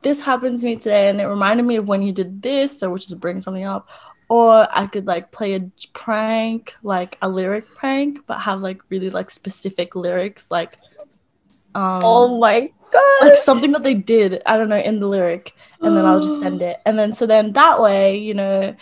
this 0.03 0.20
happened 0.20 0.59
to 0.59 0.66
me 0.66 0.76
today 0.76 1.09
and 1.09 1.20
it 1.20 1.26
reminded 1.26 1.64
me 1.64 1.76
of 1.76 1.88
when 1.88 2.03
you 2.03 2.12
did 2.12 2.42
this 2.42 2.78
so 2.78 2.90
which 2.90 3.07
is 3.07 3.14
bring 3.14 3.40
something 3.40 3.64
up 3.64 3.88
or 4.28 4.68
i 4.76 4.86
could 4.86 5.07
like 5.07 5.30
play 5.32 5.55
a 5.55 5.70
prank 5.92 6.74
like 6.82 7.16
a 7.22 7.28
lyric 7.28 7.66
prank 7.74 8.18
but 8.26 8.38
have 8.40 8.61
like 8.61 8.80
really 8.90 9.11
like 9.11 9.30
specific 9.30 9.94
lyrics 9.94 10.51
like 10.51 10.78
um 11.74 12.01
Oh 12.03 12.38
my 12.38 12.70
god. 12.93 13.26
like 13.28 13.37
something 13.37 13.72
that 13.72 13.82
they 13.82 13.95
did, 13.95 14.43
I 14.47 14.57
don't 14.57 14.68
know, 14.68 14.78
in 14.78 15.01
the 15.01 15.07
lyric, 15.07 15.53
and 15.80 15.97
then 15.97 16.05
I'll 16.05 16.20
just 16.20 16.41
send 16.41 16.62
it. 16.62 16.78
And 16.87 16.99
then 16.99 17.12
so 17.12 17.26
then 17.26 17.53
that 17.53 17.80
way, 17.80 18.16
you 18.18 18.34
know, 18.34 18.74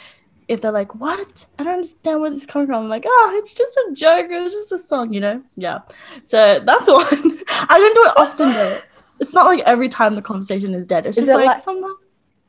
if 0.49 0.61
they're 0.61 0.73
like, 0.73 0.95
What? 0.95 1.47
I 1.59 1.65
don't 1.65 1.75
understand 1.75 2.21
where 2.21 2.31
this 2.31 2.43
is 2.43 2.47
coming 2.47 2.67
from, 2.67 2.85
I'm 2.85 2.89
like, 2.89 3.05
Oh, 3.07 3.33
it's 3.43 3.55
just 3.55 3.77
a 3.77 3.93
joke, 3.95 4.27
it's 4.31 4.55
just 4.55 4.73
a 4.73 4.79
song, 4.79 5.13
you 5.13 5.21
know? 5.21 5.43
Yeah. 5.57 5.81
So 6.25 6.61
that's 6.61 6.87
one. 6.89 7.07
I 7.49 7.79
don't 7.79 7.95
do 7.95 8.09
it 8.09 8.13
often 8.19 8.49
though. 8.53 8.79
It's 9.21 9.33
not 9.33 9.47
like 9.47 9.61
every 9.61 9.89
time 9.89 10.17
the 10.17 10.23
conversation 10.23 10.75
is 10.75 10.87
dead. 10.87 11.07
It's 11.07 11.17
Is 11.17 11.27
just 11.27 11.35
it 11.35 11.37
like, 11.37 11.47
like- 11.47 11.61
sometimes 11.61 11.97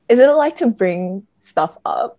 Is 0.09 0.19
it 0.19 0.27
like 0.27 0.55
to 0.57 0.67
bring 0.67 1.25
stuff 1.39 1.77
up? 1.85 2.17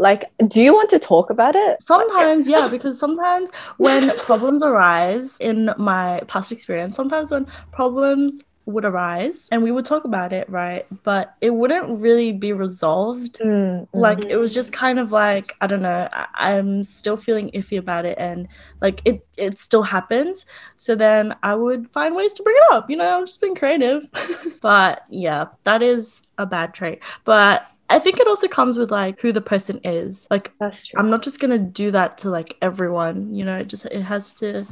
Like, 0.00 0.26
do 0.46 0.62
you 0.62 0.72
want 0.72 0.90
to 0.90 1.00
talk 1.00 1.28
about 1.28 1.56
it? 1.56 1.82
Sometimes, 1.82 2.46
yeah, 2.46 2.68
because 2.68 3.00
sometimes 3.00 3.50
when 3.78 4.16
problems 4.18 4.62
arise 4.62 5.36
in 5.40 5.74
my 5.76 6.20
past 6.28 6.52
experience, 6.52 6.94
sometimes 6.94 7.32
when 7.32 7.46
problems 7.72 8.40
would 8.68 8.84
arise 8.84 9.48
and 9.50 9.62
we 9.62 9.70
would 9.70 9.86
talk 9.86 10.04
about 10.04 10.32
it, 10.32 10.48
right? 10.50 10.84
But 11.02 11.34
it 11.40 11.50
wouldn't 11.50 12.00
really 12.00 12.32
be 12.32 12.52
resolved. 12.52 13.38
Mm, 13.38 13.80
mm. 13.80 13.88
Like 13.94 14.20
it 14.20 14.36
was 14.36 14.52
just 14.52 14.72
kind 14.74 14.98
of 14.98 15.10
like 15.10 15.56
I 15.62 15.66
don't 15.66 15.80
know. 15.80 16.08
I- 16.12 16.26
I'm 16.36 16.84
still 16.84 17.16
feeling 17.16 17.50
iffy 17.52 17.78
about 17.78 18.04
it, 18.04 18.18
and 18.18 18.46
like 18.82 19.00
it 19.06 19.26
it 19.36 19.58
still 19.58 19.82
happens. 19.82 20.44
So 20.76 20.94
then 20.94 21.34
I 21.42 21.54
would 21.54 21.90
find 21.92 22.14
ways 22.14 22.34
to 22.34 22.42
bring 22.42 22.56
it 22.56 22.72
up. 22.72 22.90
You 22.90 22.96
know, 22.96 23.18
I'm 23.18 23.26
just 23.26 23.40
being 23.40 23.54
creative. 23.54 24.06
but 24.60 25.02
yeah, 25.08 25.46
that 25.64 25.82
is 25.82 26.20
a 26.36 26.44
bad 26.44 26.74
trait. 26.74 27.00
But 27.24 27.66
I 27.88 27.98
think 27.98 28.20
it 28.20 28.28
also 28.28 28.48
comes 28.48 28.76
with 28.76 28.90
like 28.90 29.18
who 29.20 29.32
the 29.32 29.40
person 29.40 29.80
is. 29.82 30.26
Like. 30.30 30.52
I'm 31.00 31.08
not 31.08 31.22
just 31.22 31.40
gonna 31.40 31.58
do 31.58 31.90
that 31.92 32.18
to 32.18 32.30
like 32.30 32.56
everyone, 32.60 33.34
you 33.34 33.46
know, 33.46 33.56
it 33.56 33.68
just 33.68 33.86
it 33.86 34.02
has 34.02 34.34
to 34.34 34.66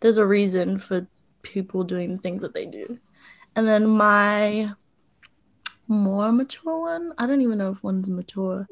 there's 0.00 0.18
a 0.18 0.26
reason 0.26 0.78
for 0.78 1.06
people 1.42 1.82
doing 1.82 2.16
the 2.16 2.22
things 2.22 2.42
that 2.42 2.52
they 2.54 2.66
do. 2.66 2.98
And 3.58 3.66
then 3.68 3.86
my 3.88 4.72
more 5.88 6.30
mature 6.32 6.80
one, 6.80 7.12
I 7.18 7.26
don't 7.26 7.40
even 7.40 7.58
know 7.58 7.72
if 7.72 7.82
one's 7.82 8.08
mature. 8.08 8.68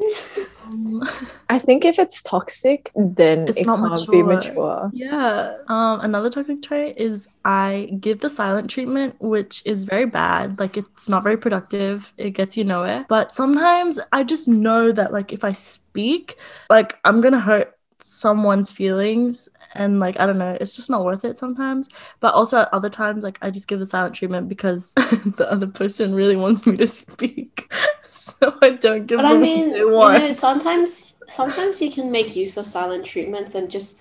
Um, 0.66 1.02
I 1.48 1.58
think 1.58 1.84
if 1.84 1.98
it's 1.98 2.22
toxic, 2.22 2.90
then 2.94 3.48
It's 3.48 3.60
it 3.60 3.66
not 3.66 3.80
can't 3.80 4.10
be 4.10 4.22
mature. 4.22 4.34
mature. 4.36 4.90
yeah. 4.92 5.56
Um 5.68 6.00
another 6.00 6.28
toxic 6.30 6.62
trait 6.62 6.98
is 6.98 7.38
I 7.44 7.96
give 8.00 8.20
the 8.20 8.28
silent 8.30 8.70
treatment, 8.70 9.16
which 9.20 9.62
is 9.64 9.84
very 9.84 10.06
bad. 10.06 10.58
Like 10.60 10.76
it's 10.76 11.08
not 11.08 11.22
very 11.24 11.36
productive. 11.38 12.12
It 12.18 12.30
gets 12.30 12.56
you 12.56 12.64
nowhere. 12.64 13.06
But 13.08 13.32
sometimes 13.32 13.98
I 14.12 14.22
just 14.24 14.46
know 14.48 14.92
that 14.92 15.12
like 15.12 15.32
if 15.32 15.42
I 15.44 15.52
speak, 15.52 16.36
like 16.68 16.98
I'm 17.04 17.20
gonna 17.22 17.40
hurt 17.40 17.75
someone's 18.00 18.70
feelings 18.70 19.48
and 19.74 20.00
like 20.00 20.18
I 20.18 20.26
don't 20.26 20.38
know, 20.38 20.56
it's 20.60 20.76
just 20.76 20.90
not 20.90 21.04
worth 21.04 21.24
it 21.24 21.38
sometimes. 21.38 21.88
But 22.20 22.34
also 22.34 22.60
at 22.60 22.72
other 22.72 22.90
times, 22.90 23.24
like 23.24 23.38
I 23.42 23.50
just 23.50 23.68
give 23.68 23.78
the 23.78 23.86
silent 23.86 24.14
treatment 24.14 24.48
because 24.48 24.94
the 25.36 25.46
other 25.50 25.66
person 25.66 26.14
really 26.14 26.36
wants 26.36 26.66
me 26.66 26.74
to 26.74 26.86
speak. 26.86 27.72
so 28.10 28.56
I 28.62 28.70
don't 28.70 29.06
give 29.06 29.18
But 29.18 29.26
I 29.26 29.36
mean, 29.36 29.70
you 29.70 29.90
know, 29.90 30.30
sometimes 30.30 31.20
sometimes 31.28 31.80
you 31.80 31.90
can 31.90 32.10
make 32.10 32.36
use 32.36 32.56
of 32.56 32.66
silent 32.66 33.04
treatments 33.04 33.54
and 33.54 33.70
just 33.70 34.00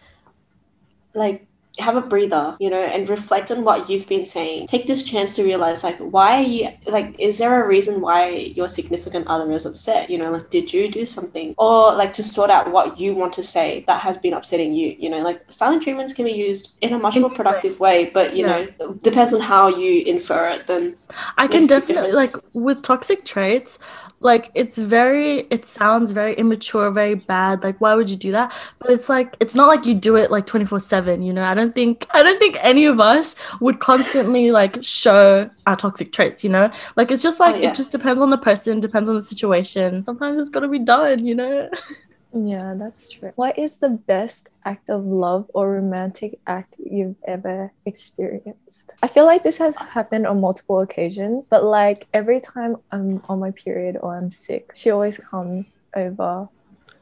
like 1.13 1.44
have 1.79 1.95
a 1.95 2.01
breather, 2.01 2.55
you 2.59 2.69
know, 2.69 2.79
and 2.79 3.07
reflect 3.09 3.51
on 3.51 3.63
what 3.63 3.89
you've 3.89 4.07
been 4.07 4.25
saying. 4.25 4.67
Take 4.67 4.87
this 4.87 5.03
chance 5.03 5.35
to 5.35 5.43
realize 5.43 5.83
like 5.83 5.97
why 5.99 6.37
are 6.37 6.41
you 6.43 6.69
like 6.87 7.15
is 7.19 7.37
there 7.39 7.63
a 7.63 7.67
reason 7.67 8.01
why 8.01 8.29
your 8.29 8.67
significant 8.67 9.27
other 9.27 9.51
is 9.51 9.65
upset? 9.65 10.09
You 10.09 10.17
know, 10.17 10.31
like 10.31 10.49
did 10.49 10.73
you 10.73 10.89
do 10.89 11.05
something? 11.05 11.53
Or 11.57 11.93
like 11.93 12.13
to 12.13 12.23
sort 12.23 12.49
out 12.49 12.71
what 12.71 12.99
you 12.99 13.15
want 13.15 13.33
to 13.33 13.43
say 13.43 13.83
that 13.87 13.99
has 14.01 14.17
been 14.17 14.33
upsetting 14.33 14.73
you, 14.73 14.95
you 14.97 15.09
know, 15.09 15.21
like 15.21 15.41
silent 15.49 15.83
treatments 15.83 16.13
can 16.13 16.25
be 16.25 16.31
used 16.31 16.77
in 16.81 16.93
a 16.93 16.99
much 16.99 17.17
more 17.17 17.29
productive 17.29 17.79
way, 17.79 18.09
but 18.13 18.35
you 18.35 18.45
Yeah. 18.45 18.65
know, 18.79 18.93
depends 19.03 19.33
on 19.33 19.41
how 19.41 19.67
you 19.67 20.03
infer 20.05 20.49
it 20.49 20.67
then 20.67 20.95
I 21.37 21.47
can 21.47 21.67
definitely 21.67 22.11
like 22.11 22.35
with 22.53 22.81
toxic 22.83 23.25
traits, 23.25 23.79
like 24.21 24.49
it's 24.55 24.77
very 24.77 25.41
it 25.51 25.65
sounds 25.65 26.11
very 26.11 26.33
immature, 26.35 26.89
very 26.91 27.15
bad. 27.15 27.63
Like 27.63 27.79
why 27.79 27.95
would 27.95 28.09
you 28.09 28.15
do 28.17 28.31
that? 28.31 28.53
But 28.79 28.91
it's 28.91 29.09
like 29.09 29.35
it's 29.39 29.55
not 29.55 29.67
like 29.67 29.85
you 29.85 29.93
do 29.93 30.15
it 30.15 30.31
like 30.31 30.47
24/7, 30.47 31.23
you 31.25 31.33
know. 31.33 31.43
I 31.43 31.53
don't 31.53 31.75
think 31.75 32.07
I 32.11 32.23
don't 32.23 32.39
think 32.39 32.57
any 32.61 32.85
of 32.85 32.99
us 32.99 33.35
would 33.61 33.79
constantly 33.79 34.51
like 34.51 34.83
show 34.83 35.49
our 35.67 35.75
toxic 35.75 36.11
traits, 36.11 36.43
you 36.43 36.49
know? 36.49 36.71
Like 36.95 37.11
it's 37.11 37.21
just 37.23 37.39
oh, 37.39 37.45
like 37.45 37.55
Oh, 37.55 37.59
yeah. 37.59 37.69
it 37.69 37.75
just 37.75 37.91
depends 37.91 38.21
on 38.21 38.29
the 38.29 38.37
person, 38.37 38.79
depends 38.79 39.09
on 39.09 39.15
the 39.15 39.23
situation. 39.23 40.03
Sometimes 40.05 40.39
it's 40.39 40.49
got 40.49 40.61
to 40.61 40.67
be 40.67 40.79
done, 40.79 41.25
you 41.25 41.35
know. 41.35 41.69
Yeah, 42.35 42.73
that's 42.77 43.09
true. 43.09 43.31
What 43.35 43.57
is 43.57 43.77
the 43.77 43.87
best 43.87 44.49
act 44.65 44.89
of 44.89 45.05
love 45.05 45.49
or 45.53 45.71
romantic 45.71 46.39
act 46.45 46.75
you've 46.77 47.15
ever 47.25 47.71
experienced? 47.85 48.91
I 49.01 49.07
feel 49.07 49.25
like 49.25 49.43
this 49.43 49.57
has 49.57 49.77
happened 49.77 50.27
on 50.27 50.41
multiple 50.41 50.81
occasions, 50.81 51.47
but 51.47 51.63
like 51.63 52.07
every 52.13 52.41
time 52.41 52.75
I'm 52.91 53.23
on 53.29 53.39
my 53.39 53.51
period 53.51 53.97
or 54.01 54.17
I'm 54.17 54.29
sick, 54.29 54.71
she 54.75 54.89
always 54.89 55.17
comes 55.17 55.77
over 55.95 56.49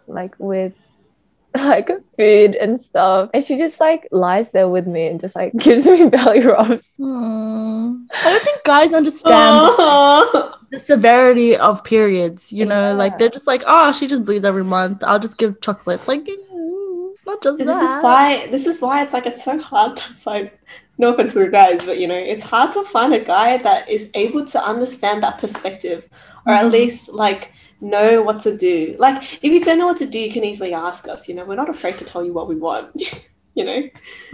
like 0.07 0.36
with 0.38 0.73
like 1.58 1.89
food 2.18 2.56
and 2.56 2.80
stuff. 2.80 3.30
And 3.34 3.43
she 3.43 3.58
just 3.58 3.80
like 3.80 4.08
lies 4.12 4.51
there 4.51 4.68
with 4.70 4.88
me 4.88 5.08
and 5.08 5.20
just 5.20 5.36
like 5.36 5.54
gives 5.58 5.86
me 5.86 6.10
belly 6.10 6.41
rubs. 6.45 6.95
Hmm. 6.97 8.04
I 8.14 8.24
don't 8.32 8.43
think 8.43 8.64
guys 8.64 8.93
understand 8.93 9.78
the 10.72 10.80
severity 10.80 11.56
of 11.56 11.84
periods 11.84 12.51
you 12.51 12.66
know 12.66 12.89
Yeah. 12.89 12.93
like 12.93 13.20
they're 13.20 13.30
just 13.30 13.45
like 13.45 13.64
oh 13.68 13.91
she 13.91 14.08
just 14.08 14.26
bleeds 14.26 14.43
every 14.43 14.64
month 14.64 15.04
i'll 15.04 15.20
just 15.20 15.38
give 15.38 15.62
chocolates 15.62 16.08
like 16.08 16.24
mm, 16.24 17.12
it's 17.12 17.26
not 17.28 17.43
just 17.43 17.60
this 17.60 17.68
that. 17.68 17.84
is 17.84 18.04
why 18.04 18.47
this 18.47 18.66
is 18.66 18.82
why 18.82 19.04
it's 19.04 19.14
like 19.14 19.28
it's 19.28 19.43
so 19.43 19.60
hard 19.60 19.95
to 19.97 20.14
find 20.14 20.49
no 20.98 21.12
offense 21.14 21.34
to 21.34 21.39
the 21.39 21.50
guys, 21.50 21.86
but 21.86 21.98
you 21.98 22.08
know, 22.08 22.16
it's 22.16 22.44
hard 22.44 22.72
to 22.74 22.84
find 22.84 23.14
a 23.14 23.20
guy 23.20 23.58
that 23.58 23.89
is 23.89 24.12
able 24.14 24.44
to 24.46 24.64
understand 24.64 25.24
that 25.24 25.38
perspective 25.39 26.08
or 26.46 26.54
at 26.54 26.66
Mhm. 26.66 26.72
least 26.72 27.14
like 27.14 27.52
know 27.82 28.22
what 28.22 28.39
to 28.41 28.56
do. 28.56 28.96
Like 29.00 29.22
if 29.44 29.52
you 29.52 29.60
don't 29.60 29.78
know 29.80 29.88
what 29.88 29.98
to 29.98 30.06
do, 30.06 30.20
you 30.20 30.32
can 30.32 30.44
easily 30.44 30.74
ask 30.74 31.08
us, 31.08 31.28
you 31.28 31.36
know, 31.36 31.46
we're 31.46 31.56
not 31.56 31.70
afraid 31.70 31.98
to 31.98 32.06
tell 32.06 32.24
you 32.24 32.34
what 32.34 32.48
we 32.48 32.56
want. 32.56 32.91
you 33.56 33.64
know? 33.66 33.82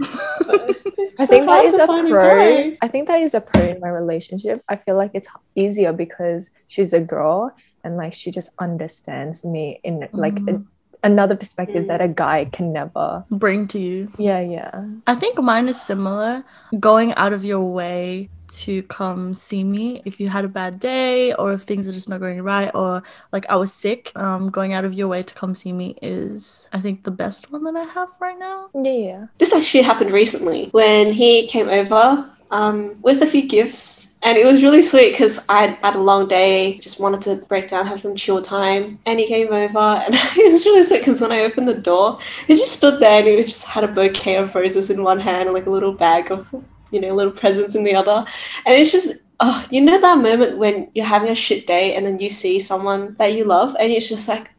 I 1.18 1.26
think 1.26 1.46
that 1.46 1.64
is 1.64 1.74
a 1.74 1.86
pro. 1.86 2.10
guy. 2.10 2.78
I 2.80 2.88
think 2.88 3.08
that 3.08 3.20
is 3.20 3.34
a 3.34 3.40
pro 3.40 3.62
in 3.68 3.80
my 3.80 3.88
relationship. 3.88 4.62
I 4.68 4.76
feel 4.76 4.96
like 4.96 5.10
it's 5.14 5.28
easier 5.54 5.92
because 5.92 6.50
she's 6.68 6.92
a 6.92 7.00
girl 7.00 7.52
and 7.84 7.96
like 7.96 8.14
she 8.14 8.30
just 8.30 8.50
understands 8.58 9.44
me 9.44 9.80
in 9.84 10.08
like 10.12 10.38
a-. 10.48 10.62
another 11.02 11.36
perspective 11.36 11.84
Mm. 11.84 11.88
that 11.88 12.00
a 12.00 12.08
guy 12.08 12.46
can 12.52 12.72
never. 12.72 13.24
Bring 13.30 13.66
to 13.68 13.78
you. 13.80 14.12
Yeah, 14.18 14.40
yeah. 14.40 14.84
I 15.06 15.14
think 15.14 15.40
mine 15.40 15.68
is 15.68 15.80
similar. 15.80 16.44
Going 16.78 17.14
out 17.14 17.32
of 17.32 17.44
your 17.44 17.62
way 17.62 18.28
to 18.52 18.82
come 18.84 19.32
see 19.32 19.62
me 19.62 20.02
if 20.04 20.18
you 20.18 20.28
had 20.28 20.44
a 20.44 20.48
bad 20.48 20.80
day 20.80 21.32
or 21.34 21.52
if 21.52 21.62
things 21.62 21.86
are 21.86 21.92
just 21.92 22.08
not 22.08 22.18
going 22.18 22.42
right 22.42 22.70
or 22.74 23.00
like 23.32 23.46
I 23.48 23.54
was 23.56 23.72
sick. 23.72 24.10
Um, 24.16 24.50
going 24.50 24.72
out 24.74 24.84
of 24.84 24.92
your 24.92 25.06
way 25.08 25.22
to 25.22 25.34
come 25.34 25.54
see 25.54 25.72
me 25.72 25.96
is 26.02 26.68
I 26.72 26.80
think 26.80 27.04
the 27.04 27.12
best 27.12 27.52
one 27.52 27.62
that 27.64 27.76
I 27.76 27.84
have 27.84 28.08
right 28.20 28.38
now. 28.38 28.68
Yeah, 28.74 28.92
yeah. 28.92 29.26
This 29.38 29.54
actually 29.54 29.82
happened 29.82 30.10
recently 30.10 30.68
when 30.72 31.12
he 31.12 31.46
came 31.46 31.68
over 31.68 32.28
um, 32.50 33.00
with 33.02 33.22
a 33.22 33.26
few 33.26 33.46
gifts. 33.46 34.08
And 34.22 34.36
it 34.36 34.44
was 34.44 34.62
really 34.62 34.82
sweet 34.82 35.12
because 35.12 35.42
I 35.48 35.78
had 35.82 35.96
a 35.96 36.00
long 36.00 36.28
day, 36.28 36.76
just 36.78 37.00
wanted 37.00 37.22
to 37.22 37.36
break 37.46 37.68
down, 37.68 37.86
have 37.86 38.00
some 38.00 38.16
chill 38.16 38.42
time. 38.42 38.98
And 39.06 39.18
he 39.18 39.26
came 39.26 39.48
over, 39.48 39.78
and 39.78 40.14
it 40.14 40.52
was 40.52 40.66
really 40.66 40.82
sweet 40.82 40.98
because 40.98 41.20
when 41.20 41.32
I 41.32 41.40
opened 41.40 41.68
the 41.68 41.74
door, 41.74 42.18
he 42.46 42.54
just 42.54 42.72
stood 42.72 43.00
there 43.00 43.20
and 43.20 43.28
he 43.28 43.42
just 43.42 43.64
had 43.64 43.82
a 43.82 43.88
bouquet 43.88 44.36
of 44.36 44.54
roses 44.54 44.90
in 44.90 45.02
one 45.02 45.18
hand 45.18 45.48
and 45.48 45.54
like 45.54 45.66
a 45.66 45.70
little 45.70 45.94
bag 45.94 46.30
of, 46.30 46.54
you 46.90 47.00
know, 47.00 47.14
little 47.14 47.32
presents 47.32 47.74
in 47.74 47.82
the 47.82 47.94
other. 47.94 48.24
And 48.66 48.78
it's 48.78 48.92
just, 48.92 49.14
oh, 49.40 49.66
you 49.70 49.80
know, 49.80 49.98
that 49.98 50.18
moment 50.18 50.58
when 50.58 50.90
you're 50.94 51.06
having 51.06 51.30
a 51.30 51.34
shit 51.34 51.66
day 51.66 51.94
and 51.94 52.04
then 52.04 52.20
you 52.20 52.28
see 52.28 52.60
someone 52.60 53.16
that 53.18 53.32
you 53.32 53.44
love, 53.44 53.74
and 53.80 53.90
it's 53.90 54.08
just 54.08 54.28
like, 54.28 54.50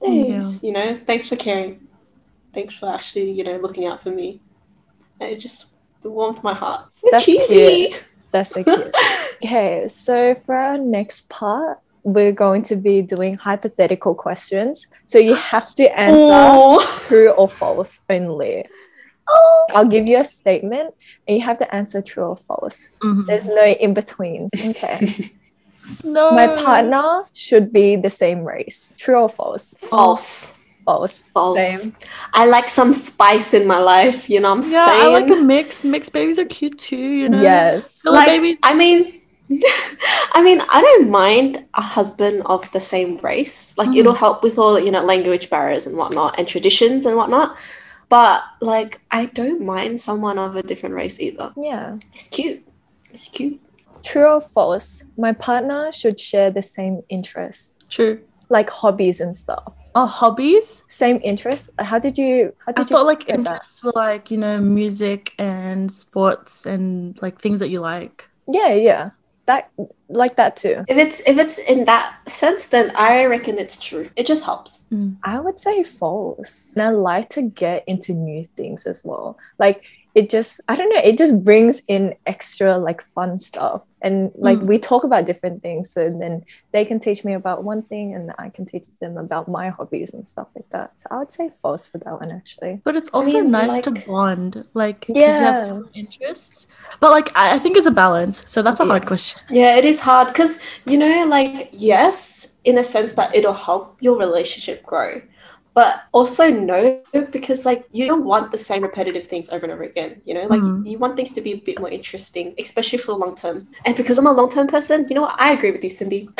thanks, 0.00 0.62
you 0.62 0.72
know, 0.72 1.00
thanks 1.04 1.28
for 1.28 1.36
caring. 1.36 1.88
Thanks 2.52 2.78
for 2.78 2.88
actually, 2.88 3.32
you 3.32 3.42
know, 3.42 3.56
looking 3.56 3.86
out 3.86 4.00
for 4.00 4.10
me. 4.10 4.40
And 5.18 5.30
it 5.30 5.40
just 5.40 5.66
warmed 6.02 6.42
my 6.44 6.54
heart. 6.54 6.92
So 6.92 7.08
That's 7.10 7.24
cheesy. 7.24 7.94
That's 8.32 8.50
so 8.50 8.62
cute. 8.64 8.94
okay, 9.44 9.86
so 9.88 10.34
for 10.46 10.54
our 10.54 10.78
next 10.78 11.28
part, 11.28 11.78
we're 12.02 12.32
going 12.32 12.62
to 12.64 12.76
be 12.76 13.02
doing 13.02 13.34
hypothetical 13.36 14.14
questions. 14.14 14.86
So 15.04 15.18
you 15.18 15.34
have 15.34 15.74
to 15.74 15.84
answer 15.98 16.16
Oh. 16.20 17.04
true 17.08 17.30
or 17.30 17.48
false 17.48 18.00
only. 18.08 18.66
Oh. 19.28 19.66
I'll 19.74 19.84
give 19.86 20.06
you 20.06 20.18
a 20.18 20.24
statement 20.24 20.94
and 21.28 21.36
you 21.36 21.42
have 21.44 21.58
to 21.58 21.74
answer 21.74 22.00
true 22.02 22.24
or 22.24 22.36
false. 22.36 22.90
Mhm. 23.02 23.26
There's 23.26 23.46
no 23.46 23.64
in 23.64 23.94
between. 23.94 24.48
Okay. 24.54 25.08
No. 26.04 26.30
My 26.30 26.46
partner 26.46 27.22
should 27.34 27.72
be 27.72 27.96
the 27.96 28.10
same 28.10 28.44
race. 28.44 28.94
True 28.96 29.16
or 29.16 29.28
false? 29.28 29.74
False. 29.76 30.59
False. 30.90 31.20
False. 31.22 31.82
Same. 31.82 31.96
I 32.32 32.46
like 32.46 32.68
some 32.68 32.92
spice 32.92 33.54
in 33.54 33.66
my 33.66 33.78
life, 33.78 34.28
you 34.28 34.40
know 34.40 34.48
what 34.50 34.56
I'm 34.56 34.62
saying? 34.62 34.74
Yeah, 34.74 35.06
I 35.06 35.20
like 35.20 35.30
a 35.30 35.40
mix. 35.40 35.84
Mixed 35.84 36.12
babies 36.12 36.38
are 36.38 36.44
cute 36.46 36.78
too, 36.78 36.96
you 36.96 37.28
know. 37.28 37.40
Yes. 37.40 38.04
Little 38.04 38.18
like, 38.18 38.26
baby. 38.26 38.58
I 38.62 38.74
mean, 38.74 39.20
I 40.32 40.42
mean, 40.42 40.60
I 40.68 40.80
don't 40.80 41.10
mind 41.10 41.64
a 41.74 41.82
husband 41.82 42.42
of 42.46 42.70
the 42.72 42.80
same 42.80 43.18
race. 43.18 43.76
Like, 43.78 43.90
Mhm. 43.90 43.96
it'll 43.98 44.14
help 44.14 44.42
with 44.42 44.58
all 44.58 44.78
you 44.80 44.90
know 44.90 45.02
language 45.04 45.48
barriers 45.50 45.86
and 45.86 45.96
whatnot, 45.96 46.38
and 46.38 46.46
traditions 46.48 47.06
and 47.06 47.16
whatnot. 47.16 47.56
But 48.08 48.42
like, 48.60 49.00
I 49.12 49.26
don't 49.26 49.64
mind 49.64 50.00
someone 50.00 50.38
of 50.38 50.56
a 50.56 50.62
different 50.62 50.94
race 50.96 51.20
either. 51.20 51.52
Yeah. 51.56 51.98
It's 52.14 52.26
cute. 52.28 52.62
It's 53.12 53.28
cute. 53.28 53.60
True 54.02 54.26
or 54.26 54.40
false? 54.40 55.04
My 55.16 55.32
partner 55.32 55.92
should 55.92 56.18
share 56.18 56.50
the 56.50 56.62
same 56.62 57.02
interests, 57.08 57.76
True. 57.90 58.20
like 58.48 58.68
hobbies 58.70 59.20
and 59.20 59.36
stuff. 59.36 59.72
Oh, 59.94 60.06
hobbies. 60.06 60.84
Same 60.88 61.20
interests. 61.22 61.70
How 61.78 61.98
did 61.98 62.16
you? 62.16 62.54
How 62.58 62.70
I 62.70 62.72
did 62.72 62.90
you? 62.90 62.96
thought 62.96 63.06
like 63.06 63.20
get 63.20 63.28
that? 63.28 63.38
interests 63.38 63.82
were 63.82 63.92
like 63.94 64.30
you 64.30 64.38
know 64.38 64.60
music 64.60 65.34
and 65.38 65.90
sports 65.90 66.66
and 66.66 67.20
like 67.22 67.40
things 67.40 67.60
that 67.60 67.70
you 67.70 67.80
like. 67.80 68.28
Yeah, 68.48 68.72
yeah. 68.74 69.10
That 69.46 69.70
like 70.08 70.36
that 70.36 70.56
too. 70.56 70.84
If 70.86 70.96
it's 70.96 71.20
if 71.20 71.38
it's 71.38 71.58
in 71.58 71.84
that 71.84 72.18
sense, 72.28 72.68
then 72.68 72.92
I 72.94 73.24
reckon 73.24 73.58
it's 73.58 73.80
true. 73.80 74.08
It 74.16 74.26
just 74.26 74.44
helps. 74.44 74.86
Mm. 74.92 75.16
I 75.24 75.40
would 75.40 75.58
say 75.58 75.82
false. 75.82 76.72
And 76.76 76.84
I 76.84 76.90
like 76.90 77.30
to 77.30 77.42
get 77.42 77.84
into 77.88 78.12
new 78.12 78.46
things 78.56 78.86
as 78.86 79.04
well. 79.04 79.38
Like 79.58 79.82
it 80.14 80.30
just 80.30 80.60
I 80.68 80.76
don't 80.76 80.90
know, 80.90 81.00
it 81.02 81.18
just 81.18 81.42
brings 81.42 81.82
in 81.88 82.14
extra 82.26 82.78
like 82.78 83.02
fun 83.02 83.38
stuff. 83.38 83.82
And 84.02 84.32
like 84.34 84.58
Mm. 84.58 84.66
we 84.66 84.78
talk 84.78 85.04
about 85.04 85.26
different 85.26 85.62
things. 85.62 85.90
So 85.90 86.00
then 86.22 86.44
they 86.72 86.84
can 86.84 86.98
teach 87.00 87.24
me 87.24 87.32
about 87.34 87.64
one 87.64 87.82
thing 87.82 88.14
and 88.14 88.32
I 88.38 88.48
can 88.48 88.64
teach 88.64 88.86
them 89.00 89.16
about 89.18 89.46
my 89.48 89.68
hobbies 89.68 90.14
and 90.14 90.26
stuff 90.28 90.48
like 90.56 90.68
that. 90.70 90.92
So 91.00 91.06
I 91.10 91.18
would 91.18 91.32
say 91.32 91.50
false 91.62 91.88
for 91.88 91.98
that 91.98 92.14
one 92.20 92.30
actually. 92.32 92.80
But 92.84 92.96
it's 92.96 93.10
also 93.10 93.32
mean, 93.42 93.50
nice 93.50 93.82
to 93.82 93.90
bond 93.90 93.96
like- 93.96 94.06
bond, 94.06 94.68
like 94.74 95.00
'cause 95.06 95.16
you 95.16 95.24
have 95.24 95.56
Yeah. 95.58 95.64
some 95.64 95.88
interests. 95.94 96.66
But 97.00 97.10
like 97.10 97.28
I, 97.36 97.56
I 97.56 97.58
think 97.58 97.76
it's 97.76 97.86
a 97.86 97.90
balance. 98.04 98.42
So 98.46 98.62
that's 98.62 98.80
a 98.80 98.84
hard 98.86 99.04
question. 99.06 99.40
Yeah, 99.50 99.76
it 99.76 99.84
is 99.84 100.00
hard 100.00 100.28
because 100.28 100.60
you 100.86 100.96
know, 100.98 101.26
like 101.26 101.68
yes, 101.72 102.58
in 102.64 102.78
a 102.78 102.84
sense 102.84 103.12
that 103.14 103.34
it'll 103.34 103.52
help 103.68 103.96
your 104.00 104.16
relationship 104.18 104.82
grow, 104.82 105.20
but 105.74 106.02
also 106.12 106.50
no, 106.50 107.02
because 107.32 107.64
like 107.64 107.84
you 107.92 108.06
don't 108.06 108.24
want 108.24 108.50
the 108.50 108.58
same 108.58 108.82
repetitive 108.82 109.26
things 109.26 109.50
over 109.50 109.64
and 109.66 109.72
over 109.72 109.82
again. 109.84 110.20
You 110.24 110.34
know, 110.34 110.46
like 110.48 110.62
Mhm. 110.62 110.86
you 110.86 110.98
want 110.98 111.16
things 111.16 111.32
to 111.34 111.40
be 111.40 111.52
a 111.52 111.60
bit 111.60 111.78
more 111.78 111.88
interesting, 111.90 112.54
especially 112.58 112.98
for 112.98 113.12
long 113.14 113.34
term. 113.34 113.68
And 113.86 113.96
because 113.96 114.18
I'm 114.18 114.26
a 114.26 114.32
long 114.32 114.48
term 114.48 114.66
person, 114.66 115.06
you 115.08 115.14
know 115.14 115.22
what? 115.22 115.36
I 115.38 115.52
agree 115.52 115.70
with 115.70 115.84
you, 115.84 115.90
Cindy. 115.90 116.28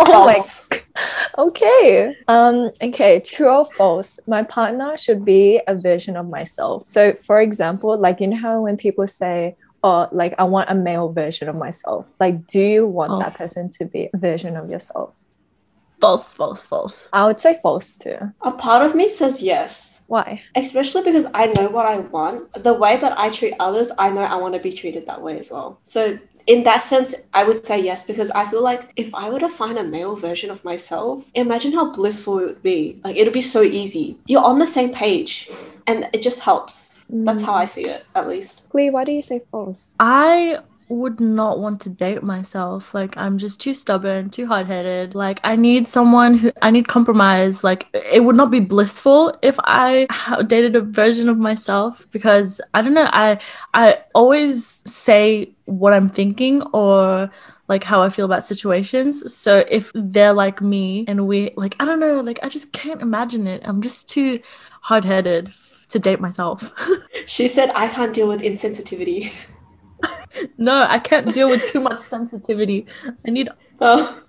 Oh 0.00 0.06
False. 0.06 0.68
Okay. 1.38 2.14
Um, 2.26 2.70
okay, 2.82 3.20
true 3.20 3.48
or 3.48 3.64
false? 3.64 4.18
My 4.26 4.42
partner 4.42 4.96
should 4.96 5.24
be 5.24 5.60
a 5.68 5.74
version 5.76 6.16
of 6.16 6.28
myself. 6.28 6.84
So 6.88 7.14
for 7.22 7.40
example, 7.40 7.96
like 7.98 8.20
you 8.20 8.26
know 8.28 8.36
how 8.36 8.60
when 8.62 8.76
people 8.76 9.06
say, 9.06 9.56
Oh, 9.84 10.08
like 10.10 10.34
I 10.38 10.44
want 10.44 10.70
a 10.70 10.74
male 10.74 11.12
version 11.12 11.48
of 11.48 11.54
myself. 11.54 12.06
Like, 12.18 12.48
do 12.48 12.60
you 12.60 12.86
want 12.86 13.20
that 13.22 13.38
person 13.38 13.70
to 13.78 13.84
be 13.84 14.10
a 14.12 14.18
version 14.18 14.56
of 14.56 14.68
yourself? 14.68 15.14
False, 16.00 16.32
false, 16.32 16.64
false. 16.64 17.08
I 17.12 17.26
would 17.26 17.40
say 17.40 17.58
false 17.62 17.96
too. 17.96 18.16
A 18.42 18.52
part 18.52 18.84
of 18.84 18.94
me 18.94 19.08
says 19.08 19.42
yes, 19.42 20.02
Why? 20.06 20.42
especially 20.54 21.02
because 21.02 21.26
I 21.34 21.46
know 21.46 21.68
what 21.68 21.86
I 21.86 21.98
want. 21.98 22.52
The 22.62 22.74
way 22.74 22.96
that 22.98 23.18
I 23.18 23.30
treat 23.30 23.54
others, 23.58 23.90
I 23.98 24.10
know 24.10 24.22
I 24.22 24.36
want 24.36 24.54
to 24.54 24.60
be 24.60 24.72
treated 24.72 25.06
that 25.06 25.20
way 25.22 25.38
as 25.38 25.50
well. 25.50 25.78
So, 25.82 26.18
in 26.46 26.62
that 26.64 26.82
sense, 26.82 27.14
I 27.34 27.44
would 27.44 27.64
say 27.64 27.78
yes 27.78 28.06
because 28.06 28.30
I 28.30 28.44
feel 28.46 28.62
like 28.62 28.92
if 28.96 29.14
I 29.14 29.28
were 29.28 29.40
to 29.40 29.48
find 29.48 29.76
a 29.76 29.84
male 29.84 30.16
version 30.16 30.50
of 30.50 30.64
myself, 30.64 31.30
imagine 31.34 31.72
how 31.72 31.92
blissful 31.92 32.38
it 32.38 32.46
would 32.46 32.62
be. 32.62 33.00
Like, 33.04 33.16
it 33.16 33.24
would 33.24 33.34
be 33.34 33.42
so 33.42 33.62
easy. 33.62 34.18
You're 34.26 34.44
on 34.44 34.58
the 34.58 34.66
same 34.66 34.92
page, 34.94 35.50
and 35.86 36.08
it 36.12 36.22
just 36.22 36.42
helps. 36.42 37.04
That's 37.10 37.42
mm. 37.42 37.46
how 37.46 37.54
I 37.54 37.64
see 37.64 37.86
it, 37.86 38.04
at 38.14 38.28
least. 38.28 38.72
Lee, 38.72 38.90
why 38.90 39.04
do 39.04 39.12
you 39.12 39.22
say 39.22 39.42
false? 39.50 39.94
I 39.98 40.60
would 40.88 41.20
not 41.20 41.58
want 41.58 41.80
to 41.82 41.90
date 41.90 42.22
myself. 42.22 42.94
Like 42.94 43.16
I'm 43.16 43.38
just 43.38 43.60
too 43.60 43.74
stubborn, 43.74 44.30
too 44.30 44.46
hard-headed. 44.46 45.14
Like 45.14 45.40
I 45.44 45.56
need 45.56 45.88
someone 45.88 46.34
who 46.34 46.52
I 46.62 46.70
need 46.70 46.88
compromise. 46.88 47.62
Like 47.64 47.86
it 47.92 48.24
would 48.24 48.36
not 48.36 48.50
be 48.50 48.60
blissful 48.60 49.36
if 49.42 49.58
I 49.64 50.06
dated 50.46 50.76
a 50.76 50.80
version 50.80 51.28
of 51.28 51.38
myself 51.38 52.06
because 52.10 52.60
I 52.74 52.82
don't 52.82 52.94
know. 52.94 53.08
I 53.12 53.38
I 53.74 53.98
always 54.14 54.64
say 54.90 55.52
what 55.66 55.92
I'm 55.92 56.08
thinking 56.08 56.62
or 56.72 57.30
like 57.68 57.84
how 57.84 58.02
I 58.02 58.08
feel 58.08 58.24
about 58.24 58.44
situations. 58.44 59.34
So 59.34 59.64
if 59.70 59.92
they're 59.94 60.32
like 60.32 60.62
me 60.62 61.04
and 61.06 61.26
we 61.26 61.52
like 61.56 61.76
I 61.80 61.84
don't 61.84 62.00
know, 62.00 62.20
like 62.20 62.38
I 62.42 62.48
just 62.48 62.72
can't 62.72 63.02
imagine 63.02 63.46
it. 63.46 63.62
I'm 63.64 63.82
just 63.82 64.08
too 64.08 64.40
hard-headed 64.80 65.52
to 65.90 65.98
date 65.98 66.20
myself. 66.20 66.72
She 67.26 67.46
said, 67.46 67.70
I 67.74 67.88
can't 67.88 68.14
deal 68.14 68.26
with 68.26 68.40
insensitivity. 68.40 69.30
no, 70.58 70.82
I 70.88 70.98
can't 70.98 71.34
deal 71.34 71.48
with 71.48 71.64
too 71.66 71.80
much 71.80 71.98
sensitivity. 71.98 72.86
I 73.26 73.30
need 73.30 73.48
Oh. 73.80 74.22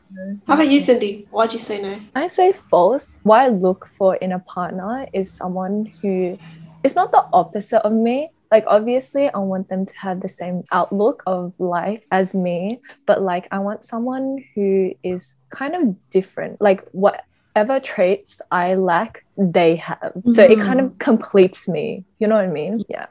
How 0.48 0.56
about 0.56 0.70
you, 0.70 0.80
Cindy? 0.80 1.28
Why'd 1.30 1.54
you 1.54 1.60
say 1.60 1.82
no? 1.82 2.00
I 2.16 2.28
say 2.30 2.52
false. 2.52 3.20
What 3.24 3.42
I 3.42 3.48
look 3.50 3.88
for 3.92 4.16
in 4.16 4.32
a 4.32 4.40
partner 4.40 5.08
is 5.14 5.32
someone 5.32 5.86
who 6.02 6.38
is 6.84 6.96
not 6.96 7.12
the 7.12 7.26
opposite 7.32 7.86
of 7.86 7.94
me. 7.94 8.32
Like, 8.52 8.64
obviously, 8.66 9.30
I 9.30 9.38
want 9.38 9.70
them 9.70 9.86
to 9.86 9.98
have 10.00 10.22
the 10.22 10.30
same 10.30 10.64
outlook 10.72 11.22
of 11.28 11.54
life 11.60 12.04
as 12.12 12.34
me, 12.34 12.82
but 13.06 13.22
like, 13.22 13.48
I 13.52 13.60
want 13.60 13.86
someone 13.86 14.44
who 14.56 14.94
is 15.04 15.36
kind 15.52 15.76
of 15.76 15.96
different. 16.10 16.60
Like, 16.60 16.84
whatever 16.92 17.80
traits 17.80 18.42
I 18.50 18.74
lack, 18.74 19.24
they 19.38 19.76
have. 19.76 20.14
So 20.28 20.42
it 20.42 20.60
kind 20.60 20.80
of 20.80 20.94
mm. 20.94 21.00
completes 21.00 21.70
me. 21.70 22.04
You 22.18 22.26
know 22.28 22.36
what 22.36 22.46
I 22.46 22.48
mean? 22.48 22.84
Yeah. 22.90 23.06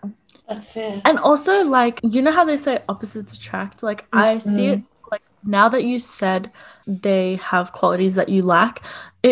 That's 0.48 0.72
fair. 0.72 1.02
And 1.04 1.18
also, 1.18 1.62
like, 1.64 2.00
you 2.02 2.22
know 2.22 2.32
how 2.32 2.44
they 2.44 2.56
say 2.56 2.82
opposites 2.88 3.34
attract? 3.34 3.82
Like, 3.82 4.06
I 4.12 4.38
see 4.38 4.68
it, 4.68 4.78
mm-hmm. 4.78 5.08
like, 5.10 5.22
now 5.44 5.68
that 5.68 5.84
you 5.84 5.98
said 5.98 6.50
they 6.86 7.36
have 7.36 7.72
qualities 7.72 8.14
that 8.14 8.30
you 8.30 8.42
lack, 8.42 8.82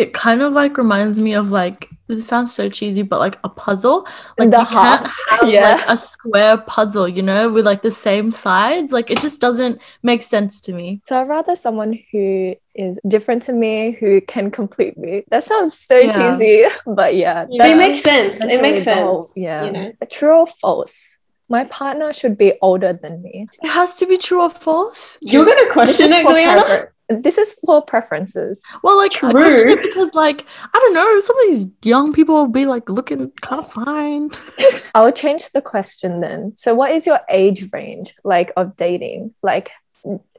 it 0.01 0.13
kind 0.13 0.41
of 0.41 0.53
like 0.53 0.77
reminds 0.77 1.17
me 1.19 1.33
of 1.33 1.51
like 1.51 1.89
this 2.07 2.25
sounds 2.27 2.53
so 2.53 2.69
cheesy, 2.69 3.01
but 3.01 3.19
like 3.19 3.37
a 3.43 3.49
puzzle. 3.49 4.07
Like 4.37 4.49
The 4.51 4.59
you 4.59 4.65
can't 4.65 5.07
have 5.29 5.49
yeah. 5.49 5.61
like 5.75 5.85
a 5.89 5.97
square 5.97 6.57
puzzle, 6.57 7.05
you 7.07 7.21
know, 7.21 7.49
with 7.49 7.65
like 7.65 7.81
the 7.81 7.91
same 7.91 8.31
sides. 8.31 8.93
Like 8.93 9.11
it 9.11 9.19
just 9.19 9.41
doesn't 9.41 9.81
make 10.03 10.21
sense 10.21 10.61
to 10.61 10.73
me. 10.73 11.01
So 11.03 11.19
I'd 11.19 11.27
rather 11.27 11.55
someone 11.57 11.99
who 12.11 12.55
is 12.75 12.97
different 13.07 13.43
to 13.43 13.53
me, 13.53 13.91
who 13.99 14.21
can 14.21 14.51
complete 14.51 14.97
me. 14.97 15.23
That 15.31 15.43
sounds 15.43 15.77
so 15.77 15.97
Yeah. 15.97 16.11
cheesy, 16.37 16.63
but 16.87 17.15
yeah. 17.15 17.45
Yeah. 17.49 17.67
It 17.67 17.75
makes 17.77 18.01
sense. 18.01 18.41
It 18.41 18.61
makes 18.61 18.85
definitely 18.85 19.01
the 19.01 19.07
whole- 19.07 19.17
sense. 19.17 19.37
yeah. 19.43 19.65
You 19.65 19.71
know. 19.73 19.91
True 20.09 20.31
or 20.39 20.47
false? 20.47 21.17
My 21.49 21.63
partner 21.65 22.11
should 22.13 22.37
be 22.37 22.53
older 22.61 22.91
than 22.93 23.21
me. 23.21 23.47
It 23.61 23.69
has 23.69 23.95
to 23.97 24.05
be 24.05 24.17
true 24.17 24.41
or 24.41 24.49
false. 24.49 25.17
You're 25.21 25.45
gonna 25.45 25.69
question 25.71 26.11
it, 26.13 26.23
for 26.25 26.31
Gliana? 26.33 26.65
prefer- 26.65 26.93
This 27.09 27.37
is 27.37 27.53
for 27.65 27.81
preferences. 27.81 28.61
Well, 28.83 28.97
like 28.97 29.13
I 29.23 29.31
True. 29.31 29.71
it 29.71 29.81
because 29.81 30.13
like 30.13 30.45
I 30.61 30.79
don't 30.79 30.93
know, 30.93 31.19
some 31.21 31.39
of 31.39 31.45
these 31.47 31.65
young 31.83 32.11
people 32.11 32.35
will 32.35 32.47
be 32.47 32.65
like 32.65 32.89
looking 32.89 33.31
kind 33.41 33.59
of 33.59 33.71
fine. 33.71 34.29
I 34.95 35.05
will 35.05 35.13
change 35.13 35.49
the 35.51 35.61
question 35.61 36.19
then. 36.19 36.57
So, 36.57 36.75
what 36.75 36.91
is 36.91 37.05
your 37.05 37.21
age 37.29 37.69
range 37.71 38.13
like 38.23 38.51
of 38.57 38.75
dating? 38.75 39.33
Like, 39.41 39.71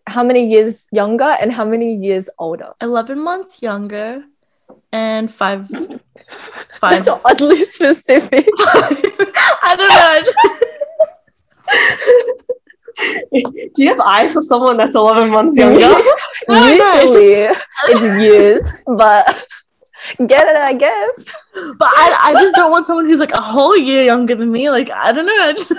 how 0.07 0.23
many 0.23 0.51
years 0.51 0.87
younger 0.93 1.37
and 1.41 1.51
how 1.53 1.65
many 1.65 1.95
years 1.95 2.29
older? 2.39 2.73
Eleven 2.83 3.23
months 3.23 3.63
younger, 3.63 4.25
and 4.93 5.33
five, 5.33 5.69
five. 6.81 7.05
That's 7.05 7.09
oddly 7.25 7.65
specific. 7.65 8.47
I 8.59 9.75
don't 9.77 9.89
know. 9.89 10.23
Do 13.33 13.83
you 13.83 13.89
have 13.89 14.01
eyes 14.01 14.33
for 14.35 14.41
someone 14.41 14.77
that's 14.77 14.97
11 14.97 15.31
months 15.31 15.57
younger? 15.63 15.81
No, 15.81 15.97
no, 16.49 17.01
it's 17.01 17.13
just- 17.13 17.25
Usually, 17.27 17.57
it's 17.89 18.23
years, 18.23 18.77
but 18.87 19.47
get 20.27 20.49
it, 20.49 20.57
I 20.57 20.73
guess. 20.75 21.25
But 21.79 21.89
I, 21.89 22.21
I 22.25 22.33
just 22.35 22.55
don't 22.55 22.71
want 22.71 22.87
someone 22.87 23.07
who's 23.07 23.21
like 23.21 23.33
a 23.33 23.41
whole 23.41 23.77
year 23.77 24.05
younger 24.05 24.35
than 24.35 24.51
me. 24.51 24.71
Like 24.71 24.91
I 24.91 25.13
don't 25.13 25.27
know. 25.27 25.33
I 25.49 25.53
just, 25.53 25.73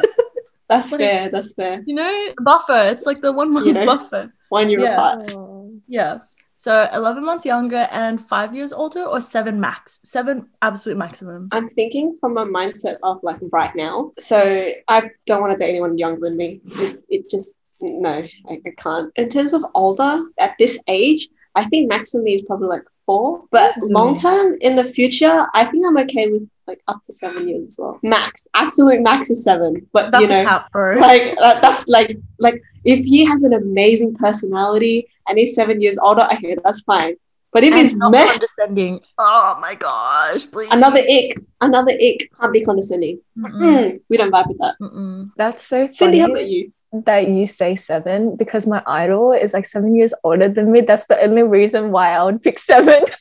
That's 0.69 0.91
Like- 0.91 0.99
fair. 1.01 1.29
That's 1.31 1.53
fair. 1.53 1.83
you 1.85 1.95
know, 1.95 2.33
buffer. 2.43 2.87
It's 2.91 3.05
like 3.05 3.21
the 3.21 3.31
one 3.31 3.51
month 3.53 3.67
You 3.67 3.73
know? 3.73 3.85
buffer. 3.85 4.31
One 4.49 4.69
year 4.69 4.79
Yeah. 4.81 4.93
apart. 4.95 5.33
Oh. 5.35 5.71
Yeah. 5.87 6.19
So 6.59 6.89
11 6.93 7.23
months 7.23 7.45
younger 7.45 7.87
and 7.89 8.21
five 8.21 8.53
years 8.53 8.73
older, 8.73 9.03
or 9.05 9.21
seven 9.21 9.61
max? 9.61 10.01
Seven 10.03 10.49
absolute 10.61 10.97
maximum. 10.97 11.47
I'm 11.53 11.69
thinking 11.69 12.17
from 12.19 12.37
a 12.37 12.45
mindset 12.45 12.97
of 13.01 13.23
like 13.23 13.37
right 13.53 13.73
now. 13.77 14.11
So 14.19 14.69
I 14.89 15.09
don't 15.25 15.39
want 15.39 15.53
to 15.53 15.57
date 15.57 15.69
anyone 15.69 15.97
younger 15.97 16.19
than 16.19 16.35
me. 16.35 16.59
It, 16.65 17.01
it 17.07 17.29
just 17.29 17.57
no, 17.79 18.27
I, 18.49 18.61
I 18.65 18.71
can't. 18.77 19.09
In 19.15 19.29
terms 19.29 19.53
of 19.53 19.63
older, 19.73 20.23
at 20.37 20.55
this 20.59 20.77
age, 20.89 21.29
I 21.55 21.63
think 21.63 21.87
max 21.87 22.11
for 22.11 22.21
me 22.21 22.33
is 22.33 22.41
probably 22.41 22.67
like 22.67 22.83
four. 23.05 23.45
But 23.51 23.75
Mhm. 23.75 23.91
long 23.91 24.15
term 24.15 24.57
in 24.59 24.75
the 24.75 24.83
future, 24.83 25.47
I 25.53 25.63
think 25.63 25.85
I'm 25.87 25.97
okay 25.99 26.29
with 26.29 26.45
like 26.69 26.81
up 26.91 26.99
to 27.07 27.11
seven 27.13 27.47
years 27.49 27.65
as 27.69 27.75
well. 27.81 27.99
Max, 28.03 28.47
absolute 28.63 29.01
max 29.09 29.29
is 29.29 29.43
seven. 29.43 29.71
But 29.95 30.11
That's 30.11 30.23
you 30.23 30.29
know, 30.29 30.41
a 30.41 30.45
cap, 30.45 30.71
bro. 30.71 30.95
like 31.09 31.23
uh, 31.41 31.59
that's 31.63 31.87
like 31.87 32.17
like 32.39 32.61
if 32.85 32.99
he 33.11 33.25
has 33.31 33.43
an 33.43 33.53
amazing 33.53 34.13
personality 34.25 35.07
and 35.27 35.37
he's 35.39 35.55
seven 35.55 35.81
years 35.81 35.97
older, 35.97 36.27
okay, 36.33 36.55
that's 36.63 36.81
fine. 36.81 37.15
But 37.51 37.63
if 37.63 37.71
And 37.73 37.81
he's 37.81 37.95
not 37.95 38.11
meh, 38.11 38.27
condescending. 38.29 38.99
Oh 39.17 39.57
my 39.59 39.73
gosh, 39.73 40.45
please. 40.53 40.69
another 40.71 41.01
ick, 41.17 41.31
another 41.61 41.93
ick 41.93 42.29
can't 42.39 42.53
be 42.53 42.61
condescending. 42.63 43.19
Mm-mm. 43.37 43.59
Mm, 43.59 43.99
we 44.09 44.17
don't 44.17 44.31
vibe 44.31 44.47
with 44.49 44.59
that. 44.59 44.75
Mm-mm. 44.79 45.31
That's 45.35 45.63
so 45.65 45.89
Cindy, 45.91 46.19
how 46.19 46.27
about 46.27 46.45
you? 46.47 46.71
that 46.91 47.27
you 47.29 47.45
say 47.45 47.75
seven 47.75 48.35
because 48.35 48.65
my 48.65 48.81
idol 48.87 49.31
is 49.33 49.53
like 49.53 49.65
seven 49.65 49.95
years 49.95 50.13
older 50.23 50.49
than 50.49 50.71
me. 50.71 50.81
That's 50.81 51.05
the 51.07 51.21
only 51.21 51.43
reason 51.43 51.91
why 51.91 52.11
I 52.17 52.23
would 52.23 52.41
pick 52.41 52.57
seven. 52.59 53.03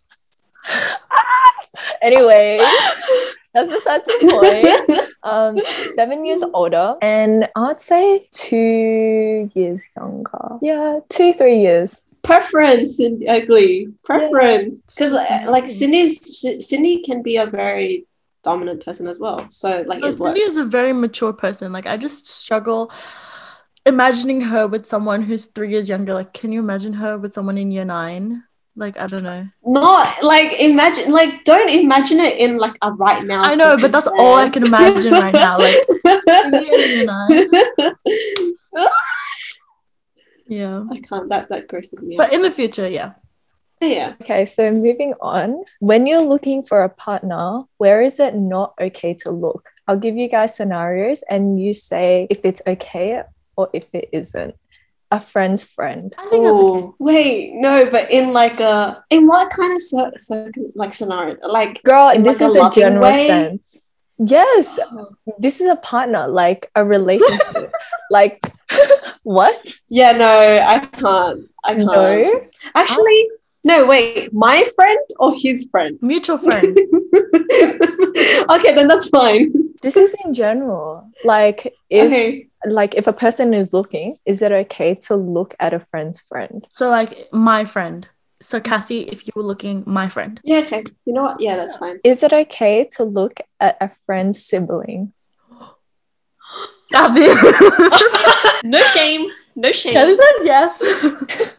anyway, 2.02 2.58
that's 3.66 3.74
besides 3.74 4.06
the 4.06 4.88
point. 4.88 5.08
Um, 5.24 5.58
seven 5.94 6.24
years 6.24 6.42
older, 6.54 6.96
and 7.02 7.48
I'd 7.56 7.80
say 7.80 8.28
two 8.30 9.50
years 9.54 9.82
younger. 9.96 10.58
Yeah, 10.62 11.00
two, 11.08 11.32
three 11.32 11.60
years. 11.60 12.00
Preference, 12.22 12.96
Cindy, 12.96 13.28
ugly 13.28 13.88
preference. 14.04 14.80
Because 14.88 15.12
Yeah. 15.12 15.46
like 15.48 15.68
Cindy's, 15.68 16.44
Cindy 16.66 17.02
can 17.02 17.22
be 17.22 17.36
a 17.36 17.46
very 17.46 18.06
dominant 18.44 18.84
person 18.84 19.06
as 19.08 19.18
well. 19.18 19.46
So 19.50 19.84
like 19.86 20.04
it 20.04 20.14
Cindy 20.14 20.40
works. 20.40 20.50
is 20.52 20.56
a 20.58 20.64
very 20.64 20.92
mature 20.92 21.32
person. 21.32 21.72
Like 21.72 21.86
I 21.86 21.96
just 21.96 22.26
struggle 22.28 22.90
imagining 23.86 24.40
her 24.42 24.66
with 24.66 24.86
someone 24.86 25.22
who's 25.22 25.46
three 25.46 25.70
years 25.70 25.88
younger. 25.88 26.14
Like, 26.14 26.32
can 26.34 26.52
you 26.52 26.60
imagine 26.60 26.92
her 26.94 27.16
with 27.18 27.32
someone 27.34 27.56
in 27.58 27.70
year 27.70 27.84
nine? 27.84 28.44
Like, 28.78 28.96
I 28.96 29.08
don't 29.08 29.24
know. 29.24 29.44
Not 29.66 30.22
like 30.22 30.60
imagine, 30.60 31.10
like 31.10 31.42
don't 31.42 31.68
imagine 31.68 32.20
it 32.20 32.38
in 32.38 32.58
like 32.58 32.76
a 32.80 32.92
right 32.92 33.24
now. 33.24 33.42
I 33.42 33.56
know, 33.56 33.76
but 33.76 33.90
that's 33.90 34.06
all 34.06 34.36
I 34.36 34.48
can 34.48 34.64
imagine 34.64 35.12
right 35.12 35.34
now, 35.34 35.58
like, 35.58 35.74
Cindy 36.28 36.70
in. 37.02 37.08
Yeah. 40.46 40.84
I 40.90 41.00
can't. 41.00 41.28
That 41.28 41.48
that 41.50 41.66
grosses 41.68 42.02
me 42.02 42.14
out. 42.14 42.18
But 42.18 42.32
in 42.32 42.42
the 42.42 42.52
future, 42.52 42.88
yeah. 42.88 43.14
yeah. 43.80 44.14
Okay, 44.22 44.44
so 44.44 44.70
moving 44.70 45.12
on. 45.20 45.64
When 45.80 46.06
you're 46.06 46.22
looking 46.22 46.62
for 46.62 46.82
a 46.82 46.88
partner, 46.88 47.64
where 47.78 48.00
is 48.00 48.20
it 48.20 48.36
not 48.36 48.74
okay 48.80 49.12
to 49.22 49.30
look? 49.30 49.68
I'll 49.88 49.98
give 49.98 50.16
you 50.16 50.28
guys 50.28 50.56
scenarios 50.56 51.22
and 51.28 51.60
you 51.60 51.72
say 51.72 52.28
if 52.30 52.44
it's 52.44 52.62
okay 52.66 53.22
or 53.56 53.68
if 53.72 53.86
it 53.92 54.08
isn't. 54.12 54.54
A 55.10 55.20
friend's 55.20 55.64
friend. 55.64 56.14
I 56.18 56.28
think 56.28 56.44
that's 56.44 56.58
okay. 56.58 56.88
Wait, 56.98 57.54
no, 57.54 57.86
but 57.90 58.10
in 58.10 58.34
like 58.34 58.60
a 58.60 59.02
in 59.08 59.26
what 59.26 59.50
kind 59.50 59.72
of 59.72 59.80
cir- 59.80 60.12
cir- 60.16 60.52
like 60.74 60.92
scenario? 60.92 61.36
Like 61.46 61.82
Girl, 61.82 62.10
In 62.10 62.22
this 62.22 62.40
like 62.40 62.50
is 62.50 62.56
a 62.56 62.58
loving 62.58 62.82
general 62.82 63.02
way? 63.02 63.26
sense. 63.26 63.80
Yes, 64.18 64.78
oh. 64.82 65.10
this 65.38 65.60
is 65.60 65.70
a 65.70 65.76
partner, 65.76 66.26
like 66.28 66.70
a 66.74 66.84
relationship. 66.84 67.72
like 68.10 68.40
what? 69.22 69.66
yeah, 69.88 70.12
no, 70.12 70.60
I 70.62 70.80
can't. 70.80 71.48
I 71.64 71.74
can't. 71.74 71.86
No. 71.86 72.40
Actually, 72.74 73.28
no. 73.64 73.86
Wait, 73.86 74.32
my 74.32 74.64
friend 74.74 74.98
or 75.18 75.34
his 75.34 75.68
friend? 75.70 75.98
Mutual 76.02 76.36
friend. 76.38 76.76
okay, 78.50 78.74
then 78.74 78.88
that's 78.88 79.08
fine. 79.08 79.52
This 79.80 79.96
is 79.96 80.14
in 80.24 80.34
general. 80.34 81.10
Like 81.24 81.74
if 81.90 82.06
okay. 82.06 82.48
like 82.66 82.94
if 82.94 83.06
a 83.06 83.12
person 83.12 83.54
is 83.54 83.72
looking, 83.72 84.16
is 84.26 84.42
it 84.42 84.52
okay 84.52 84.94
to 85.06 85.16
look 85.16 85.54
at 85.60 85.72
a 85.72 85.80
friend's 85.80 86.20
friend? 86.20 86.66
So, 86.72 86.90
like, 86.90 87.28
my 87.32 87.64
friend. 87.64 88.06
So, 88.40 88.60
Kathy, 88.60 89.00
if 89.02 89.26
you 89.26 89.32
were 89.34 89.42
looking, 89.42 89.82
my 89.86 90.08
friend. 90.08 90.40
Yeah. 90.44 90.58
Okay. 90.58 90.84
You 91.04 91.12
know 91.12 91.22
what? 91.22 91.40
Yeah, 91.40 91.56
that's 91.56 91.76
fine. 91.76 91.98
Is 92.04 92.22
it 92.22 92.32
okay 92.32 92.88
to 92.96 93.04
look 93.04 93.40
at 93.60 93.76
a 93.80 93.88
friend's 94.06 94.44
sibling? 94.44 95.12
Kathy. 96.92 97.26
no 98.68 98.80
shame. 98.84 99.28
No 99.56 99.72
shame. 99.72 99.92
Kathy 99.92 100.14
says 100.14 100.44
yes. 100.44 100.80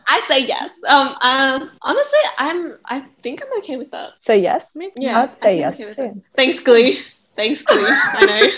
I 0.07 0.21
say 0.27 0.45
yes. 0.45 0.71
Um. 0.87 1.15
Um. 1.21 1.71
Honestly, 1.81 2.19
I'm. 2.37 2.77
I 2.85 3.05
think 3.21 3.41
I'm 3.43 3.57
okay 3.59 3.77
with 3.77 3.91
that. 3.91 4.13
So 4.17 4.33
yes, 4.33 4.75
Me? 4.75 4.91
Yeah, 4.95 5.23
I'd 5.23 5.37
say 5.37 5.63
I 5.63 5.71
think 5.71 5.81
I'm 5.81 5.87
yes 5.87 5.99
okay 5.99 6.13
too. 6.13 6.23
Thanks, 6.35 6.59
Glee. 6.59 7.01
Thanks, 7.39 7.61
Glee. 7.61 7.85
I 7.87 8.25
know. 8.25 8.49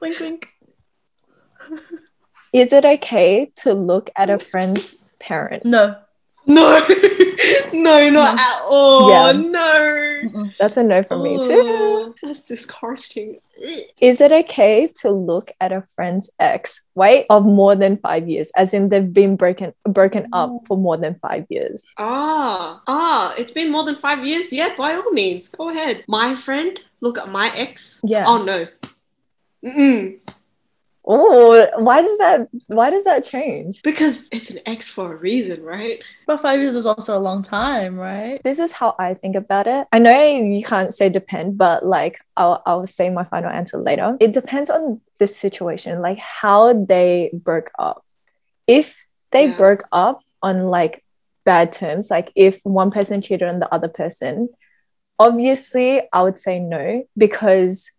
wink, 0.00 0.18
wink. 0.18 0.48
Is 2.52 2.72
it 2.72 2.84
okay 2.84 3.52
to 3.58 3.72
look 3.72 4.10
at 4.16 4.30
a 4.30 4.38
friend's 4.38 4.96
parent? 5.20 5.64
No. 5.64 5.94
No, 6.44 6.80
no, 7.72 8.10
not 8.10 8.36
No. 8.36 8.42
at 8.42 8.62
all. 8.64 9.10
Yeah. 9.10 9.32
No. 9.32 9.72
Mm-mm. 10.24 10.54
That's 10.58 10.76
a 10.76 10.82
no 10.82 11.02
for 11.02 11.18
me 11.18 11.36
too. 11.36 11.62
Oh, 11.64 12.14
That's 12.22 12.40
disgusting. 12.40 13.38
Is 14.00 14.20
it 14.20 14.32
okay 14.32 14.92
to 15.00 15.10
look 15.10 15.50
at 15.60 15.72
a 15.72 15.82
friend's 15.94 16.30
ex, 16.38 16.82
wait, 16.94 17.26
of 17.30 17.44
more 17.44 17.74
than 17.76 17.96
five 17.98 18.28
years, 18.28 18.50
as 18.56 18.74
in 18.74 18.88
they've 18.88 19.12
been 19.12 19.36
broken 19.36 19.72
broken 19.84 20.28
up 20.32 20.50
for 20.66 20.76
more 20.76 20.96
than 20.96 21.14
five 21.20 21.46
years? 21.48 21.86
Ah, 21.98 22.82
ah, 22.86 23.34
it's 23.38 23.52
been 23.52 23.70
more 23.70 23.84
than 23.84 23.96
five 23.96 24.26
years. 24.26 24.52
Yeah, 24.52 24.74
by 24.76 24.94
all 24.94 25.10
means, 25.12 25.48
go 25.48 25.68
ahead. 25.70 26.04
My 26.08 26.34
friend, 26.34 26.78
look 27.00 27.18
at 27.18 27.28
my 27.30 27.50
ex. 27.56 28.00
Yeah. 28.04 28.24
Oh 28.26 28.42
no. 28.44 28.66
Mm-mm. 29.64 30.18
Oh, 31.08 31.68
why 31.78 32.02
does 32.02 32.18
that 32.18 32.48
why 32.66 32.90
does 32.90 33.04
that 33.04 33.22
change? 33.24 33.82
Because 33.82 34.28
it's 34.32 34.50
an 34.50 34.58
ex 34.66 34.88
for 34.88 35.12
a 35.12 35.16
reason, 35.16 35.62
right? 35.62 36.02
But 36.26 36.38
five 36.38 36.60
years 36.60 36.74
is 36.74 36.84
also 36.84 37.16
a 37.16 37.20
long 37.20 37.42
time, 37.42 37.96
right? 37.96 38.42
This 38.42 38.58
is 38.58 38.72
how 38.72 38.96
I 38.98 39.14
think 39.14 39.36
about 39.36 39.68
it. 39.68 39.86
I 39.92 40.00
know 40.00 40.20
you 40.20 40.64
can't 40.64 40.92
say 40.92 41.08
depend, 41.08 41.58
but 41.58 41.86
like 41.86 42.18
I'll 42.36 42.60
I'll 42.66 42.86
say 42.86 43.08
my 43.10 43.22
final 43.22 43.50
answer 43.50 43.78
later. 43.78 44.16
It 44.18 44.32
depends 44.32 44.68
on 44.68 45.00
the 45.18 45.28
situation, 45.28 46.00
like 46.02 46.18
how 46.18 46.72
they 46.72 47.30
broke 47.32 47.70
up. 47.78 48.04
If 48.66 49.06
they 49.30 49.46
Yeah. 49.46 49.56
broke 49.56 49.84
up 49.92 50.20
on 50.42 50.64
like 50.70 51.04
bad 51.44 51.72
terms, 51.72 52.10
like 52.10 52.32
if 52.34 52.60
one 52.64 52.90
person 52.90 53.22
cheated 53.22 53.48
on 53.48 53.60
the 53.60 53.72
other 53.72 53.88
person, 53.88 54.48
obviously 55.20 56.02
I 56.12 56.22
would 56.22 56.38
say 56.38 56.58
no 56.58 57.04
because 57.16 57.90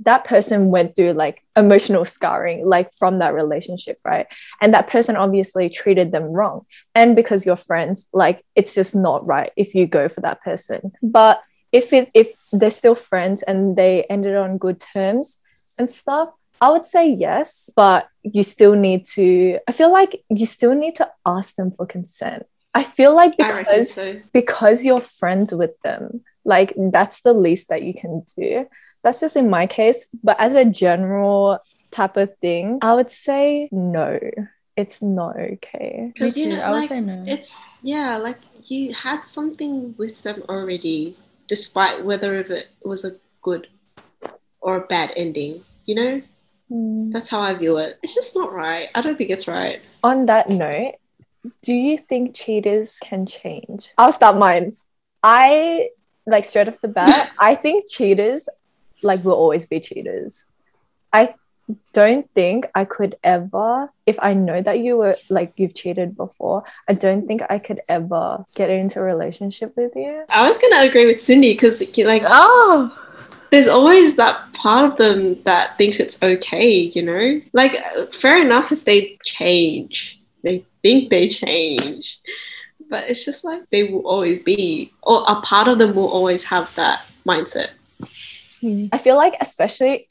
that 0.00 0.24
person 0.24 0.66
went 0.66 0.94
through 0.94 1.12
like 1.12 1.42
emotional 1.56 2.04
scarring 2.04 2.66
like 2.66 2.92
from 2.92 3.18
that 3.18 3.34
relationship 3.34 3.98
right 4.04 4.26
and 4.60 4.74
that 4.74 4.86
person 4.86 5.16
obviously 5.16 5.68
treated 5.68 6.12
them 6.12 6.24
wrong 6.24 6.66
and 6.94 7.16
because 7.16 7.46
you're 7.46 7.56
friends 7.56 8.08
like 8.12 8.44
it's 8.54 8.74
just 8.74 8.94
not 8.94 9.26
right 9.26 9.52
if 9.56 9.74
you 9.74 9.86
go 9.86 10.08
for 10.08 10.20
that 10.20 10.40
person 10.42 10.92
but 11.02 11.42
if 11.72 11.92
it 11.92 12.10
if 12.14 12.34
they're 12.52 12.70
still 12.70 12.94
friends 12.94 13.42
and 13.42 13.76
they 13.76 14.04
ended 14.04 14.36
on 14.36 14.58
good 14.58 14.80
terms 14.80 15.38
and 15.78 15.90
stuff 15.90 16.30
I 16.60 16.70
would 16.70 16.86
say 16.86 17.10
yes, 17.10 17.70
but 17.76 18.08
you 18.22 18.42
still 18.42 18.74
need 18.74 19.04
to, 19.08 19.58
I 19.68 19.72
feel 19.72 19.92
like 19.92 20.22
you 20.30 20.46
still 20.46 20.74
need 20.74 20.96
to 20.96 21.10
ask 21.24 21.54
them 21.56 21.70
for 21.70 21.86
consent. 21.86 22.46
I 22.74 22.82
feel 22.82 23.14
like 23.14 23.36
because 23.36 23.92
so. 23.92 24.20
because 24.32 24.84
you're 24.84 25.00
friends 25.00 25.52
with 25.54 25.80
them, 25.80 26.22
like 26.44 26.74
that's 26.76 27.22
the 27.22 27.32
least 27.32 27.70
that 27.70 27.82
you 27.82 27.94
can 27.94 28.24
do. 28.36 28.66
That's 29.06 29.20
just 29.20 29.36
in 29.36 29.48
my 29.48 29.68
case. 29.68 30.06
But 30.24 30.34
as 30.40 30.56
a 30.56 30.64
general 30.64 31.60
type 31.92 32.16
of 32.16 32.36
thing, 32.38 32.80
I 32.82 32.92
would 32.92 33.12
say 33.12 33.68
no. 33.70 34.18
It's 34.76 35.00
not 35.00 35.36
okay. 35.38 36.10
Me 36.10 36.12
Because 36.12 36.36
you 36.36 36.46
too. 36.46 36.56
know, 36.56 36.62
I 36.62 36.70
would 36.72 36.76
like 36.80 36.88
say 36.88 37.00
no. 37.00 37.22
it's 37.24 37.62
yeah, 37.84 38.16
like 38.16 38.38
you 38.64 38.92
had 38.92 39.22
something 39.22 39.94
with 39.96 40.24
them 40.24 40.42
already, 40.48 41.16
despite 41.46 42.04
whether 42.04 42.34
if 42.34 42.50
it 42.50 42.66
was 42.84 43.04
a 43.04 43.12
good 43.42 43.68
or 44.60 44.78
a 44.78 44.86
bad 44.88 45.12
ending. 45.14 45.62
You 45.84 45.94
know, 45.94 46.22
hmm. 46.68 47.12
that's 47.12 47.30
how 47.30 47.40
I 47.40 47.54
view 47.54 47.76
it. 47.76 48.00
It's 48.02 48.16
just 48.16 48.34
not 48.34 48.52
right. 48.52 48.88
I 48.92 49.02
don't 49.02 49.16
think 49.16 49.30
it's 49.30 49.46
right. 49.46 49.78
On 50.02 50.26
that 50.26 50.50
note, 50.50 50.96
do 51.62 51.72
you 51.72 51.96
think 51.96 52.34
cheaters 52.34 52.98
can 52.98 53.24
change? 53.24 53.92
I'll 53.98 54.10
start 54.10 54.36
mine. 54.36 54.76
I 55.22 55.90
like 56.26 56.44
straight 56.44 56.66
off 56.66 56.80
the 56.80 56.88
bat, 56.88 57.30
I 57.38 57.54
think 57.54 57.88
cheaters 57.88 58.48
like 59.02 59.24
we'll 59.24 59.34
always 59.34 59.66
be 59.66 59.80
cheaters. 59.80 60.44
I 61.12 61.34
don't 61.92 62.30
think 62.32 62.66
I 62.74 62.84
could 62.84 63.16
ever, 63.24 63.90
if 64.06 64.18
I 64.20 64.34
know 64.34 64.62
that 64.62 64.78
you 64.80 64.96
were 64.96 65.16
like 65.28 65.54
you've 65.56 65.74
cheated 65.74 66.16
before, 66.16 66.64
I 66.88 66.94
don't 66.94 67.26
think 67.26 67.42
I 67.48 67.58
could 67.58 67.80
ever 67.88 68.44
get 68.54 68.70
into 68.70 69.00
a 69.00 69.02
relationship 69.02 69.76
with 69.76 69.92
you. 69.96 70.24
I 70.28 70.46
was 70.46 70.58
gonna 70.58 70.86
agree 70.86 71.06
with 71.06 71.20
Cindy 71.20 71.54
because 71.54 71.80
like 71.98 72.22
oh, 72.26 72.96
there's 73.50 73.68
always 73.68 74.16
that 74.16 74.52
part 74.54 74.84
of 74.84 74.96
them 74.96 75.42
that 75.42 75.76
thinks 75.78 75.98
it's 75.98 76.22
okay. 76.22 76.90
You 76.94 77.02
know, 77.02 77.40
like 77.52 77.82
fair 78.12 78.40
enough 78.40 78.72
if 78.72 78.84
they 78.84 79.18
change, 79.24 80.20
they 80.42 80.64
think 80.82 81.10
they 81.10 81.28
change, 81.28 82.20
but 82.88 83.08
it's 83.10 83.24
just 83.24 83.44
like 83.44 83.68
they 83.70 83.84
will 83.84 84.06
always 84.06 84.38
be, 84.38 84.92
or 85.02 85.24
a 85.26 85.40
part 85.40 85.68
of 85.68 85.78
them 85.78 85.94
will 85.94 86.08
always 86.08 86.44
have 86.44 86.72
that 86.76 87.04
mindset. 87.26 87.70
Hmm. 88.60 88.86
I 88.92 88.98
feel 88.98 89.16
like, 89.16 89.34
especially, 89.40 90.08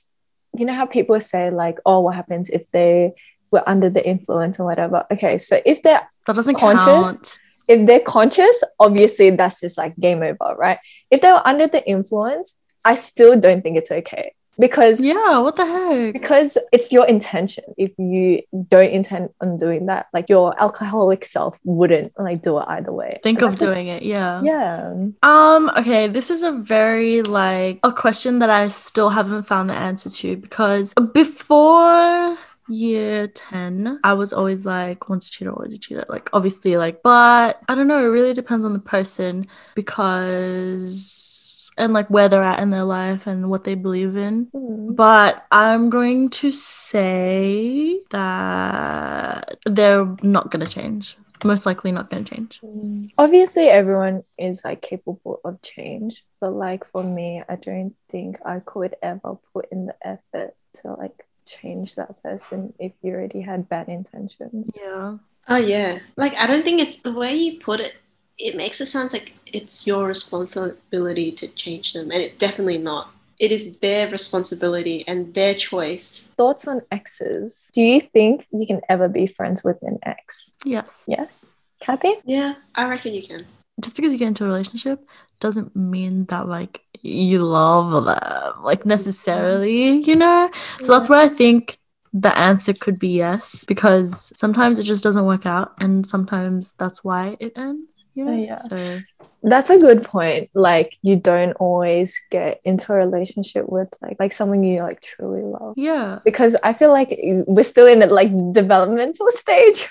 you 0.57 0.65
know, 0.65 0.73
how 0.73 0.85
people 0.85 1.19
say, 1.21 1.49
like, 1.49 1.79
oh, 1.85 2.01
what 2.01 2.15
happens 2.15 2.49
if 2.49 2.69
they 2.71 3.13
were 3.51 3.67
under 3.67 3.89
the 3.89 4.05
influence 4.07 4.59
or 4.59 4.65
whatever? 4.65 5.05
Okay, 5.11 5.37
so 5.37 5.61
if 5.65 5.81
they're 5.81 6.07
that 6.27 6.35
doesn't 6.35 6.55
Conscious? 6.55 6.85
count. 6.85 7.39
if 7.67 7.85
they're 7.85 7.99
conscious, 7.99 8.63
obviously 8.79 9.29
that's 9.29 9.61
just 9.61 9.77
like 9.77 9.95
game 9.95 10.23
over, 10.23 10.55
right? 10.57 10.79
If 11.11 11.21
they 11.21 11.31
were 11.31 11.45
under 11.45 11.67
the 11.67 11.87
influence, 11.87 12.57
I 12.83 12.95
still 12.95 13.39
don't 13.39 13.61
think 13.61 13.77
it's 13.77 13.91
okay 13.91 14.33
because 14.59 15.01
Yeah, 15.01 15.39
what 15.39 15.55
the 15.55 15.65
heck? 15.65 16.13
because 16.13 16.57
it's 16.71 16.91
your 16.91 17.05
intention. 17.07 17.63
If 17.77 17.91
you 17.97 18.41
don't 18.69 18.89
intend 18.91 19.29
on 19.41 19.57
doing 19.57 19.85
that, 19.87 20.07
like 20.13 20.29
your 20.29 20.59
alcoholic 20.61 21.25
self 21.25 21.57
wouldn't 21.63 22.11
like 22.19 22.41
do 22.41 22.57
it 22.59 22.65
either 22.67 22.91
way. 22.91 23.19
Think 23.23 23.39
So 23.39 23.47
of 23.47 23.51
that's 23.53 23.61
just- 23.61 23.73
doing 23.73 23.87
it. 23.87 24.03
Yeah. 24.03 24.41
Yeah. 24.43 24.93
Um, 25.23 25.71
okay, 25.77 26.07
this 26.07 26.29
is 26.29 26.43
a 26.43 26.51
very 26.51 27.21
like 27.21 27.79
a 27.83 27.91
question 27.91 28.39
that 28.39 28.49
I 28.49 28.67
still 28.67 29.09
haven't 29.09 29.43
found 29.43 29.69
the 29.69 29.75
answer 29.75 30.09
to 30.09 30.37
because 30.37 30.93
before 31.13 32.37
year 32.67 33.27
10, 33.27 33.99
I 34.03 34.13
was 34.13 34.33
always 34.33 34.65
like, 34.65 35.07
once 35.07 35.27
a 35.27 35.31
cheater, 35.31 35.51
always 35.51 35.73
a 35.75 35.77
cheater. 35.77 36.03
Like, 36.09 36.31
obviously, 36.33 36.77
like, 36.77 37.03
but 37.03 37.61
I 37.69 37.75
don't 37.75 37.87
know, 37.87 37.99
it 37.99 38.07
really 38.07 38.33
depends 38.33 38.65
on 38.65 38.73
the 38.73 38.79
person 38.79 39.45
because, 39.75 41.34
and 41.77 41.93
like 41.93 42.09
where 42.09 42.29
they're 42.29 42.43
at 42.43 42.59
in 42.59 42.69
their 42.69 42.83
life 42.83 43.27
and 43.27 43.49
what 43.49 43.63
they 43.63 43.75
believe 43.75 44.15
in. 44.15 44.47
Mm. 44.47 44.95
But 44.95 45.45
I'm 45.51 45.89
going 45.89 46.29
to 46.29 46.51
say 46.51 47.99
that 48.11 49.57
they're 49.65 50.15
not 50.21 50.51
going 50.51 50.65
to 50.65 50.71
change. 50.71 51.17
Most 51.43 51.65
likely 51.65 51.91
not 51.91 52.09
going 52.09 52.23
to 52.23 52.35
change. 52.35 52.61
Mm. 52.63 53.11
Obviously, 53.17 53.67
everyone 53.67 54.23
is 54.37 54.63
like 54.63 54.81
capable 54.81 55.41
of 55.43 55.61
change, 55.61 56.23
but 56.39 56.51
like 56.51 56.85
for 56.87 57.03
me, 57.03 57.43
I 57.47 57.55
don't 57.55 57.95
think 58.09 58.37
I 58.45 58.59
could 58.59 58.95
ever 59.01 59.37
put 59.53 59.67
in 59.71 59.87
the 59.87 59.95
effort 60.01 60.55
to 60.75 60.93
like 60.93 61.25
change 61.45 61.95
that 61.95 62.21
person 62.23 62.73
if 62.79 62.93
you 63.01 63.13
already 63.13 63.41
had 63.41 63.69
bad 63.69 63.89
intentions. 63.89 64.71
Yeah. 64.75 65.17
Oh 65.47 65.57
yeah, 65.57 65.99
like 66.15 66.33
I 66.35 66.47
don't 66.47 66.63
think 66.63 66.81
it's 66.81 66.97
the 66.97 67.13
way 67.13 67.35
you 67.35 67.59
put 67.59 67.79
it. 67.79 67.93
It 68.37 68.55
makes 68.55 68.81
it 68.81 68.87
sound 68.87 69.13
like 69.13 69.33
it's 69.45 69.87
your 69.87 70.05
responsibility 70.07 71.31
to 71.33 71.47
change 71.49 71.93
them, 71.93 72.11
and 72.11 72.21
it's 72.21 72.37
definitely 72.37 72.77
not. 72.77 73.09
It 73.39 73.51
is 73.51 73.77
their 73.77 74.09
responsibility 74.09 75.03
and 75.07 75.33
their 75.33 75.53
choice. 75.53 76.29
Thoughts 76.37 76.67
on 76.67 76.81
exes? 76.91 77.69
Do 77.73 77.81
you 77.81 77.99
think 78.01 78.45
you 78.51 78.65
can 78.65 78.81
ever 78.89 79.07
be 79.09 79.27
friends 79.27 79.63
with 79.63 79.77
an 79.81 79.99
ex? 80.03 80.51
Yes. 80.63 81.03
Yes. 81.07 81.51
Kathy? 81.81 82.13
Yeah, 82.25 82.55
I 82.75 82.87
reckon 82.87 83.13
you 83.13 83.23
can. 83.23 83.45
just 83.81 83.95
because 83.95 84.13
you 84.13 84.19
get 84.19 84.29
into 84.29 84.45
a 84.45 84.47
relationship 84.47 85.05
doesn't 85.41 85.75
mean 85.75 86.25
that 86.25 86.47
like 86.47 86.79
you 87.01 87.39
love 87.39 88.05
them 88.05 88.63
like 88.63 88.85
necessarily 88.85 89.97
you 90.09 90.15
know 90.15 90.49
so 90.81 90.93
that's 90.93 91.09
where 91.09 91.19
i 91.19 91.27
think 91.27 91.77
the 92.13 92.35
answer 92.37 92.73
could 92.73 92.97
be 92.97 93.09
yes 93.09 93.65
because 93.65 94.31
sometimes 94.35 94.79
it 94.79 94.83
just 94.83 95.03
doesn't 95.03 95.25
work 95.25 95.45
out 95.45 95.73
and 95.79 96.07
sometimes 96.07 96.73
that's 96.77 97.03
why 97.03 97.35
it 97.41 97.51
ends 97.57 97.89
you 98.15 98.25
know 98.25 98.31
Yeah. 98.33 98.57
so 98.57 98.99
That's 99.43 99.69
a 99.69 99.77
good 99.77 100.01
point. 100.03 100.49
Like 100.55 100.97
you 101.03 101.15
don't 101.17 101.53
always 101.59 102.19
get 102.31 102.61
into 102.65 102.91
a 102.93 102.95
relationship 102.97 103.69
with 103.69 103.89
like 104.01 104.17
like 104.19 104.33
someone 104.33 104.63
you 104.63 104.81
like 104.81 105.01
truly 105.01 105.43
love. 105.43 105.75
yeah 105.77 106.19
Because 106.25 106.55
I 106.63 106.73
feel 106.73 106.91
like 106.91 107.09
we're 107.45 107.63
still 107.63 107.85
in 107.87 107.99
the 107.99 108.07
like 108.07 108.31
developmental 108.53 109.29
stage. 109.43 109.87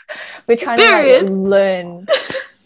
We're 0.49 0.57
trying 0.57 0.79
Period. 0.79 1.27
to 1.27 1.33
like, 1.33 1.49
learn. 1.51 2.07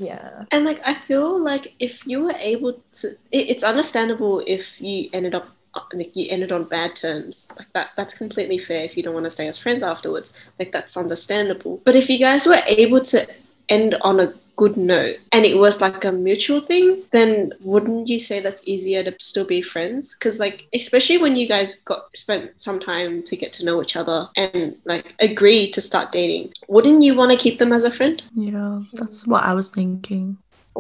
Yeah. 0.01 0.45
And 0.53 0.65
like 0.65 0.81
I 0.87 0.95
feel 0.95 1.43
like 1.43 1.75
if 1.81 2.07
you 2.07 2.23
were 2.23 2.35
able 2.39 2.75
to, 3.03 3.09
it, 3.33 3.51
it's 3.51 3.65
understandable 3.65 4.45
if 4.47 4.81
you 4.81 5.11
ended 5.13 5.35
up 5.35 5.49
like 5.93 6.15
you 6.15 6.27
ended 6.31 6.53
on 6.53 6.65
bad 6.65 6.95
terms. 6.95 7.51
Like 7.59 7.67
that, 7.75 7.91
that's 7.97 8.15
completely 8.15 8.59
fair. 8.59 8.85
If 8.85 8.97
you 8.97 9.03
don't 9.03 9.13
want 9.15 9.27
to 9.27 9.31
stay 9.31 9.49
as 9.49 9.59
friends 9.59 9.83
afterwards, 9.83 10.33
like 10.61 10.71
that's 10.71 10.97
understandable. 10.97 11.81
But 11.85 11.97
if 11.97 12.09
you 12.09 12.19
guys 12.19 12.47
were 12.47 12.63
able 12.67 13.01
to 13.11 13.27
end 13.69 13.97
on 14.03 14.21
a 14.21 14.33
good 14.63 14.77
note 14.77 15.17
and 15.33 15.47
it 15.47 15.57
was 15.57 15.81
like 15.81 16.05
a 16.05 16.13
mutual 16.13 16.61
thing, 16.61 17.03
then 17.13 17.53
wouldn't 17.61 18.09
you 18.09 18.19
say 18.19 18.41
that's 18.41 18.63
easier 18.67 19.03
to 19.05 19.15
still 19.21 19.47
be 19.47 19.63
friends? 19.63 20.15
Because 20.15 20.39
like 20.45 20.67
especially 20.75 21.19
when 21.19 21.37
you 21.37 21.47
guys 21.49 21.77
got 21.91 22.03
spent 22.17 22.61
some 22.61 22.79
time 22.81 23.23
to 23.29 23.37
get 23.37 23.53
to 23.55 23.65
know 23.65 23.81
each 23.83 23.97
other 23.97 24.29
and 24.37 24.77
like 24.85 25.15
agree 25.21 25.71
to 25.71 25.81
start 25.81 26.13
dating, 26.13 26.53
wouldn't 26.69 27.03
you 27.03 27.15
want 27.15 27.31
to 27.33 27.39
keep 27.45 27.59
them 27.59 27.73
as 27.73 27.85
a 27.85 27.91
friend? 27.99 28.23
yeah 28.35 28.83
that's 28.99 29.27
what 29.27 29.43
i 29.45 29.55
was 29.55 29.71
thinking 29.71 30.37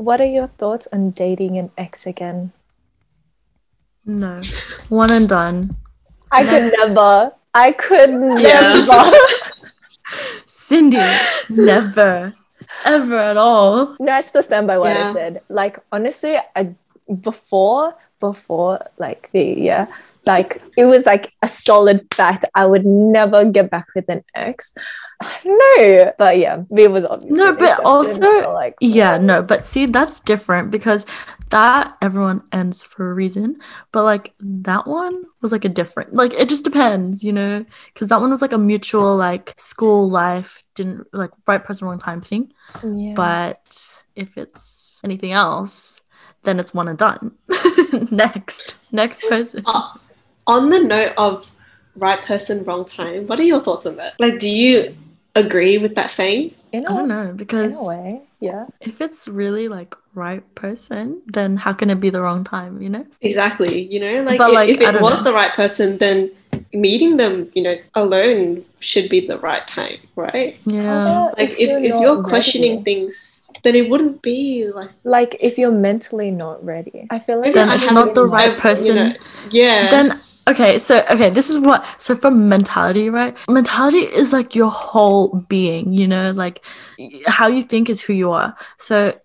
What 0.09 0.21
are 0.21 0.33
your 0.39 0.49
thoughts 0.63 0.87
on 0.93 1.11
dating 1.11 1.59
an 1.59 1.71
ex 1.79 2.07
again? 2.07 2.53
no 4.05 4.41
one 4.89 5.11
and 5.13 5.29
done 5.29 5.77
I 6.31 6.45
could 6.45 6.73
never. 6.79 7.33
I 7.55 7.73
could 7.73 8.11
Yeah. 8.45 8.61
never. 8.87 9.01
cindy 10.47 11.01
never 11.49 12.33
ever 12.85 13.17
at 13.17 13.37
all 13.37 13.97
no, 14.01 14.13
I 14.13 14.21
still 14.21 14.43
stand 14.43 14.67
by 14.67 14.79
what 14.79 14.97
I 14.97 15.13
said. 15.13 15.41
Like 15.49 15.79
honestly, 15.93 16.37
I 16.55 16.75
before 17.21 17.95
before 18.21 18.85
like 18.99 19.31
the 19.33 19.43
yeah, 19.43 19.87
like 20.29 20.63
it 20.77 20.85
was 20.85 21.07
like 21.07 21.33
a 21.43 21.49
solid 21.49 22.07
fact. 22.15 22.45
I 22.55 22.67
would 22.67 22.87
never 22.87 23.45
get 23.45 23.71
back 23.71 23.87
with 23.95 24.09
an 24.09 24.23
ex. 24.35 24.75
No, 25.45 26.13
but 26.17 26.39
yeah, 26.39 26.63
it 26.71 26.91
was 26.91 27.05
obviously 27.05 27.37
No, 27.39 27.53
but 27.53 27.85
also- 27.85 28.21
so, 28.21 28.53
like 28.53 28.77
Yeah, 28.81 29.19
no, 29.19 29.43
but 29.43 29.67
see, 29.67 29.87
that's 29.87 30.21
different 30.21 30.71
because 30.71 31.05
that 31.51 31.97
everyone 32.03 32.39
ends 32.53 32.83
for 32.83 33.11
a 33.11 33.15
reason. 33.15 33.57
But 33.91 34.05
like 34.05 34.35
that 34.39 34.87
one 34.87 35.25
was 35.41 35.51
like 35.51 35.65
a 35.65 35.69
different, 35.69 36.15
like 36.15 36.33
it 36.35 36.49
just 36.49 36.63
depends, 36.65 37.25
you 37.25 37.33
know, 37.33 37.65
because 37.93 38.09
that 38.09 38.21
one 38.21 38.31
was 38.31 38.43
like 38.43 38.53
a 38.53 38.59
mutual, 38.59 39.17
like 39.17 39.55
school 39.57 40.09
life, 40.09 40.63
didn't 40.75 41.07
like 41.13 41.31
right 41.47 41.65
person, 41.65 41.89
wrong 41.89 41.99
time 41.99 42.21
thing. 42.21 42.53
yeah. 42.85 43.15
But 43.17 43.83
if 44.15 44.37
it's 44.39 45.01
anything 45.03 45.33
else, 45.33 46.01
then 46.45 46.61
it's 46.61 46.75
one 46.75 46.87
and 46.89 46.99
done. 46.99 47.33
next, 48.13 48.93
next 48.93 49.23
person. 49.29 49.63
Uh, 49.67 49.95
on 50.49 50.71
the 50.71 50.81
note 50.83 51.13
of 51.17 51.49
right 51.97 52.21
person, 52.23 52.65
wrong 52.65 52.85
time, 52.85 53.27
what 53.29 53.39
are 53.39 53.45
your 53.45 53.61
thoughts 53.61 53.87
on 53.87 53.97
that? 53.97 54.15
Like, 54.19 54.39
do 54.41 54.49
you 54.49 54.97
agree 55.37 55.79
with 55.79 55.95
that 55.95 56.11
saying? 56.11 56.55
in 56.73 56.87
I 56.87 56.91
a, 56.93 56.95
don't 56.97 57.09
know 57.09 57.33
because 57.35 57.75
in 57.77 57.81
a 57.81 57.85
way, 57.87 58.21
yeah. 58.41 58.67
if 58.81 59.01
it's 59.01 59.27
really 59.27 59.69
like 59.69 59.95
right 60.15 60.43
person, 60.55 61.23
then 61.27 61.57
how 61.57 61.73
can 61.73 61.89
it 61.91 61.99
be 62.01 62.11
the 62.11 62.21
wrong 62.21 62.45
time, 62.45 62.83
you 62.83 62.91
know? 62.91 63.07
Exactly. 63.23 63.83
You 63.83 64.01
know, 64.01 64.23
like, 64.23 64.39
But, 64.39 64.51
if, 64.51 64.55
like, 64.55 64.69
if 64.69 64.81
it 64.81 65.01
was 65.01 65.25
know. 65.25 65.31
the 65.31 65.35
right 65.35 65.55
person, 65.55 65.97
then 65.99 66.31
meeting 66.75 67.17
them, 67.17 67.51
you 67.55 67.63
know, 67.63 67.77
alone 67.95 68.65
should 68.81 69.09
be 69.09 69.27
the 69.27 69.39
right 69.39 69.67
time, 69.67 69.97
right? 70.17 70.57
Yeah. 70.67 71.31
Like 71.39 71.51
if, 71.59 71.71
if 71.71 71.93
not 71.95 72.01
you're 72.03 72.23
questioning 72.23 72.73
ready? 72.79 72.85
things, 72.85 73.43
then 73.63 73.75
it 73.75 73.89
wouldn't 73.89 74.21
be 74.23 74.69
like 74.69 74.91
like 75.05 75.37
if 75.41 75.57
you're 75.59 75.73
mentally 75.73 76.31
not 76.31 76.63
ready, 76.65 77.07
I 77.11 77.19
feel 77.19 77.41
like 77.41 77.55
Then 77.55 77.71
it's 77.71 77.91
not 77.91 78.15
the 78.15 78.25
in 78.25 78.31
right 78.31 78.49
mind. 78.51 78.61
I've- 78.65 78.87
you 78.87 78.95
know, 78.95 79.11
person. 79.11 79.25
yeah. 79.51 79.91
Then 79.91 80.21
okay, 80.49 80.79
so 80.79 81.05
okay, 81.11 81.31
this 81.31 81.51
is 81.51 81.59
what 81.59 81.85
so 81.99 82.17
from 82.17 82.49
mentality, 82.49 83.11
right? 83.11 83.37
Mentality 83.49 83.99
is 83.99 84.33
like 84.33 84.55
your 84.55 84.71
whole 84.71 85.45
being, 85.49 85.93
you 85.93 86.09
know, 86.09 86.33
like 86.33 86.65
how 87.27 87.49
you 87.49 87.63
think 87.63 87.89
is 87.91 88.01
who 88.01 88.13
you 88.13 88.33
are. 88.33 88.57
So 88.79 89.19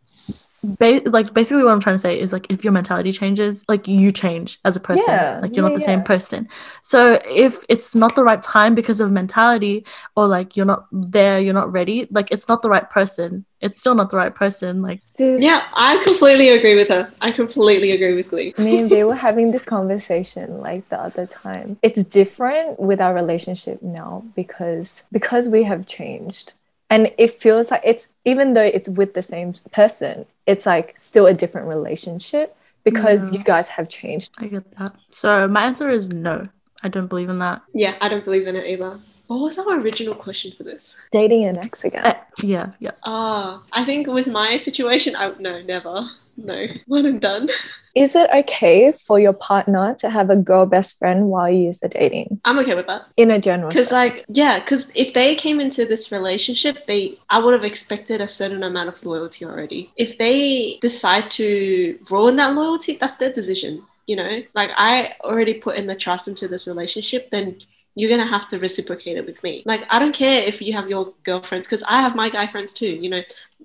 ba- 0.64 1.02
like 1.06 1.34
basically 1.34 1.64
what 1.64 1.72
I'm 1.72 1.80
trying 1.80 1.96
to 1.96 2.00
say 2.00 2.20
is 2.20 2.32
like 2.32 2.48
if 2.50 2.64
your 2.64 2.74
mentality 2.74 3.12
changes, 3.12 3.64
like 3.68 3.88
you 3.88 4.12
change 4.12 4.60
as 4.66 4.76
a 4.76 4.80
person. 4.80 5.06
Yeah, 5.08 5.40
like 5.42 5.56
you're 5.56 5.64
not 5.64 5.74
yeah, 5.74 5.78
the 5.78 5.84
same 5.84 6.04
person. 6.04 6.48
So 6.82 7.20
if 7.30 7.64
it's 7.70 7.96
not 7.96 8.16
the 8.16 8.24
right 8.24 8.42
time 8.42 8.76
because 8.76 9.00
of 9.00 9.12
mentality 9.12 9.86
or 10.16 10.28
like 10.28 10.56
you're 10.56 10.66
not 10.66 10.88
there, 10.92 11.40
you're 11.40 11.54
not 11.54 11.72
ready, 11.72 12.08
like 12.12 12.32
it's 12.32 12.48
not 12.48 12.62
the 12.62 12.70
right 12.70 12.90
person. 12.90 13.46
It's 13.62 13.80
still 13.80 13.96
not 13.96 14.10
the 14.10 14.18
right 14.18 14.34
person. 14.34 14.82
Like 14.82 15.02
This- 15.18 15.42
yeah, 15.42 15.64
I 15.74 16.02
completely 16.04 16.50
agree 16.50 16.76
with 16.76 16.90
her. 16.90 17.12
I 17.22 17.32
completely 17.32 17.92
agree 17.92 18.14
with 18.14 18.30
Glee. 18.30 18.54
me 18.58 18.80
and 18.80 18.90
they 18.90 19.04
were 19.04 19.16
having 19.16 19.52
this 19.52 19.66
conversation 19.66 20.60
like 20.60 20.88
the 20.90 21.00
other 21.00 21.26
time. 21.26 21.78
It's 21.82 22.04
different 22.04 22.80
with 22.80 23.00
our 23.00 23.14
relationship 23.14 23.82
now 23.82 24.24
because 24.36 25.04
because 25.12 25.50
we 25.50 25.64
have 25.64 25.86
changed. 25.86 26.54
And 26.94 27.12
it 27.18 27.32
feels 27.44 27.72
like 27.72 27.82
it's 27.92 28.10
even 28.32 28.54
though 28.54 28.62
it's 28.78 28.90
with 29.00 29.12
the 29.14 29.22
same 29.34 29.54
person, 29.72 30.26
it's 30.46 30.66
like 30.74 30.88
still 31.00 31.26
a 31.34 31.34
different 31.34 31.68
relationship 31.68 32.56
because 32.84 33.20
Yeah. 33.26 33.32
you 33.36 33.44
guys 33.44 33.68
have 33.78 33.88
changed. 33.90 34.30
I 34.38 34.46
get 34.48 34.66
that. 34.78 34.94
So 35.10 35.48
my 35.48 35.64
answer 35.70 35.90
is 35.90 36.10
no. 36.10 36.48
I 36.86 36.90
don't 36.90 37.08
believe 37.08 37.30
in 37.30 37.40
that. 37.40 37.62
Yeah, 37.74 37.96
I 38.02 38.10
don't 38.10 38.24
believe 38.24 38.46
in 38.48 38.56
it 38.56 38.66
either. 38.74 39.00
What 39.28 39.40
was 39.40 39.58
our 39.58 39.80
original 39.80 40.14
question 40.14 40.52
for 40.52 40.64
this? 40.64 40.96
Dating 41.12 41.46
an 41.46 41.58
ex 41.58 41.84
again. 41.86 42.06
Eh, 42.06 42.14
yeah, 42.44 42.68
yeah. 42.80 42.92
Ah, 43.04 43.64
I 43.72 43.84
think 43.86 44.06
with 44.08 44.28
my 44.28 44.58
situation, 44.58 45.16
I 45.16 45.32
no, 45.40 45.62
never. 45.62 45.96
No, 46.36 46.68
one 46.88 47.06
and 47.06 47.22
done. 47.22 47.50
Is 47.96 48.16
it 48.16 48.30
okay 48.34 48.92
for 48.92 49.20
your 49.20 49.34
partner 49.34 49.96
to 50.00 50.10
have 50.10 50.32
a 50.32 50.36
girl 50.36 50.66
best 50.66 50.98
friend 50.98 51.28
while 51.28 51.50
you 51.50 51.72
are 51.84 51.88
dating? 51.88 52.42
I'm 52.44 52.58
okay 52.60 52.74
with 52.74 52.88
that. 52.88 53.04
In 53.18 53.30
a 53.30 53.40
general 53.40 53.70
Because, 53.70 53.92
like, 53.92 54.26
yeah, 54.30 54.60
because 54.60 54.92
if 54.96 55.14
they 55.14 55.36
came 55.36 55.60
into 55.60 55.86
this 55.86 56.12
relationship, 56.12 56.88
they, 56.88 57.20
I 57.30 57.38
would 57.38 57.54
have 57.54 57.64
expected 57.64 58.20
a 58.20 58.28
certain 58.28 58.64
amount 58.64 58.90
of 58.90 59.06
loyalty 59.06 59.46
already. 59.46 59.92
If 59.96 60.18
they 60.18 60.80
decide 60.82 61.30
to 61.32 62.00
ruin 62.10 62.36
that 62.38 62.56
loyalty, 62.56 62.98
that's 63.00 63.18
their 63.18 63.32
decision. 63.32 63.84
You 64.08 64.16
know, 64.18 64.44
like 64.54 64.72
I 64.76 65.14
already 65.22 65.54
put 65.54 65.78
in 65.78 65.88
the 65.88 65.96
trust 65.96 66.28
into 66.28 66.48
this 66.48 66.68
relationship, 66.68 67.30
then 67.30 67.58
you're 67.96 68.10
gonna 68.10 68.26
have 68.26 68.48
to 68.50 68.60
reciprocate 68.60 69.18
it 69.18 69.26
with 69.26 69.42
me. 69.44 69.64
Like, 69.66 69.84
I 69.90 70.00
don't 70.00 70.16
care 70.16 70.44
if 70.44 70.62
you 70.62 70.74
have 70.74 70.88
your 70.90 71.14
girlfriends, 71.24 71.68
because 71.68 71.84
I 71.84 72.02
have 72.02 72.16
my 72.16 72.30
guy 72.30 72.48
friends 72.48 72.74
too. 72.74 72.90
You 72.90 73.10
know, 73.10 73.22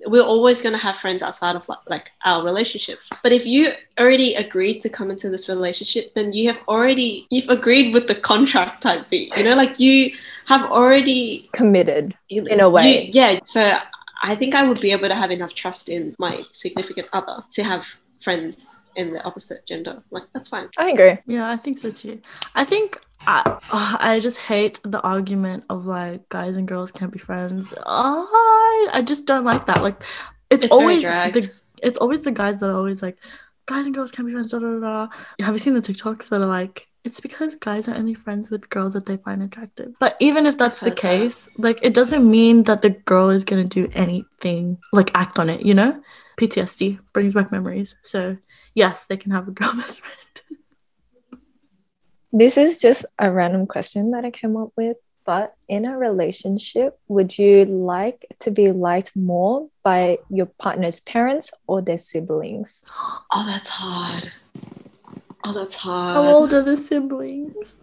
we're 0.07 0.23
always 0.23 0.61
gonna 0.61 0.79
have 0.79 0.97
friends 0.97 1.23
outside 1.23 1.57
of 1.57 1.69
like, 1.69 1.79
like 1.89 2.11
our 2.25 2.45
relationships. 2.45 3.09
But 3.23 3.33
if 3.33 3.47
you 3.47 3.73
already 3.99 4.35
agreed 4.35 4.81
to 4.81 4.89
come 4.89 5.11
into 5.11 5.31
this 5.31 5.49
relationship, 5.49 6.15
then 6.15 6.33
you 6.33 6.49
have 6.49 6.61
already 6.69 7.27
you've 7.31 7.49
agreed 7.49 7.95
with 7.95 8.07
the 8.07 8.15
contract 8.15 8.83
type 8.83 9.09
beat. 9.09 9.37
You 9.37 9.45
know, 9.45 9.55
like 9.57 9.81
you 9.81 10.13
have 10.47 10.65
already 10.65 11.49
committed. 11.53 12.15
in 12.29 12.61
a 12.61 12.69
way. 12.69 13.11
yeah. 13.13 13.39
So 13.45 13.79
I 14.23 14.35
think 14.35 14.55
I 14.55 14.67
would 14.67 14.81
be 14.81 14.93
able 14.93 15.09
to 15.09 15.15
have 15.15 15.31
enough 15.31 15.55
trust 15.55 15.89
in 15.89 16.15
my 16.19 16.43
significant 16.53 17.09
other 17.13 17.43
to 17.53 17.63
have 17.63 17.87
friends 18.21 18.77
in 18.97 19.13
the 19.13 19.23
opposite 19.23 19.65
gender. 19.67 20.03
Like 20.11 20.25
that's 20.33 20.49
fine. 20.49 20.69
I 20.77 20.91
agree. 20.91 21.19
Yeah, 21.27 21.51
I 21.51 21.57
think 21.57 21.79
so 21.79 21.91
too. 21.91 22.21
I 22.55 22.65
think 22.65 23.01
I 23.27 23.43
uh, 23.71 23.97
I 24.01 24.21
just 24.21 24.39
hate 24.39 24.81
the 24.85 25.01
argument 25.01 25.65
of 25.71 25.87
like 25.87 26.29
guys 26.29 26.57
and 26.57 26.67
girls 26.67 26.93
can't 26.93 27.13
be 27.13 27.19
friends. 27.19 27.75
Oh, 27.85 28.91
I 28.93 29.03
just 29.03 29.27
don't 29.27 29.45
like 29.45 29.67
that. 29.67 29.83
Like 29.83 30.03
it's, 30.51 30.65
It's 30.65 30.73
always 30.73 31.03
the 31.03 31.53
it's 31.83 31.99
always 31.99 32.23
the 32.23 32.33
guys 32.33 32.61
that 32.61 32.71
are 32.71 32.77
always 32.77 33.03
like 33.03 33.19
guys 33.67 33.87
and 33.87 33.95
girls 33.95 34.13
can't 34.13 34.27
be 34.27 34.33
friends. 34.33 34.51
Da, 34.51 34.59
da, 34.59 34.79
da. 34.79 35.09
Have 35.41 35.55
you 35.55 35.59
seen 35.59 35.75
the 35.75 35.83
TikToks 35.83 36.29
that 36.29 36.41
are 36.41 36.47
like 36.47 36.89
it's 37.05 37.21
because 37.21 37.55
guys 37.55 37.89
are 37.89 37.95
only 37.95 38.15
friends 38.15 38.51
with 38.51 38.69
girls 38.69 38.93
that 38.93 39.07
they 39.07 39.17
find 39.17 39.43
attractive. 39.43 39.95
But 39.99 40.17
even 40.21 40.47
if 40.47 40.59
that's 40.59 40.79
the 40.79 40.91
heard 40.91 40.99
that. 40.99 41.01
case, 41.01 41.49
like 41.57 41.79
it 41.83 41.95
doesn't 41.95 42.29
mean 42.29 42.65
that 42.65 42.83
the 42.83 42.91
girl 42.91 43.31
is 43.31 43.45
gonna 43.45 43.65
do 43.65 43.89
anything 43.95 44.79
like 44.93 45.11
act 45.15 45.39
on 45.39 45.49
it. 45.49 45.63
You 45.65 45.75
know, 45.75 46.03
PTSD 46.39 46.99
brings 47.13 47.35
back 47.35 47.53
memories. 47.53 47.95
So 48.03 48.37
yes, 48.75 49.07
they 49.07 49.17
can 49.17 49.33
have 49.33 49.49
a 49.49 49.53
girl 49.53 49.73
best 49.77 50.01
friend. 50.01 50.61
This 52.33 52.59
is 52.59 52.81
just 52.81 53.05
a 53.19 53.31
random 53.33 53.67
question 53.67 54.11
that 54.13 54.25
I 54.25 54.31
came 54.31 54.57
up 54.57 54.71
with. 54.77 54.97
But 55.25 55.55
in 55.69 55.85
a 55.85 55.97
relationship, 55.99 56.99
would 57.09 57.37
you 57.37 57.67
like 57.67 58.25
to 58.41 58.51
be 58.51 58.73
liked 58.73 59.15
more 59.15 59.69
by 59.83 60.19
your 60.31 60.47
partner's 60.47 61.01
parents 61.01 61.53
or 61.67 61.83
their 61.83 61.99
siblings? 61.99 62.85
Oh, 63.31 63.45
that's 63.47 63.69
hard. 63.69 64.33
Oh, 65.45 65.53
that's 65.53 65.75
hard. 65.75 66.15
How 66.15 66.25
old 66.35 66.55
are 66.55 66.63
the 66.63 66.79
siblings? 66.79 67.77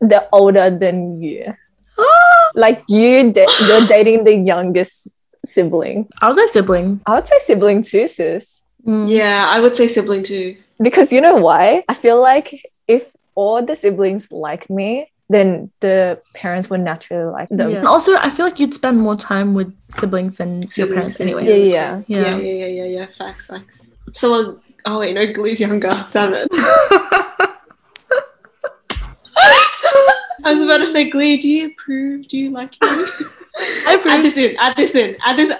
They're 0.00 0.28
older 0.32 0.70
than 0.70 1.22
you. 1.22 1.54
Like 2.54 2.82
you, 2.88 3.32
da- 3.32 3.46
you're 3.66 3.86
dating 3.86 4.24
the 4.24 4.34
youngest 4.34 5.08
sibling. 5.44 6.08
I 6.20 6.28
was 6.28 6.36
a 6.36 6.48
sibling. 6.48 7.00
I 7.06 7.14
would 7.14 7.26
say 7.26 7.38
sibling 7.38 7.82
too, 7.82 8.06
sis. 8.08 8.62
Mm. 8.84 9.08
Yeah, 9.08 9.46
I 9.48 9.60
would 9.60 9.74
say 9.74 9.86
sibling 9.86 10.22
too. 10.22 10.56
Because 10.82 11.12
you 11.12 11.20
know 11.20 11.36
why? 11.36 11.84
I 11.88 11.94
feel 11.94 12.20
like 12.20 12.52
if 12.88 13.14
all 13.34 13.64
the 13.64 13.74
siblings 13.76 14.30
like 14.32 14.68
me, 14.70 15.10
then 15.28 15.70
the 15.80 16.20
parents 16.34 16.68
would 16.70 16.80
naturally 16.80 17.30
like 17.30 17.48
them. 17.50 17.70
Yeah. 17.70 17.82
Also, 17.82 18.16
I 18.16 18.30
feel 18.30 18.44
like 18.46 18.58
you'd 18.58 18.74
spend 18.74 18.98
more 19.00 19.16
time 19.16 19.54
with 19.54 19.72
siblings 19.88 20.36
than 20.36 20.54
your 20.62 20.70
Siblings, 20.70 20.94
parents 20.94 21.20
anyway. 21.20 21.46
Yeah, 21.46 21.54
yeah. 21.54 22.02
Yeah, 22.06 22.18
Yeah. 22.18 22.36
yeah, 22.38 22.52
yeah, 22.52 22.66
yeah, 22.66 22.84
yeah. 22.84 23.06
Facts, 23.06 23.46
facts. 23.46 23.80
So, 24.12 24.34
uh, 24.34 24.54
oh 24.86 24.98
wait, 24.98 25.14
no, 25.14 25.32
Glee's 25.32 25.60
younger. 25.60 26.06
Damn 26.10 26.34
it. 26.34 26.48
I 30.42 30.54
was 30.54 30.62
about 30.62 30.78
to 30.78 30.86
say, 30.86 31.08
Glee, 31.10 31.36
do 31.36 31.48
you 31.50 31.66
approve? 31.68 32.26
Do 32.26 32.38
you 32.38 32.50
like 32.50 32.72
me? 32.72 32.78
I 33.86 33.96
approve. 33.98 34.14
Add 34.14 34.24
this 34.24 34.36
in. 34.38 34.56
Add 34.58 34.76
this 34.76 34.94
in. 34.94 35.16
Add 35.24 35.36
this. 35.36 35.52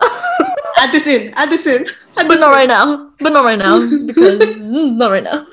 Add 0.78 0.92
this 0.92 1.06
in. 1.06 1.32
Add 1.34 1.50
this 1.50 1.66
in. 1.66 1.86
Add 2.16 2.26
but 2.28 2.40
not 2.40 2.48
in. 2.48 2.52
right 2.52 2.68
now. 2.68 3.10
But 3.20 3.32
not 3.32 3.44
right 3.44 3.58
now 3.58 3.78
because 4.06 4.56
not 4.60 5.10
right 5.10 5.22
now. 5.22 5.46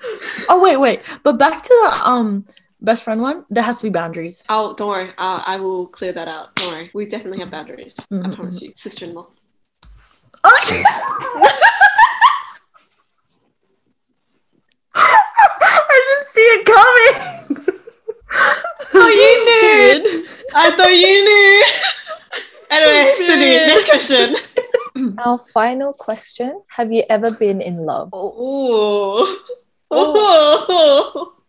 oh 0.48 0.60
wait, 0.62 0.76
wait. 0.76 1.00
But 1.22 1.38
back 1.38 1.62
to 1.62 1.68
the 1.84 2.08
um 2.08 2.46
best 2.80 3.04
friend 3.04 3.20
one. 3.20 3.44
There 3.50 3.62
has 3.64 3.78
to 3.78 3.84
be 3.84 3.90
boundaries. 3.90 4.44
Oh, 4.48 4.74
don't 4.74 4.88
worry. 4.88 5.10
Uh, 5.18 5.42
I 5.46 5.58
will 5.58 5.86
clear 5.88 6.12
that 6.12 6.28
out. 6.28 6.54
Don't 6.56 6.72
worry. 6.72 6.90
We 6.94 7.06
definitely 7.06 7.40
have 7.40 7.50
boundaries. 7.50 7.94
I 8.10 8.14
Mhm, 8.14 8.34
promise 8.34 8.62
you. 8.62 8.72
Sister-in-law. 8.76 9.26
I 14.94 15.96
didn't 16.04 16.28
see 16.34 16.48
it 16.56 16.64
coming. 16.66 17.16
Oh, 18.94 19.08
you 19.20 19.32
knew. 19.44 20.26
I 20.54 20.70
thought 20.76 20.94
you 20.94 21.24
knew. 21.24 21.64
anyway, 22.70 23.12
Cindy, 23.16 23.56
next 23.66 23.84
question. 23.86 24.36
Our 25.18 25.38
final 25.52 25.92
question 25.92 26.62
Have 26.68 26.92
you 26.92 27.04
ever 27.08 27.30
been 27.30 27.60
in 27.60 27.84
love? 27.84 28.10
Oh. 28.12 29.26
Oh. 29.90 31.34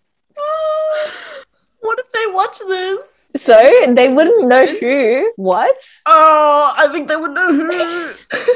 What 1.81 1.97
if 1.99 2.11
they 2.11 2.25
watch 2.27 2.59
this? 2.59 2.99
So 3.41 3.55
they 3.93 4.09
wouldn't 4.09 4.47
know 4.47 4.65
who. 4.65 5.31
What? 5.37 5.77
Oh, 6.05 6.73
I 6.77 6.87
think 6.91 7.07
they 7.07 7.15
would 7.15 7.31
know 7.31 7.53
who. 7.53 8.11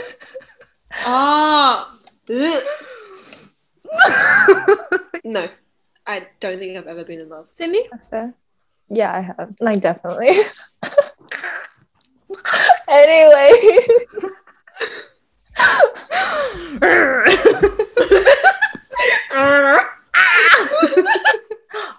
Ah. 1.06 1.98
Ugh. 2.30 2.64
no, 5.24 5.48
I 6.06 6.28
don't 6.40 6.60
think 6.60 6.78
I've 6.78 6.86
ever 6.88 7.04
been 7.04 7.20
in 7.22 7.30
love. 7.30 7.50
Cindy? 7.52 7.84
That's 7.92 8.06
fair. 8.06 8.36
Yeah, 8.90 9.12
I 9.12 9.22
have. 9.22 9.56
Like, 9.60 9.82
definitely. 9.82 10.30
anyway. 12.88 13.52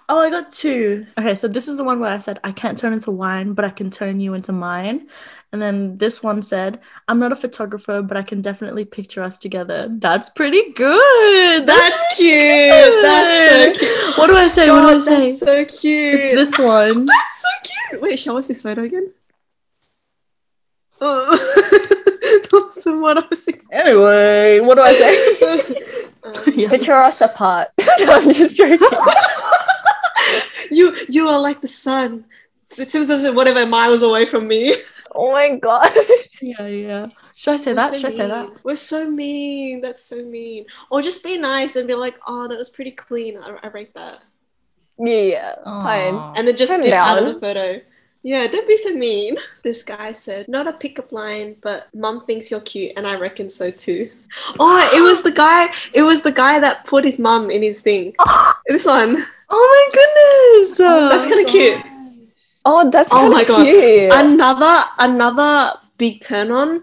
Oh, 0.09 0.19
I 0.19 0.29
got 0.29 0.51
two. 0.51 1.05
Okay, 1.17 1.35
so 1.35 1.47
this 1.47 1.67
is 1.67 1.77
the 1.77 1.83
one 1.83 1.99
where 1.99 2.11
I 2.11 2.19
said 2.19 2.39
I 2.43 2.51
can't 2.51 2.77
turn 2.77 2.93
into 2.93 3.11
wine, 3.11 3.53
but 3.53 3.65
I 3.65 3.69
can 3.69 3.89
turn 3.89 4.19
you 4.19 4.33
into 4.33 4.51
mine. 4.51 5.07
And 5.51 5.61
then 5.61 5.97
this 5.97 6.21
one 6.21 6.41
said, 6.41 6.81
I'm 7.07 7.19
not 7.19 7.31
a 7.31 7.35
photographer, 7.35 8.01
but 8.01 8.17
I 8.17 8.23
can 8.23 8.41
definitely 8.41 8.83
picture 8.83 9.23
us 9.23 9.37
together. 9.37 9.87
That's 9.89 10.29
pretty 10.29 10.73
good. 10.73 11.65
That's 11.65 12.15
cute. 12.15 13.01
That's 13.01 13.79
so 13.79 13.85
cute. 13.85 14.17
What 14.17 14.27
do 14.27 14.35
I 14.35 14.47
say? 14.47 14.69
what 14.69 14.81
do 14.81 14.97
I 14.97 14.99
say? 14.99 15.25
That's 15.27 15.39
so 15.39 15.65
cute. 15.65 16.15
It's 16.15 16.51
this 16.51 16.59
one. 16.59 17.05
That's 17.05 17.41
so 17.41 17.47
cute. 17.89 18.01
Wait, 18.01 18.19
show 18.19 18.37
us 18.37 18.47
this 18.47 18.63
photo 18.63 18.83
again. 18.83 19.13
Oh, 20.99 21.87
awesome. 22.67 23.01
What 23.01 23.17
I 23.17 23.27
was 23.29 23.47
Anyway, 23.71 24.59
what 24.61 24.75
do 24.75 24.81
I 24.81 24.93
say? 24.93 25.81
Um, 26.25 26.33
yeah. 26.55 26.69
Picture 26.69 26.93
us 26.93 27.21
apart. 27.21 27.67
no, 27.99 28.13
I'm 28.13 28.31
just 28.31 28.57
joking. 28.57 28.79
you 30.71 30.97
you 31.07 31.27
are 31.27 31.39
like 31.39 31.61
the 31.61 31.67
sun. 31.67 32.25
It 32.79 32.89
seems 32.89 33.11
as 33.11 33.23
if 33.25 33.35
whatever 33.35 33.63
miles 33.67 34.01
away 34.01 34.25
from 34.25 34.47
me. 34.47 34.75
Oh 35.13 35.31
my 35.31 35.55
god. 35.55 35.91
Yeah, 36.41 36.65
yeah. 36.65 37.07
Should 37.35 37.53
I 37.53 37.57
say 37.57 37.71
We're 37.71 37.75
that? 37.75 37.91
so 37.91 37.97
Should 37.99 38.05
I 38.13 38.17
say 38.17 38.27
that? 38.27 38.49
We're 38.63 38.75
so 38.75 39.09
mean. 39.09 39.81
That's 39.81 40.03
so 40.03 40.23
mean. 40.23 40.65
Or 40.89 41.01
just 41.01 41.23
be 41.23 41.37
nice 41.37 41.75
and 41.75 41.87
be 41.87 41.95
like, 41.95 42.19
oh, 42.27 42.47
that 42.47 42.57
was 42.57 42.69
pretty 42.69 42.91
clean. 42.91 43.37
I, 43.37 43.57
I 43.63 43.67
rate 43.67 43.93
that. 43.93 44.19
yeah, 44.97 45.55
Aw. 45.65 45.83
fine. 45.83 46.33
And 46.37 46.47
then 46.47 46.57
just 46.57 46.71
Turn 46.71 46.81
dip 46.81 46.93
out 46.93 47.19
of 47.19 47.33
the 47.33 47.39
photo. 47.39 47.81
Yeah, 48.25 48.47
don't 48.47 48.67
be 48.67 48.75
so 48.75 48.91
mean. 48.91 49.37
This 49.61 49.83
guy 49.83 50.11
said, 50.11 50.47
not 50.47 50.65
a 50.67 50.73
pickup 50.73 51.11
line, 51.11 51.57
but 51.61 51.87
mum 51.93 52.25
thinks 52.25 52.49
you're 52.49 52.59
cute, 52.61 52.93
and 52.97 53.05
I 53.05 53.15
reckon 53.17 53.49
so 53.51 53.69
too. 53.69 54.09
Oh, 54.59 54.81
it 54.97 55.01
was 55.01 55.21
the 55.21 55.31
guy. 55.31 55.69
It 55.93 56.01
was 56.01 56.23
the 56.23 56.31
guy 56.31 56.57
that 56.59 56.85
put 56.85 57.05
his 57.05 57.19
mum 57.19 57.51
in 57.51 57.61
his 57.61 57.81
thing. 57.81 58.15
This 58.67 58.85
one. 58.85 59.25
Oh 59.47 59.65
my 59.73 59.83
goodness! 59.97 60.79
Oh, 60.81 61.09
that's 61.09 61.29
kind 61.31 61.45
of 61.45 61.51
cute. 61.51 61.79
Oh, 62.65 62.89
that's 62.89 63.09
Oh 63.13 63.29
my 63.29 63.43
God. 63.43 63.63
cute. 63.63 64.11
Another 64.11 64.75
another 64.97 65.77
big 65.99 66.21
turn 66.21 66.49
on 66.49 66.81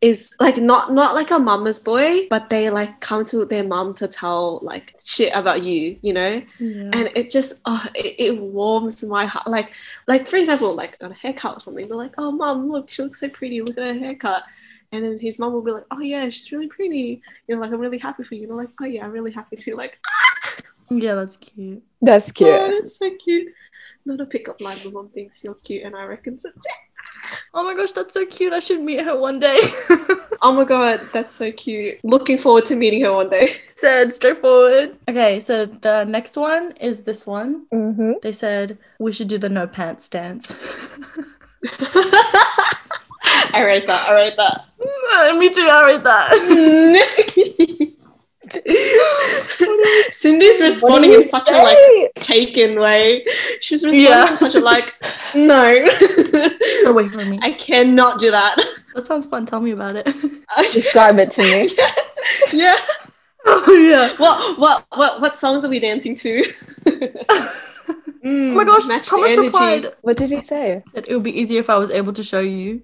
is 0.00 0.32
like 0.38 0.56
not 0.56 0.92
not 0.92 1.14
like 1.14 1.30
a 1.32 1.38
mama's 1.38 1.80
boy, 1.80 2.28
but 2.30 2.48
they 2.48 2.70
like 2.70 3.00
come 3.00 3.24
to 3.26 3.44
their 3.44 3.64
mom 3.64 3.94
to 3.94 4.06
tell 4.06 4.60
like 4.62 4.94
shit 5.04 5.34
about 5.34 5.62
you, 5.62 5.98
you 6.02 6.12
know. 6.12 6.40
Yeah. 6.58 6.90
and 6.92 7.10
it 7.16 7.30
just 7.30 7.54
oh 7.64 7.84
it, 7.94 8.14
it 8.18 8.38
warms 8.38 9.02
my 9.02 9.26
heart 9.26 9.48
like 9.48 9.72
like 10.06 10.28
for 10.28 10.36
example 10.36 10.74
like 10.74 10.96
on 11.00 11.10
a 11.10 11.14
haircut 11.14 11.56
or 11.56 11.60
something 11.60 11.88
they're 11.88 11.96
like 11.96 12.14
oh 12.18 12.30
mom 12.30 12.70
look 12.70 12.88
she 12.88 13.02
looks 13.02 13.20
so 13.20 13.28
pretty 13.28 13.60
look 13.60 13.76
at 13.76 13.84
her 13.84 13.98
haircut 13.98 14.44
and 14.92 15.04
then 15.04 15.18
his 15.18 15.38
mom 15.38 15.52
will 15.52 15.62
be 15.62 15.72
like 15.72 15.84
oh 15.90 16.00
yeah 16.00 16.28
she's 16.28 16.50
really 16.52 16.68
pretty 16.68 17.20
you 17.46 17.54
know 17.54 17.60
like 17.60 17.72
i'm 17.72 17.80
really 17.80 17.98
happy 17.98 18.22
for 18.22 18.34
you 18.34 18.44
and 18.44 18.52
I'm 18.52 18.58
like 18.58 18.70
oh 18.80 18.86
yeah 18.86 19.04
i'm 19.04 19.10
really 19.10 19.32
happy 19.32 19.56
too 19.56 19.76
like 19.76 19.98
yeah, 20.90 21.14
that's 21.14 21.36
cute. 21.36 21.82
that's 22.00 22.30
oh 22.30 22.32
cute. 22.32 22.82
that's 22.82 22.98
so 22.98 23.10
cute 23.22 23.52
not 24.04 24.20
a 24.20 24.26
pickup 24.26 24.60
line 24.60 24.78
but 24.82 24.92
mom 24.92 25.08
thinks 25.10 25.44
you're 25.44 25.54
cute 25.54 25.82
and 25.84 25.94
i 25.94 26.04
reckon 26.04 26.38
so 26.38 26.50
too. 26.50 26.58
Oh 27.54 27.62
my 27.64 27.74
gosh, 27.74 27.92
that's 27.92 28.14
so 28.14 28.24
cute. 28.26 28.52
I 28.52 28.60
should 28.60 28.80
meet 28.82 29.04
her 29.04 29.18
one 29.18 29.38
day. 29.38 29.60
oh 30.42 30.52
my 30.52 30.64
god 30.64 31.00
that's 31.12 31.34
so 31.34 31.50
cute 31.50 31.98
looking 32.04 32.38
forward 32.38 32.64
to 32.64 32.76
meeting 32.76 33.00
her 33.02 33.12
one 33.12 33.28
day 33.28 33.56
said 33.74 34.12
straightforward. 34.12 34.96
Okay, 35.08 35.40
so 35.40 35.66
the 35.66 36.04
next 36.04 36.36
one 36.36 36.72
is 36.80 37.02
this 37.02 37.26
one. 37.26 37.66
hmm 37.72 38.12
They 38.22 38.32
said 38.32 38.78
we 39.00 39.12
should 39.12 39.28
do 39.28 39.36
the 39.38 39.48
no 39.48 39.66
pants 39.66 40.08
dance. 40.08 40.56
i 43.52 43.64
read 43.64 43.84
that 43.88 44.08
i 44.08 44.14
read 44.14 44.34
that 44.36 44.64
Me 45.38 45.48
too, 45.50 45.66
I 45.68 45.84
read 45.86 46.04
that. 46.04 47.94
Cindy's 50.12 50.60
responding 50.60 51.12
in 51.12 51.24
such 51.24 51.48
a 51.50 51.52
like 51.62 51.76
say? 51.78 52.10
taken 52.16 52.78
way. 52.80 53.24
She 53.60 53.74
was 53.74 53.84
responding 53.84 54.02
Yeah. 54.04 54.32
in 54.32 54.38
such 54.38 54.54
a 54.54 54.60
like, 54.60 54.94
no, 55.34 55.64
Away 56.86 57.08
from 57.08 57.30
me. 57.30 57.38
I 57.42 57.52
cannot 57.58 58.20
do 58.20 58.30
that. 58.30 58.56
That 58.94 59.06
sounds 59.06 59.26
fun. 59.26 59.46
Tell 59.46 59.60
me 59.60 59.72
about 59.72 59.96
it. 59.96 60.06
Describe 60.72 61.18
it 61.18 61.30
to 61.32 61.42
me. 61.42 61.70
yeah. 61.76 61.90
yeah. 62.52 62.76
oh 63.46 63.72
yeah. 63.72 64.16
What 64.16 64.58
what 64.58 64.84
what 64.96 65.20
what 65.20 65.36
songs 65.36 65.64
are 65.64 65.68
we 65.68 65.78
dancing 65.80 66.14
to? 66.16 66.42
Mm, 68.24 68.50
oh 68.52 68.54
my 68.56 68.64
gosh, 68.64 68.86
match 68.88 69.04
the 69.04 69.10
Thomas 69.10 69.30
energy. 69.30 69.46
replied 69.46 69.86
What 70.02 70.16
did 70.16 70.30
you 70.30 70.42
say? 70.42 70.82
that 70.92 71.08
it 71.08 71.14
would 71.14 71.22
be 71.22 71.38
easier 71.40 71.60
if 71.60 71.70
I 71.70 71.76
was 71.76 71.90
able 71.90 72.12
to 72.14 72.22
show 72.24 72.40
you. 72.40 72.82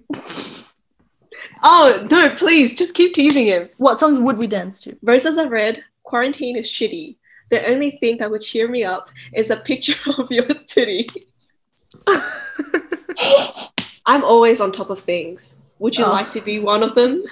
Oh 1.63 2.05
no, 2.11 2.29
please 2.31 2.73
just 2.73 2.93
keep 2.93 3.13
teasing 3.13 3.45
him. 3.45 3.69
What 3.77 3.99
songs 3.99 4.19
would 4.19 4.37
we 4.37 4.47
dance 4.47 4.81
to? 4.81 4.95
Roses 5.01 5.37
are 5.37 5.47
red. 5.49 5.83
Quarantine 6.03 6.55
is 6.55 6.67
shitty. 6.69 7.17
The 7.49 7.67
only 7.69 7.91
thing 7.99 8.17
that 8.17 8.29
would 8.31 8.41
cheer 8.41 8.67
me 8.67 8.83
up 8.83 9.09
is 9.33 9.49
a 9.51 9.57
picture 9.57 9.95
of 10.17 10.31
your 10.31 10.45
titty. 10.45 11.07
I'm 14.05 14.23
always 14.23 14.61
on 14.61 14.71
top 14.71 14.89
of 14.89 14.99
things. 14.99 15.55
Would 15.79 15.97
you 15.97 16.05
Oh. 16.05 16.11
like 16.11 16.29
to 16.31 16.41
be 16.41 16.59
one 16.59 16.83
of 16.83 16.95
them? 16.95 17.23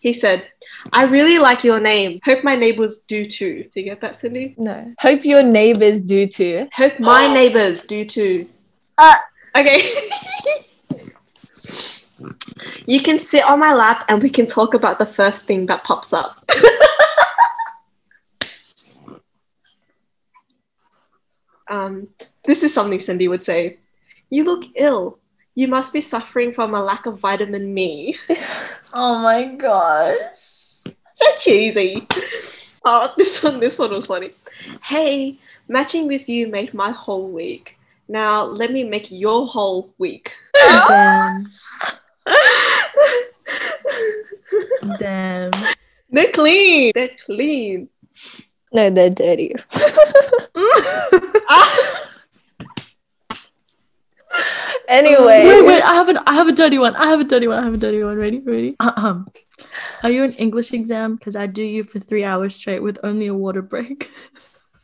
He 0.00 0.12
said, 0.12 0.46
I 0.92 1.04
really 1.04 1.38
like 1.38 1.64
your 1.64 1.80
name. 1.80 2.20
Hope 2.24 2.44
my 2.44 2.54
neighbors 2.54 3.00
do 3.08 3.24
too. 3.24 3.64
Do 3.72 3.80
you 3.80 3.86
get 3.86 4.00
that, 4.02 4.16
Cindy? 4.16 4.54
No. 4.58 4.92
Hope 5.00 5.24
your 5.24 5.42
neighbors 5.42 6.00
do 6.00 6.26
too. 6.26 6.68
Hope 6.72 6.98
my 7.00 7.32
neighbors 7.34 7.84
do 7.84 8.04
too. 8.04 8.48
Ah. 8.98 9.20
Okay. 9.56 9.90
you 12.86 13.00
can 13.00 13.18
sit 13.18 13.44
on 13.44 13.58
my 13.58 13.72
lap 13.72 14.04
and 14.08 14.22
we 14.22 14.30
can 14.30 14.46
talk 14.46 14.74
about 14.74 14.98
the 14.98 15.06
first 15.06 15.46
thing 15.46 15.66
that 15.66 15.84
pops 15.84 16.12
up. 16.12 16.50
um, 21.68 22.08
this 22.44 22.62
is 22.62 22.72
something 22.74 23.00
Cindy 23.00 23.28
would 23.28 23.42
say. 23.42 23.78
You 24.30 24.44
look 24.44 24.64
ill. 24.76 25.18
You 25.54 25.68
must 25.68 25.92
be 25.92 26.00
suffering 26.00 26.52
from 26.52 26.74
a 26.74 26.82
lack 26.82 27.06
of 27.06 27.18
vitamin 27.18 27.74
me. 27.74 28.16
Oh 28.94 29.22
my 29.22 29.44
gosh. 29.44 30.18
so 31.14 31.26
cheesy. 31.38 32.06
Oh, 32.84 33.10
this 33.16 33.42
one, 33.42 33.58
this 33.58 33.78
one 33.78 33.90
was 33.90 34.04
funny. 34.04 34.32
Hey, 34.82 35.38
matching 35.66 36.08
with 36.08 36.28
you 36.28 36.46
made 36.48 36.74
my 36.74 36.90
whole 36.90 37.28
week. 37.28 37.78
Now 38.08 38.44
let 38.44 38.70
me 38.70 38.84
make 38.84 39.10
your 39.10 39.46
whole 39.46 39.94
week. 39.96 40.34
Damn. 44.98 44.98
Damn. 44.98 45.50
They're 46.10 46.32
clean. 46.32 46.92
They're 46.94 47.10
clean. 47.24 47.88
No, 48.72 48.90
they're 48.90 49.10
dirty. 49.10 49.54
Anyway. 54.88 55.46
Wait, 55.46 55.66
wait, 55.66 55.82
I 55.82 55.94
have 55.94 56.08
an 56.10 56.18
I 56.26 56.34
have 56.34 56.48
a 56.48 56.52
dirty 56.52 56.76
one. 56.76 56.94
I 56.96 57.06
have 57.06 57.20
a 57.20 57.24
dirty 57.24 57.48
one. 57.48 57.58
I 57.58 57.64
have 57.64 57.72
a 57.72 57.78
dirty 57.78 58.02
one. 58.02 58.18
Ready? 58.18 58.40
Ready? 58.40 58.76
Um, 58.78 59.26
are 60.02 60.10
you 60.10 60.22
an 60.22 60.32
English 60.32 60.72
exam? 60.72 61.16
Because 61.16 61.34
I 61.34 61.46
do 61.46 61.62
you 61.62 61.82
for 61.82 61.98
three 61.98 62.24
hours 62.24 62.56
straight 62.56 62.82
with 62.82 62.98
only 63.02 63.28
a 63.28 63.34
water 63.34 63.62
break. 63.62 64.10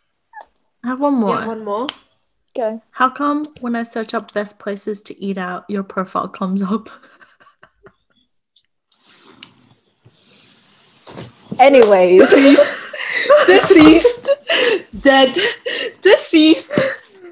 I 0.84 0.88
have 0.88 1.00
one 1.00 1.14
more. 1.14 1.40
yeah, 1.40 1.46
one 1.46 1.64
more. 1.64 1.86
Go. 2.56 2.82
How 2.90 3.10
come 3.10 3.46
when 3.60 3.76
I 3.76 3.82
search 3.82 4.14
up 4.14 4.32
best 4.32 4.58
places 4.58 5.02
to 5.02 5.22
eat 5.22 5.36
out, 5.36 5.64
your 5.68 5.82
profile 5.82 6.28
comes 6.28 6.62
up? 6.62 6.88
Anyways. 11.58 12.30
Deceased. 13.46 14.30
Dead. 15.00 15.36
Deceased. 16.02 16.72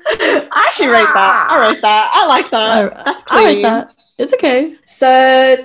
I 0.09 0.65
actually 0.67 0.89
rate 0.89 1.09
that. 1.15 1.49
I 1.51 1.69
rate 1.69 1.83
that. 1.83 2.11
I 2.15 2.27
like 2.27 2.51
that. 2.51 3.05
That's 3.05 3.25
I 3.29 3.35
like 3.37 3.45
clean. 3.47 3.63
that. 3.63 3.91
It's 4.19 4.33
okay. 4.35 4.77
So 4.85 5.07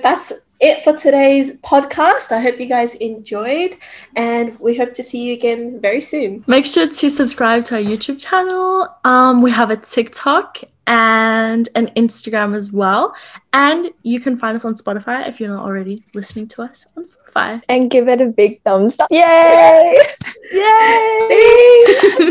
that's 0.02 0.41
it 0.62 0.82
for 0.84 0.92
today's 0.96 1.58
podcast. 1.58 2.32
I 2.32 2.40
hope 2.40 2.58
you 2.60 2.66
guys 2.66 2.94
enjoyed, 2.94 3.76
and 4.16 4.58
we 4.60 4.76
hope 4.76 4.92
to 4.94 5.02
see 5.02 5.22
you 5.24 5.34
again 5.34 5.80
very 5.80 6.00
soon. 6.00 6.44
Make 6.46 6.66
sure 6.66 6.88
to 6.88 7.10
subscribe 7.10 7.64
to 7.66 7.74
our 7.74 7.80
YouTube 7.82 8.20
channel. 8.20 8.88
Um, 9.04 9.42
we 9.42 9.50
have 9.50 9.70
a 9.70 9.76
TikTok 9.76 10.62
and 10.86 11.68
an 11.74 11.88
Instagram 11.96 12.56
as 12.56 12.72
well. 12.72 13.14
And 13.52 13.90
you 14.02 14.20
can 14.20 14.38
find 14.38 14.56
us 14.56 14.64
on 14.64 14.74
Spotify 14.74 15.28
if 15.28 15.40
you're 15.40 15.50
not 15.50 15.64
already 15.64 16.04
listening 16.14 16.48
to 16.48 16.62
us 16.62 16.86
on 16.96 17.04
Spotify. 17.04 17.62
and 17.68 17.90
give 17.90 18.08
it 18.08 18.20
a 18.20 18.26
big 18.26 18.62
thumbs 18.62 18.98
up. 19.00 19.08
Yay! 19.10 20.00
Yay! 20.52 22.18